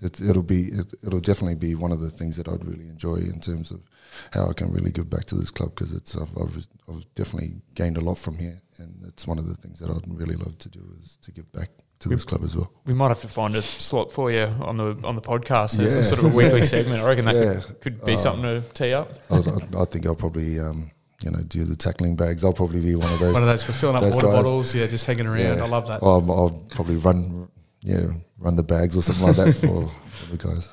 it, 0.00 0.20
it'll 0.20 0.42
be 0.42 0.66
it, 0.66 0.94
it'll 1.04 1.20
definitely 1.20 1.56
be 1.56 1.74
one 1.74 1.92
of 1.92 2.00
the 2.00 2.10
things 2.10 2.36
that 2.36 2.48
I'd 2.48 2.64
really 2.64 2.88
enjoy 2.88 3.16
in 3.16 3.40
terms 3.40 3.70
of 3.70 3.80
how 4.32 4.48
I 4.48 4.52
can 4.52 4.72
really 4.72 4.90
give 4.90 5.10
back 5.10 5.26
to 5.26 5.34
this 5.34 5.50
club 5.50 5.74
because 5.74 5.92
it's 5.92 6.16
I've, 6.16 6.36
I've, 6.38 6.68
I've 6.88 7.14
definitely 7.14 7.56
gained 7.74 7.96
a 7.96 8.00
lot 8.00 8.16
from 8.16 8.38
here, 8.38 8.62
and 8.78 9.04
it's 9.06 9.26
one 9.26 9.38
of 9.38 9.48
the 9.48 9.54
things 9.54 9.80
that 9.80 9.90
I'd 9.90 10.06
really 10.06 10.36
love 10.36 10.56
to 10.58 10.68
do 10.68 10.80
is 11.00 11.16
to 11.22 11.32
give 11.32 11.50
back 11.52 11.70
to 12.00 12.08
this 12.08 12.24
club 12.24 12.42
as 12.44 12.56
well. 12.56 12.70
We 12.86 12.94
might 12.94 13.08
have 13.08 13.20
to 13.22 13.28
find 13.28 13.56
a 13.56 13.62
slot 13.62 14.12
for 14.12 14.30
you 14.30 14.42
on 14.60 14.76
the 14.76 14.96
on 15.04 15.14
the 15.16 15.20
podcast 15.22 15.80
as 15.80 15.94
a 15.94 15.98
Yeah. 15.98 16.02
sort 16.04 16.20
of 16.20 16.26
a 16.26 16.36
weekly 16.36 16.62
segment. 16.74 17.02
I 17.02 17.06
reckon 17.06 17.24
that 17.24 17.34
Yeah. 17.34 17.60
could, 17.60 17.80
could 17.80 18.04
be 18.04 18.14
Uh, 18.14 18.16
something 18.16 18.42
to 18.42 18.60
tee 18.74 18.92
up. 18.92 19.14
I, 19.30 19.36
I, 19.36 19.82
I 19.82 19.84
think 19.84 20.06
I'll 20.06 20.14
probably 20.14 20.60
um, 20.60 20.90
you 21.22 21.30
know 21.30 21.40
do 21.48 21.64
the 21.64 21.74
tackling 21.76 22.14
bags. 22.16 22.44
I'll 22.44 22.52
probably 22.52 22.80
be 22.80 22.94
one 22.94 23.12
of 23.12 23.18
those. 23.18 23.32
One 23.32 23.42
of 23.42 23.48
those 23.48 23.62
for 23.62 23.72
filling 23.72 23.96
up 23.96 24.02
water 24.04 24.26
guys. 24.26 24.34
bottles, 24.34 24.74
yeah, 24.74 24.86
just 24.86 25.06
hanging 25.06 25.26
around. 25.26 25.60
I 25.60 25.66
love 25.66 25.88
that. 25.88 26.02
I'll, 26.02 26.30
I'll 26.30 26.64
probably 26.70 26.96
run 26.96 27.48
yeah 27.82 28.06
run 28.38 28.56
the 28.56 28.62
bags 28.62 28.96
or 28.96 29.02
something 29.02 29.26
like 29.26 29.36
that 29.36 29.52
for, 29.56 29.88
for 29.88 30.26
the 30.30 30.36
guys. 30.36 30.72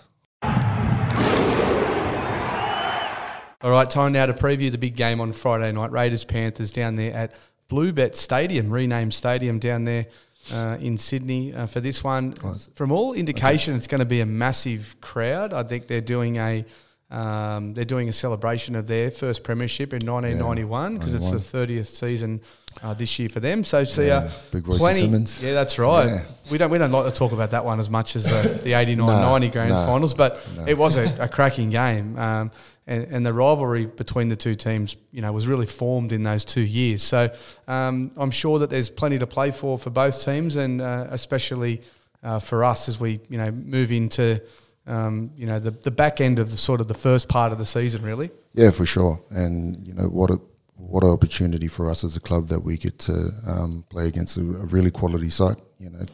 All 3.61 3.71
right, 3.71 3.89
time 3.89 4.11
now 4.11 4.27
to 4.27 4.33
preview 4.33 4.69
the 4.69 4.77
big 4.77 4.95
game 4.95 5.19
on 5.19 5.33
Friday 5.33 5.71
night. 5.71 5.91
Raiders 5.91 6.23
Panthers 6.23 6.71
down 6.71 6.97
there 6.97 7.11
at 7.13 7.35
Bluebet 7.67 8.15
Stadium, 8.15 8.69
renamed 8.69 9.11
stadium 9.15 9.57
down 9.57 9.85
there 9.85 10.05
uh, 10.51 10.77
in 10.79 10.97
Sydney 10.97 11.53
uh, 11.53 11.67
for 11.67 11.79
this 11.79 12.03
one. 12.03 12.33
From 12.75 12.91
all 12.91 13.13
indication, 13.13 13.75
it's 13.75 13.87
going 13.87 13.99
to 13.99 14.05
be 14.05 14.21
a 14.21 14.25
massive 14.25 14.95
crowd. 15.01 15.53
I 15.53 15.63
think 15.63 15.87
they're 15.87 16.01
doing 16.01 16.37
a 16.37 16.65
um, 17.11 17.73
they're 17.75 17.85
doing 17.85 18.09
a 18.09 18.13
celebration 18.13 18.75
of 18.75 18.87
their 18.87 19.11
first 19.11 19.43
premiership 19.43 19.93
in 19.93 19.99
1991 20.05 20.97
because 20.97 21.13
it's 21.15 21.29
the 21.51 21.57
30th 21.57 21.85
season 21.85 22.41
uh, 22.83 22.93
this 22.93 23.17
year 23.19 23.29
for 23.29 23.39
them. 23.39 23.63
So 23.63 23.83
see, 23.83 24.07
Yeah, 24.07 24.17
uh, 24.17 24.31
big 24.51 24.67
Royce 24.67 24.79
plenty. 24.79 25.01
Simmons. 25.01 25.41
Yeah, 25.41 25.53
that's 25.53 25.77
right. 25.79 26.07
Yeah. 26.07 26.21
We 26.51 26.57
don't 26.57 26.69
we 26.71 26.77
don't 26.77 26.91
like 26.91 27.05
to 27.05 27.11
talk 27.11 27.31
about 27.31 27.51
that 27.51 27.65
one 27.65 27.79
as 27.79 27.89
much 27.89 28.15
as 28.15 28.31
uh, 28.31 28.59
the 28.63 28.73
89 28.73 29.07
No, 29.07 29.19
90 29.21 29.49
grand 29.49 29.69
no, 29.69 29.85
finals, 29.85 30.13
but 30.13 30.39
no. 30.55 30.65
it 30.67 30.77
was 30.77 30.95
a, 30.97 31.15
a 31.19 31.27
cracking 31.27 31.69
game. 31.69 32.17
Um, 32.17 32.51
and, 32.87 33.05
and 33.05 33.25
the 33.25 33.33
rivalry 33.33 33.87
between 33.87 34.29
the 34.29 34.35
two 34.35 34.53
teams, 34.53 34.95
you 35.11 35.21
know, 35.21 35.31
was 35.31 35.47
really 35.47 35.65
formed 35.65 36.13
in 36.13 36.21
those 36.21 36.45
two 36.45 36.61
years. 36.61 37.01
So 37.01 37.33
um, 37.67 38.11
I'm 38.15 38.29
sure 38.29 38.59
that 38.59 38.69
there's 38.69 38.91
plenty 38.91 39.17
to 39.19 39.27
play 39.27 39.51
for 39.51 39.79
for 39.79 39.89
both 39.89 40.23
teams, 40.23 40.55
and 40.55 40.81
uh, 40.81 41.07
especially 41.09 41.81
uh, 42.23 42.39
for 42.39 42.63
us 42.63 42.87
as 42.87 42.99
we, 42.99 43.19
you 43.29 43.37
know, 43.37 43.51
move 43.51 43.91
into, 43.91 44.41
um, 44.85 45.31
you 45.35 45.47
know, 45.47 45.59
the, 45.59 45.71
the 45.71 45.91
back 45.91 46.21
end 46.21 46.37
of 46.37 46.51
the 46.51 46.57
sort 46.57 46.79
of 46.81 46.87
the 46.87 46.93
first 46.93 47.27
part 47.27 47.51
of 47.51 47.57
the 47.57 47.65
season, 47.65 48.03
really. 48.03 48.29
Yeah, 48.53 48.71
for 48.71 48.85
sure. 48.85 49.19
And 49.31 49.85
you 49.85 49.93
know 49.93 50.05
what 50.05 50.29
a 50.29 50.39
what 50.75 51.03
an 51.03 51.09
opportunity 51.09 51.67
for 51.67 51.89
us 51.89 52.03
as 52.03 52.15
a 52.15 52.19
club 52.19 52.49
that 52.49 52.59
we 52.59 52.77
get 52.77 52.99
to 52.99 53.29
um, 53.47 53.85
play 53.89 54.07
against 54.07 54.37
a, 54.37 54.41
a 54.41 54.65
really 54.65 54.91
quality 54.91 55.29
side. 55.29 55.57
You 55.79 55.89
know, 55.89 56.05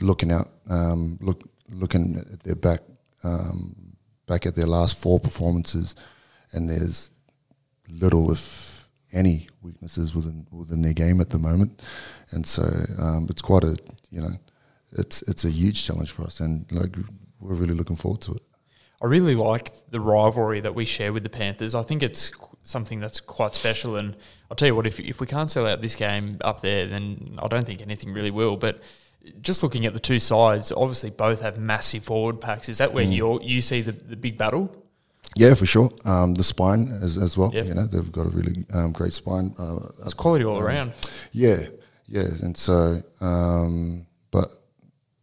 looking 0.00 0.30
out, 0.30 0.50
um, 0.68 1.18
look 1.20 1.48
looking 1.68 2.18
at 2.18 2.40
their 2.40 2.54
back 2.54 2.80
um, 3.24 3.96
back 4.26 4.46
at 4.46 4.54
their 4.54 4.66
last 4.66 5.00
four 5.00 5.18
performances, 5.20 5.94
and 6.52 6.68
there's 6.68 7.10
little, 7.88 8.30
if 8.30 8.88
any, 9.12 9.48
weaknesses 9.62 10.14
within 10.14 10.46
within 10.50 10.82
their 10.82 10.94
game 10.94 11.20
at 11.20 11.30
the 11.30 11.38
moment. 11.38 11.82
And 12.30 12.46
so 12.46 12.62
um, 12.98 13.26
it's 13.30 13.42
quite 13.42 13.64
a 13.64 13.76
you 14.10 14.20
know, 14.20 14.36
it's 14.92 15.22
it's 15.22 15.44
a 15.44 15.50
huge 15.50 15.84
challenge 15.84 16.10
for 16.10 16.24
us, 16.24 16.40
and 16.40 16.70
like 16.70 16.94
we're 17.40 17.54
really 17.54 17.74
looking 17.74 17.96
forward 17.96 18.20
to 18.22 18.32
it. 18.32 18.42
I 19.02 19.06
really 19.06 19.34
like 19.34 19.72
the 19.90 20.00
rivalry 20.00 20.60
that 20.60 20.76
we 20.76 20.84
share 20.84 21.12
with 21.12 21.24
the 21.24 21.28
Panthers. 21.28 21.74
I 21.74 21.82
think 21.82 22.04
it's 22.04 22.30
something 22.64 23.00
that's 23.00 23.20
quite 23.20 23.54
special. 23.54 23.96
And 23.96 24.16
I'll 24.50 24.56
tell 24.56 24.68
you 24.68 24.74
what, 24.74 24.86
if, 24.86 25.00
if 25.00 25.20
we 25.20 25.26
can't 25.26 25.50
sell 25.50 25.66
out 25.66 25.80
this 25.80 25.96
game 25.96 26.38
up 26.42 26.60
there, 26.60 26.86
then 26.86 27.38
I 27.42 27.48
don't 27.48 27.66
think 27.66 27.80
anything 27.82 28.12
really 28.12 28.30
will. 28.30 28.56
But 28.56 28.80
just 29.40 29.62
looking 29.62 29.86
at 29.86 29.92
the 29.94 30.00
two 30.00 30.18
sides, 30.18 30.72
obviously 30.72 31.10
both 31.10 31.40
have 31.40 31.58
massive 31.58 32.04
forward 32.04 32.40
packs. 32.40 32.68
Is 32.68 32.78
that 32.78 32.92
where 32.92 33.04
Mm. 33.04 33.12
you 33.14 33.40
you 33.42 33.60
see 33.60 33.80
the, 33.82 33.92
the 33.92 34.16
big 34.16 34.36
battle? 34.38 34.74
Yeah, 35.36 35.54
for 35.54 35.66
sure. 35.66 35.90
Um, 36.04 36.34
the 36.34 36.42
spine 36.44 36.88
as, 37.02 37.16
as 37.16 37.38
well. 37.38 37.50
Yep. 37.54 37.66
You 37.66 37.74
know, 37.74 37.86
they've 37.86 38.12
got 38.12 38.26
a 38.26 38.30
really 38.30 38.64
um, 38.74 38.92
great 38.92 39.12
spine. 39.12 39.54
Uh, 39.58 39.78
It's 40.04 40.14
quality 40.14 40.44
all 40.44 40.58
um, 40.58 40.64
around. 40.64 40.92
Yeah, 41.30 41.68
yeah, 42.08 42.28
and 42.42 42.56
so, 42.56 43.00
um, 43.20 44.06
but 44.30 44.50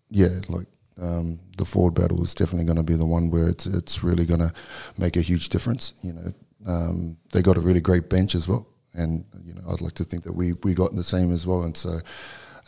yeah, 0.09 0.39
like 0.47 0.67
um, 0.99 1.39
the 1.57 1.65
forward 1.65 1.93
battle 1.93 2.23
is 2.23 2.33
definitely 2.33 2.65
going 2.65 2.77
to 2.77 2.83
be 2.83 2.95
the 2.95 3.05
one 3.05 3.29
where 3.29 3.47
it's 3.49 3.65
it's 3.67 4.03
really 4.03 4.25
going 4.25 4.39
to 4.39 4.51
make 4.97 5.15
a 5.17 5.21
huge 5.21 5.49
difference. 5.49 5.93
You 6.01 6.13
know, 6.13 6.33
um, 6.65 7.17
they 7.31 7.41
got 7.41 7.57
a 7.57 7.61
really 7.61 7.81
great 7.81 8.09
bench 8.09 8.35
as 8.35 8.47
well, 8.47 8.67
and 8.93 9.25
you 9.43 9.53
know, 9.53 9.61
I'd 9.69 9.81
like 9.81 9.93
to 9.93 10.03
think 10.03 10.23
that 10.23 10.33
we 10.33 10.53
we 10.63 10.73
got 10.73 10.91
in 10.91 10.97
the 10.97 11.03
same 11.03 11.31
as 11.31 11.45
well, 11.47 11.63
and 11.63 11.75
so. 11.75 11.99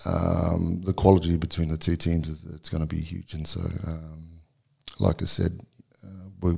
Um, 0.04 0.82
the 0.84 0.94
quality 0.94 1.38
between 1.38 1.68
the 1.68 1.78
two 1.78 1.96
teams 1.96 2.28
is 2.28 2.44
it's 2.46 2.70
going 2.70 2.82
to 2.82 2.88
be 2.88 3.02
huge, 3.02 3.36
and 3.36 3.46
so, 3.46 3.60
um, 3.86 4.40
like 4.98 5.22
I 5.22 5.26
said, 5.26 5.60
uh, 6.04 6.30
we, 6.42 6.58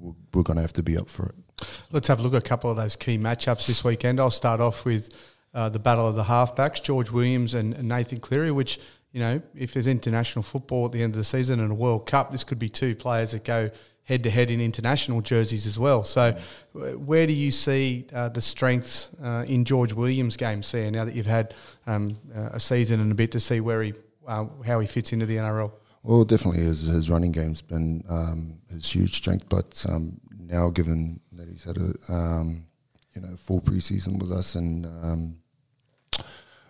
we're, 0.00 0.14
we're 0.34 0.42
going 0.42 0.56
to 0.56 0.62
have 0.62 0.72
to 0.72 0.82
be 0.82 0.96
up 0.98 1.08
for 1.08 1.26
it. 1.26 1.68
Let's 1.92 2.08
have 2.08 2.18
a 2.18 2.22
look 2.22 2.34
at 2.34 2.44
a 2.44 2.48
couple 2.48 2.68
of 2.68 2.76
those 2.76 2.96
key 2.96 3.18
matchups 3.18 3.66
this 3.66 3.84
weekend. 3.84 4.18
I'll 4.18 4.30
start 4.30 4.60
off 4.60 4.84
with 4.84 5.10
uh, 5.54 5.68
the 5.68 5.78
battle 5.78 6.08
of 6.08 6.16
the 6.16 6.24
halfbacks, 6.24 6.82
George 6.82 7.10
Williams 7.10 7.54
and, 7.54 7.74
and 7.74 7.88
Nathan 7.88 8.20
Cleary, 8.20 8.50
which, 8.50 8.80
you 9.12 9.20
know, 9.20 9.42
if 9.54 9.72
there's 9.72 9.86
international 9.86 10.42
football 10.42 10.86
at 10.86 10.92
the 10.92 11.02
end 11.02 11.14
of 11.14 11.18
the 11.18 11.24
season 11.24 11.60
and 11.60 11.70
a 11.70 11.74
World 11.74 12.06
Cup, 12.06 12.32
this 12.32 12.44
could 12.44 12.58
be 12.58 12.68
two 12.68 12.94
players 12.94 13.32
that 13.32 13.44
go 13.44 13.70
head 14.10 14.24
to 14.24 14.30
head 14.30 14.50
in 14.50 14.60
international 14.60 15.20
jerseys 15.20 15.68
as 15.68 15.78
well. 15.78 16.02
So, 16.02 16.36
where 16.72 17.28
do 17.28 17.32
you 17.32 17.52
see 17.52 18.06
uh, 18.12 18.28
the 18.28 18.40
strengths 18.40 19.08
uh, 19.22 19.44
in 19.46 19.64
George 19.64 19.92
Williams' 19.92 20.36
game, 20.36 20.64
Sia, 20.64 20.90
now 20.90 21.04
that 21.04 21.14
you've 21.14 21.26
had 21.26 21.54
um, 21.86 22.18
uh, 22.34 22.50
a 22.52 22.60
season 22.60 22.98
and 22.98 23.12
a 23.12 23.14
bit 23.14 23.30
to 23.32 23.40
see 23.40 23.60
where 23.60 23.84
he, 23.84 23.94
uh, 24.26 24.46
how 24.66 24.80
he 24.80 24.88
fits 24.88 25.12
into 25.12 25.26
the 25.26 25.36
NRL? 25.36 25.70
Well, 26.02 26.24
definitely 26.24 26.62
his, 26.62 26.86
his 26.86 27.08
running 27.08 27.30
game's 27.30 27.62
been 27.62 28.02
um, 28.08 28.58
his 28.68 28.90
huge 28.90 29.14
strength, 29.14 29.48
but 29.48 29.84
um, 29.88 30.20
now 30.40 30.70
given 30.70 31.20
that 31.32 31.48
he's 31.48 31.62
had 31.62 31.76
a 31.76 32.12
um, 32.12 32.66
you 33.14 33.22
know 33.22 33.36
full 33.36 33.60
preseason 33.60 34.20
with 34.20 34.32
us 34.32 34.56
and 34.56 34.86
um, 34.86 35.36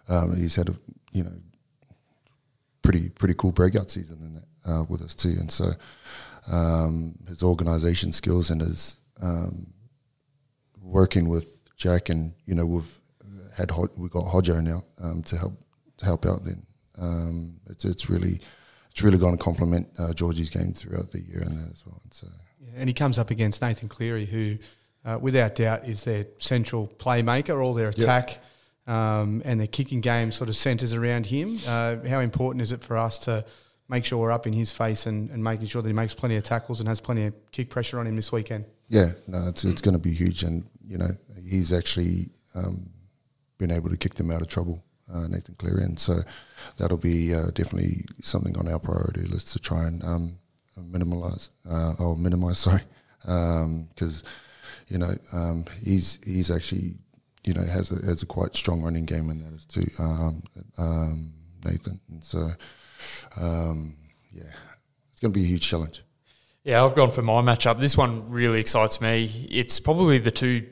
um, 0.08 0.36
he's 0.36 0.56
had 0.56 0.68
a 0.68 0.74
you 1.12 1.24
know 1.24 1.32
pretty 2.82 3.08
pretty 3.08 3.34
cool 3.34 3.52
breakout 3.52 3.90
season 3.90 4.18
in 4.20 4.34
that, 4.34 4.70
uh, 4.70 4.84
with 4.90 5.00
us 5.00 5.14
too, 5.14 5.36
and 5.40 5.50
so 5.50 5.70
um, 6.48 7.14
his 7.28 7.42
organisation 7.42 8.12
skills 8.12 8.50
and 8.50 8.60
his 8.60 9.00
um, 9.22 9.72
working 10.80 11.28
with 11.28 11.58
Jack 11.76 12.08
and 12.08 12.34
you 12.44 12.54
know 12.54 12.66
we've 12.66 13.00
had 13.56 13.70
we've 13.96 14.10
got 14.10 14.24
Hodjo 14.24 14.62
now 14.62 14.84
um, 15.00 15.22
to 15.24 15.36
help 15.36 15.54
to 15.98 16.04
help 16.04 16.26
out. 16.26 16.44
Then 16.44 16.66
um, 16.98 17.56
it's 17.66 17.84
it's 17.84 18.10
really 18.10 18.40
it's 18.90 19.02
really 19.02 19.18
going 19.18 19.36
to 19.36 19.42
complement 19.42 19.88
uh, 19.98 20.12
Georgie's 20.12 20.50
game 20.50 20.72
throughout 20.72 21.12
the 21.12 21.20
year 21.20 21.42
and 21.42 21.58
that 21.58 21.70
as 21.70 21.84
well. 21.86 22.00
And 22.02 22.12
so 22.12 22.26
Yeah, 22.60 22.72
and 22.76 22.88
he 22.88 22.94
comes 22.94 23.18
up 23.18 23.30
against 23.30 23.62
Nathan 23.62 23.88
Cleary, 23.88 24.26
who, 24.26 24.58
uh, 25.04 25.18
without 25.20 25.54
doubt, 25.54 25.84
is 25.84 26.04
their 26.04 26.26
central 26.38 26.88
playmaker. 26.98 27.64
All 27.64 27.74
their 27.74 27.88
attack 27.88 28.38
um, 28.86 29.42
and 29.44 29.60
their 29.60 29.66
kicking 29.66 30.00
game 30.00 30.32
sort 30.32 30.48
of 30.48 30.56
centres 30.56 30.94
around 30.94 31.26
him. 31.26 31.58
Uh, 31.66 31.96
how 32.08 32.20
important 32.20 32.62
is 32.62 32.72
it 32.72 32.82
for 32.82 32.98
us 32.98 33.18
to 33.20 33.44
make 33.90 34.04
sure 34.04 34.18
we're 34.18 34.32
up 34.32 34.46
in 34.46 34.52
his 34.52 34.70
face 34.70 35.06
and, 35.06 35.30
and 35.30 35.42
making 35.42 35.66
sure 35.66 35.82
that 35.82 35.88
he 35.88 35.92
makes 35.92 36.14
plenty 36.14 36.36
of 36.36 36.44
tackles 36.44 36.78
and 36.80 36.88
has 36.88 37.00
plenty 37.00 37.26
of 37.26 37.34
kick 37.50 37.68
pressure 37.68 37.98
on 37.98 38.06
him 38.06 38.14
this 38.14 38.30
weekend. 38.30 38.64
Yeah, 38.88 39.10
no, 39.26 39.48
it's 39.48 39.64
it's 39.64 39.80
going 39.80 39.94
to 39.94 40.00
be 40.00 40.12
huge, 40.12 40.42
and 40.42 40.64
you 40.86 40.96
know 40.96 41.10
he's 41.44 41.72
actually 41.72 42.30
um, 42.54 42.88
been 43.58 43.70
able 43.70 43.90
to 43.90 43.96
kick 43.96 44.14
them 44.14 44.30
out 44.30 44.40
of 44.40 44.48
trouble, 44.48 44.82
uh, 45.12 45.26
Nathan 45.28 45.56
Cleary, 45.56 45.82
and 45.82 45.98
so 45.98 46.20
that'll 46.76 46.96
be 46.96 47.34
uh, 47.34 47.50
definitely 47.52 48.04
something 48.22 48.56
on 48.56 48.68
our 48.68 48.78
priority 48.78 49.22
list 49.22 49.52
to 49.52 49.58
try 49.58 49.84
and 49.84 50.02
um, 50.04 50.38
minimize 50.76 51.50
uh, 51.68 51.92
or 51.98 52.16
minimize, 52.16 52.58
sorry, 52.66 52.82
because 53.20 54.24
you 54.88 54.98
know 54.98 55.14
um, 55.32 55.64
he's 55.84 56.18
he's 56.24 56.50
actually 56.50 56.94
you 57.44 57.54
know 57.54 57.64
has 57.64 57.92
a 57.92 58.04
has 58.06 58.22
a 58.22 58.26
quite 58.26 58.56
strong 58.56 58.82
running 58.82 59.04
game, 59.04 59.30
and 59.30 59.44
that 59.44 59.52
is 59.52 59.66
too 59.66 59.86
um, 59.98 60.42
um, 60.78 61.32
Nathan, 61.64 62.00
and 62.10 62.24
so 62.24 62.50
um, 63.40 63.96
yeah, 64.32 64.52
it's 65.10 65.20
going 65.20 65.32
to 65.32 65.38
be 65.38 65.44
a 65.44 65.48
huge 65.48 65.68
challenge. 65.68 66.02
Yeah, 66.64 66.84
I've 66.84 66.94
gone 66.94 67.10
for 67.10 67.22
my 67.22 67.40
matchup. 67.40 67.78
This 67.78 67.96
one 67.96 68.28
really 68.28 68.60
excites 68.60 69.00
me. 69.00 69.48
It's 69.50 69.80
probably 69.80 70.18
the 70.18 70.30
two 70.30 70.66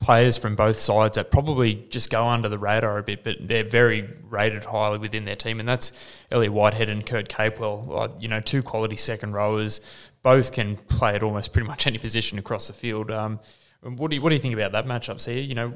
players 0.00 0.36
from 0.36 0.56
both 0.56 0.76
sides 0.76 1.16
that 1.16 1.30
probably 1.30 1.74
just 1.90 2.10
go 2.10 2.26
under 2.26 2.48
the 2.48 2.58
radar 2.58 2.98
a 2.98 3.02
bit, 3.02 3.24
but 3.24 3.36
they're 3.40 3.64
very 3.64 4.08
rated 4.28 4.64
highly 4.64 4.98
within 4.98 5.24
their 5.24 5.36
team, 5.36 5.60
and 5.60 5.68
that's 5.68 5.92
Elliott 6.30 6.52
Whitehead 6.52 6.88
and 6.88 7.04
Kurt 7.04 7.28
Capewell. 7.28 8.20
You 8.20 8.28
know, 8.28 8.40
two 8.40 8.62
quality 8.62 8.96
second 8.96 9.32
rowers, 9.32 9.80
both 10.22 10.52
can 10.52 10.76
play 10.76 11.14
at 11.14 11.22
almost 11.22 11.52
pretty 11.52 11.68
much 11.68 11.86
any 11.86 11.98
position 11.98 12.38
across 12.38 12.66
the 12.66 12.72
field. 12.72 13.10
Um, 13.10 13.40
what 13.82 14.10
do 14.10 14.16
you 14.16 14.22
what 14.22 14.30
do 14.30 14.34
you 14.34 14.40
think 14.40 14.54
about 14.54 14.72
that 14.72 14.86
matchup? 14.86 15.24
here? 15.24 15.42
you 15.42 15.54
know, 15.54 15.74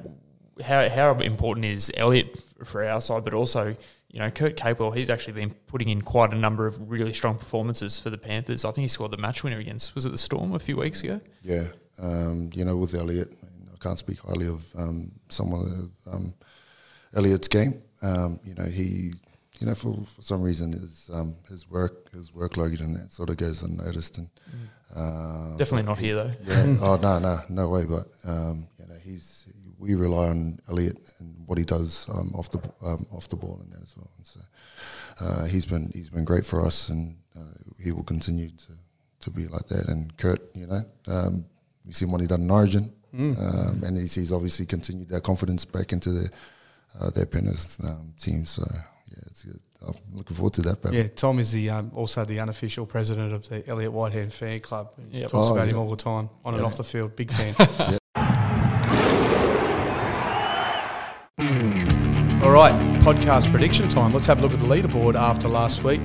how 0.63 0.89
how 0.89 1.19
important 1.19 1.67
is 1.67 1.93
Elliott 1.97 2.43
for 2.65 2.85
our 2.85 3.01
side, 3.01 3.25
but 3.25 3.35
also 3.35 3.77
you 4.11 4.21
know, 4.21 4.31
Kurt 4.31 4.57
Capewell, 4.57 4.97
he's 4.97 5.11
actually 5.11 5.35
been 5.35 5.51
putting 5.67 5.91
in 5.91 6.01
quite 6.01 6.33
a 6.33 6.37
number 6.37 6.67
of 6.67 6.91
really 6.91 7.13
strong 7.13 7.37
performances 7.37 7.99
for 7.99 8.09
the 8.09 8.17
Panthers. 8.17 8.65
I 8.65 8.71
think 8.71 8.85
he 8.85 8.89
scored 8.89 9.11
the 9.11 9.19
match 9.19 9.45
winner 9.45 9.59
against, 9.59 9.95
was 9.95 10.07
it 10.07 10.11
the 10.11 10.19
Storm 10.19 10.55
a 10.55 10.59
few 10.59 10.77
weeks 10.77 11.03
ago? 11.03 11.21
Yeah. 11.43 11.69
Um, 12.01 12.51
you 12.55 12.65
know, 12.65 12.77
with 12.77 12.95
Elliott, 12.95 13.37
I 13.73 13.77
can't 13.83 13.99
speak 13.99 14.21
highly 14.21 14.47
of 14.47 14.67
um, 14.77 15.13
someone 15.29 15.91
of 16.07 16.15
um, 16.15 16.35
Elliott's 17.15 17.49
game. 17.49 17.83
Um, 18.01 18.41
you 18.45 18.55
know, 18.55 18.65
he, 18.65 19.13
you 19.61 19.67
know, 19.67 19.75
for, 19.75 19.95
for 20.15 20.23
some 20.23 20.41
reason 20.41 20.73
his 20.73 21.11
um, 21.13 21.35
his 21.49 21.69
work 21.69 22.13
his 22.13 22.31
workload 22.31 22.81
and 22.81 22.97
that 22.97 23.13
sort 23.13 23.29
of 23.29 23.37
goes 23.37 23.63
unnoticed. 23.63 24.19
And 24.19 24.29
uh, 24.95 25.57
definitely 25.57 25.83
not 25.83 25.99
he, 25.99 26.07
here 26.07 26.15
though. 26.15 26.33
Yeah. 26.45 26.77
oh 26.81 26.97
no, 26.97 27.19
no, 27.19 27.41
no 27.49 27.69
way. 27.69 27.85
But 27.85 28.07
um, 28.25 28.69
you 28.79 28.87
know, 28.87 28.99
he's 29.03 29.49
we 29.79 29.95
rely 29.95 30.29
on 30.29 30.59
Elliott 30.69 30.97
and 31.19 31.35
what 31.47 31.57
he 31.57 31.65
does 31.65 32.09
um, 32.11 32.33
off 32.35 32.51
the 32.51 32.59
um, 32.83 33.07
off 33.13 33.29
the 33.29 33.37
ball 33.37 33.61
and 33.63 33.73
that 33.73 33.83
as 33.83 33.97
well. 33.97 34.11
And 34.17 34.27
so 34.27 34.41
uh, 35.21 35.45
he's 35.45 35.67
been 35.67 35.91
he's 35.95 36.11
been 36.11 36.25
great 36.25 36.45
for 36.45 36.65
us, 36.65 36.89
and 36.89 37.17
uh, 37.37 37.43
he 37.83 37.93
will 37.93 38.03
continue 38.03 38.51
to, 38.51 38.73
to 39.21 39.31
be 39.31 39.47
like 39.47 39.69
that. 39.69 39.89
And 39.89 40.17
Kurt, 40.17 40.41
you 40.55 40.67
know, 40.67 40.85
um, 41.07 41.45
we 41.87 41.93
see 41.93 42.05
what 42.05 42.21
he 42.21 42.27
done 42.27 42.43
in 42.43 42.51
Origin, 42.51 42.93
mm. 43.15 43.83
and 43.83 43.97
he's, 43.97 44.15
he's, 44.15 44.33
obviously 44.33 44.67
continued 44.67 45.09
that 45.11 45.23
confidence 45.23 45.65
back 45.65 45.93
into 45.93 46.11
the 46.11 46.31
uh, 47.01 47.11
their 47.11 47.27
Penrith 47.27 47.79
um, 47.85 48.15
team. 48.19 48.45
So 48.47 48.65
yeah, 48.73 49.23
it's 49.27 49.45
good. 49.45 49.61
I'm 49.81 49.95
looking 50.13 50.37
forward 50.37 50.55
to 50.55 50.63
that. 50.63 50.93
Yeah, 50.93 51.07
Tom 51.07 51.39
is 51.39 51.53
the 51.53 51.71
um, 51.71 51.93
also 51.95 52.25
the 52.25 52.41
unofficial 52.41 52.85
president 52.85 53.33
of 53.33 53.49
the 53.49 53.67
Elliott 53.69 53.93
Whitehead 53.93 54.33
fan 54.33 54.59
club. 54.59 54.91
Yep. 55.13 55.31
Talks 55.31 55.49
oh, 55.49 55.55
about 55.55 55.67
yeah. 55.67 55.75
him 55.75 55.79
all 55.79 55.91
the 55.91 55.97
time 55.97 56.31
on 56.45 56.55
yeah. 56.55 56.59
and 56.59 56.67
off 56.67 56.77
the 56.77 56.85
field. 56.85 57.15
Big 57.15 57.31
fan. 57.31 57.55
All 57.79 57.98
right, 62.59 63.01
podcast 63.03 63.49
prediction 63.53 63.89
time. 63.89 64.13
Let's 64.13 64.27
have 64.27 64.41
a 64.41 64.43
look 64.43 64.53
at 64.53 64.59
the 64.59 64.67
leaderboard 64.67 65.15
after 65.15 65.47
last 65.47 65.85
week. 65.85 66.01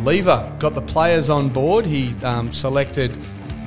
Lever 0.00 0.54
got 0.58 0.74
the 0.74 0.82
players 0.82 1.30
on 1.30 1.48
board. 1.48 1.86
He 1.86 2.14
um, 2.22 2.52
selected 2.52 3.16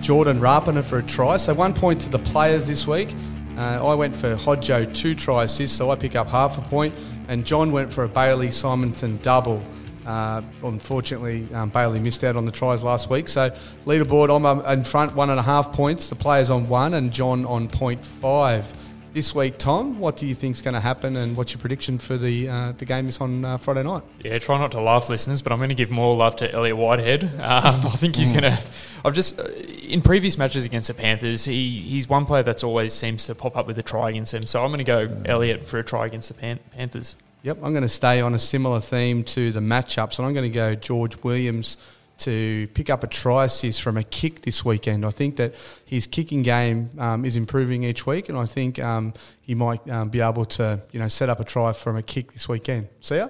Jordan 0.02 0.40
Rapana 0.40 0.84
for 0.84 1.00
a 1.00 1.04
try. 1.04 1.38
So 1.38 1.56
one 1.56 1.74
point 1.74 2.02
to 2.02 2.10
the 2.10 2.20
players 2.20 2.68
this 2.68 2.86
week. 2.86 3.16
Uh, 3.58 3.84
I 3.84 3.96
went 3.96 4.16
for 4.16 4.36
Hodjo 4.36 4.94
two 4.94 5.16
try 5.16 5.46
assists, 5.46 5.76
so 5.76 5.90
I 5.90 5.96
pick 5.96 6.16
up 6.16 6.28
half 6.28 6.60
a 6.60 6.62
point. 6.62 6.94
And 7.28 7.46
John 7.46 7.72
went 7.72 7.92
for 7.92 8.04
a 8.04 8.08
Bailey 8.08 8.50
Simonsson 8.50 9.20
double. 9.24 9.64
Uh, 10.06 10.44
unfortunately, 10.64 11.48
um, 11.56 11.70
Bailey 11.70 12.00
missed 12.00 12.24
out 12.24 12.36
on 12.36 12.46
the 12.46 12.52
tries 12.52 12.84
last 12.84 13.10
week. 13.10 13.28
So 13.28 13.50
leaderboard, 13.86 14.30
I'm 14.30 14.78
in 14.78 14.84
front, 14.84 15.16
one 15.16 15.32
and 15.32 15.40
a 15.40 15.44
half 15.44 15.72
points. 15.72 16.10
The 16.10 16.16
players 16.16 16.52
on 16.52 16.70
one, 16.70 16.94
and 16.94 17.12
John 17.12 17.48
on 17.48 17.68
point 17.68 18.06
five 18.06 18.72
this 19.14 19.34
week, 19.34 19.58
Tom. 19.58 20.00
What 20.00 20.18
do 20.18 20.26
you 20.26 20.36
think 20.36 20.56
is 20.56 20.62
going 20.62 20.74
to 20.74 20.80
happen, 20.80 21.16
and 21.16 21.36
what's 21.36 21.54
your 21.54 21.60
prediction 21.60 21.98
for 21.98 22.18
the 22.18 22.50
uh, 22.50 22.72
the 22.78 22.86
game 22.86 23.08
is 23.08 23.20
on 23.20 23.46
uh, 23.46 23.58
Friday 23.58 23.84
night? 23.84 24.04
Yeah, 24.24 24.38
try 24.40 24.58
not 24.58 24.72
to 24.74 24.82
laugh, 24.82 25.10
listeners, 25.10 25.42
but 25.42 25.52
I'm 25.52 25.60
going 25.60 25.70
to 25.70 25.76
give 25.76 25.92
more 25.92 26.16
love 26.16 26.36
to 26.38 26.52
Elliott 26.52 26.78
Whitehead. 26.78 27.24
Um, 27.24 27.86
I 27.86 27.96
think 27.98 28.16
he's 28.16 28.32
mm. 28.32 28.42
going 28.42 28.54
to. 28.54 28.64
I've 29.04 29.14
just 29.14 29.40
uh, 29.40 29.44
in 29.44 30.02
previous 30.02 30.38
matches 30.38 30.66
against 30.66 30.88
the 30.88 30.94
Panthers, 30.94 31.46
he 31.46 31.80
he's 31.80 32.08
one 32.08 32.26
player 32.26 32.44
that's 32.44 32.64
always 32.64 32.94
seems 32.94 33.26
to 33.26 33.36
pop 33.36 33.58
up 33.58 33.68
with 33.68 33.78
a 33.80 33.84
try 33.84 34.10
against 34.10 34.32
them. 34.32 34.46
So 34.46 34.64
I'm 34.64 34.70
going 34.70 34.80
to 34.80 34.84
go 34.84 35.08
mm. 35.08 35.28
Elliott 35.28 35.68
for 35.68 35.80
a 35.80 35.84
try 35.84 36.06
against 36.06 36.28
the 36.28 36.36
Pan- 36.36 36.60
Panthers. 36.72 37.16
Yep, 37.44 37.60
I'm 37.64 37.72
going 37.72 37.84
to 37.84 37.90
stay 37.90 38.20
on 38.20 38.34
a 38.34 38.40
similar 38.40 38.82
theme 38.82 39.24
to 39.24 39.52
the 39.52 39.62
matchups, 39.62 40.20
and 40.20 40.28
I'm 40.28 40.34
going 40.34 40.52
to 40.52 40.56
go 40.56 40.76
George 40.76 41.24
Williams 41.24 41.78
to 42.20 42.68
pick 42.74 42.90
up 42.90 43.04
a 43.04 43.08
try 43.08 43.46
assist 43.46 43.82
from 43.82 43.98
a 43.98 44.04
kick 44.04 44.42
this 44.42 44.64
weekend. 44.64 45.06
I 45.06 45.10
think 45.10 45.38
that 45.38 45.56
his 45.86 46.08
kicking 46.08 46.44
game 46.44 46.92
um, 46.98 47.26
is 47.26 47.36
improving 47.36 47.84
each 47.84 48.06
week, 48.06 48.30
and 48.30 48.38
I 48.38 48.46
think 48.46 48.80
um, 48.80 49.14
he 49.42 49.56
might 49.56 49.88
um, 49.90 50.10
be 50.10 50.22
able 50.22 50.46
to 50.46 50.82
you 50.92 51.00
know 51.00 51.08
set 51.08 51.30
up 51.30 51.40
a 51.40 51.44
try 51.44 51.74
from 51.74 51.98
a 51.98 52.04
kick 52.04 52.34
this 52.34 52.48
weekend. 52.48 52.90
See 53.02 53.18
ya. 53.18 53.30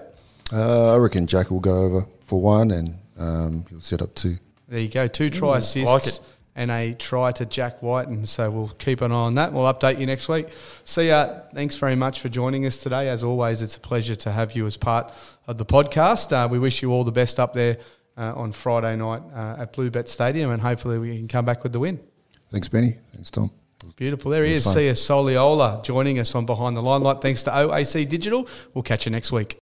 Uh, 0.52 0.94
I 0.94 0.98
reckon 0.98 1.28
Jack 1.28 1.52
will 1.52 1.60
go 1.60 1.84
over 1.84 2.06
for 2.22 2.42
one, 2.42 2.72
and 2.72 2.96
um, 3.18 3.66
he'll 3.70 3.80
set 3.80 4.02
up 4.02 4.16
two. 4.16 4.38
There 4.68 4.80
you 4.80 4.90
go, 4.90 5.08
two 5.08 5.30
try 5.30 5.50
Ooh, 5.50 5.54
assists. 5.54 6.20
Like 6.20 6.26
and 6.60 6.72
a 6.72 6.94
try 6.94 7.32
to 7.32 7.46
Jack 7.46 7.82
White. 7.82 8.10
And 8.10 8.28
so 8.28 8.52
we'll 8.52 8.68
keep 8.70 9.00
an 9.00 9.14
eye 9.14 9.16
on 9.16 9.36
that. 9.36 9.54
We'll 9.54 9.72
update 9.72 9.98
you 9.98 10.06
next 10.06 10.28
week. 10.28 10.48
See 10.84 11.08
ya. 11.08 11.40
Thanks 11.54 11.78
very 11.78 11.96
much 11.96 12.20
for 12.20 12.28
joining 12.28 12.66
us 12.66 12.84
today. 12.84 13.08
As 13.08 13.24
always, 13.24 13.62
it's 13.62 13.78
a 13.78 13.80
pleasure 13.80 14.16
to 14.16 14.32
have 14.32 14.58
you 14.58 14.66
as 14.66 14.76
part 14.76 15.14
of 15.48 15.58
the 15.58 15.66
podcast. 15.66 16.34
Uh, 16.34 16.50
we 16.50 16.60
wish 16.60 16.82
you 16.82 16.92
all 16.92 17.06
the 17.06 17.14
best 17.14 17.40
up 17.40 17.54
there 17.54 17.78
uh, 18.20 18.34
on 18.36 18.52
Friday 18.52 18.96
night 18.98 19.22
uh, 19.34 19.62
at 19.62 19.74
Bluebet 19.74 20.08
Stadium, 20.08 20.52
and 20.52 20.62
hopefully 20.62 21.00
we 21.00 21.18
can 21.18 21.28
come 21.28 21.46
back 21.46 21.64
with 21.64 21.72
the 21.72 21.80
win. 21.80 22.00
Thanks, 22.52 22.68
Benny. 22.68 22.98
Thanks, 23.14 23.32
Tom. 23.32 23.52
Beautiful. 23.96 24.32
There 24.32 24.44
he 24.44 24.54
is. 24.54 24.66
Fun. 24.66 24.84
You, 24.84 24.92
Soliola, 24.92 25.84
joining 25.84 26.20
us 26.20 26.36
on 26.36 26.46
Behind 26.46 26.76
the 26.76 26.82
Limelight. 26.82 27.22
Thanks 27.22 27.44
to 27.44 27.50
OAC 27.52 28.10
Digital. 28.10 28.48
We'll 28.74 28.84
catch 28.84 29.06
you 29.06 29.12
next 29.12 29.32
week. 29.32 29.58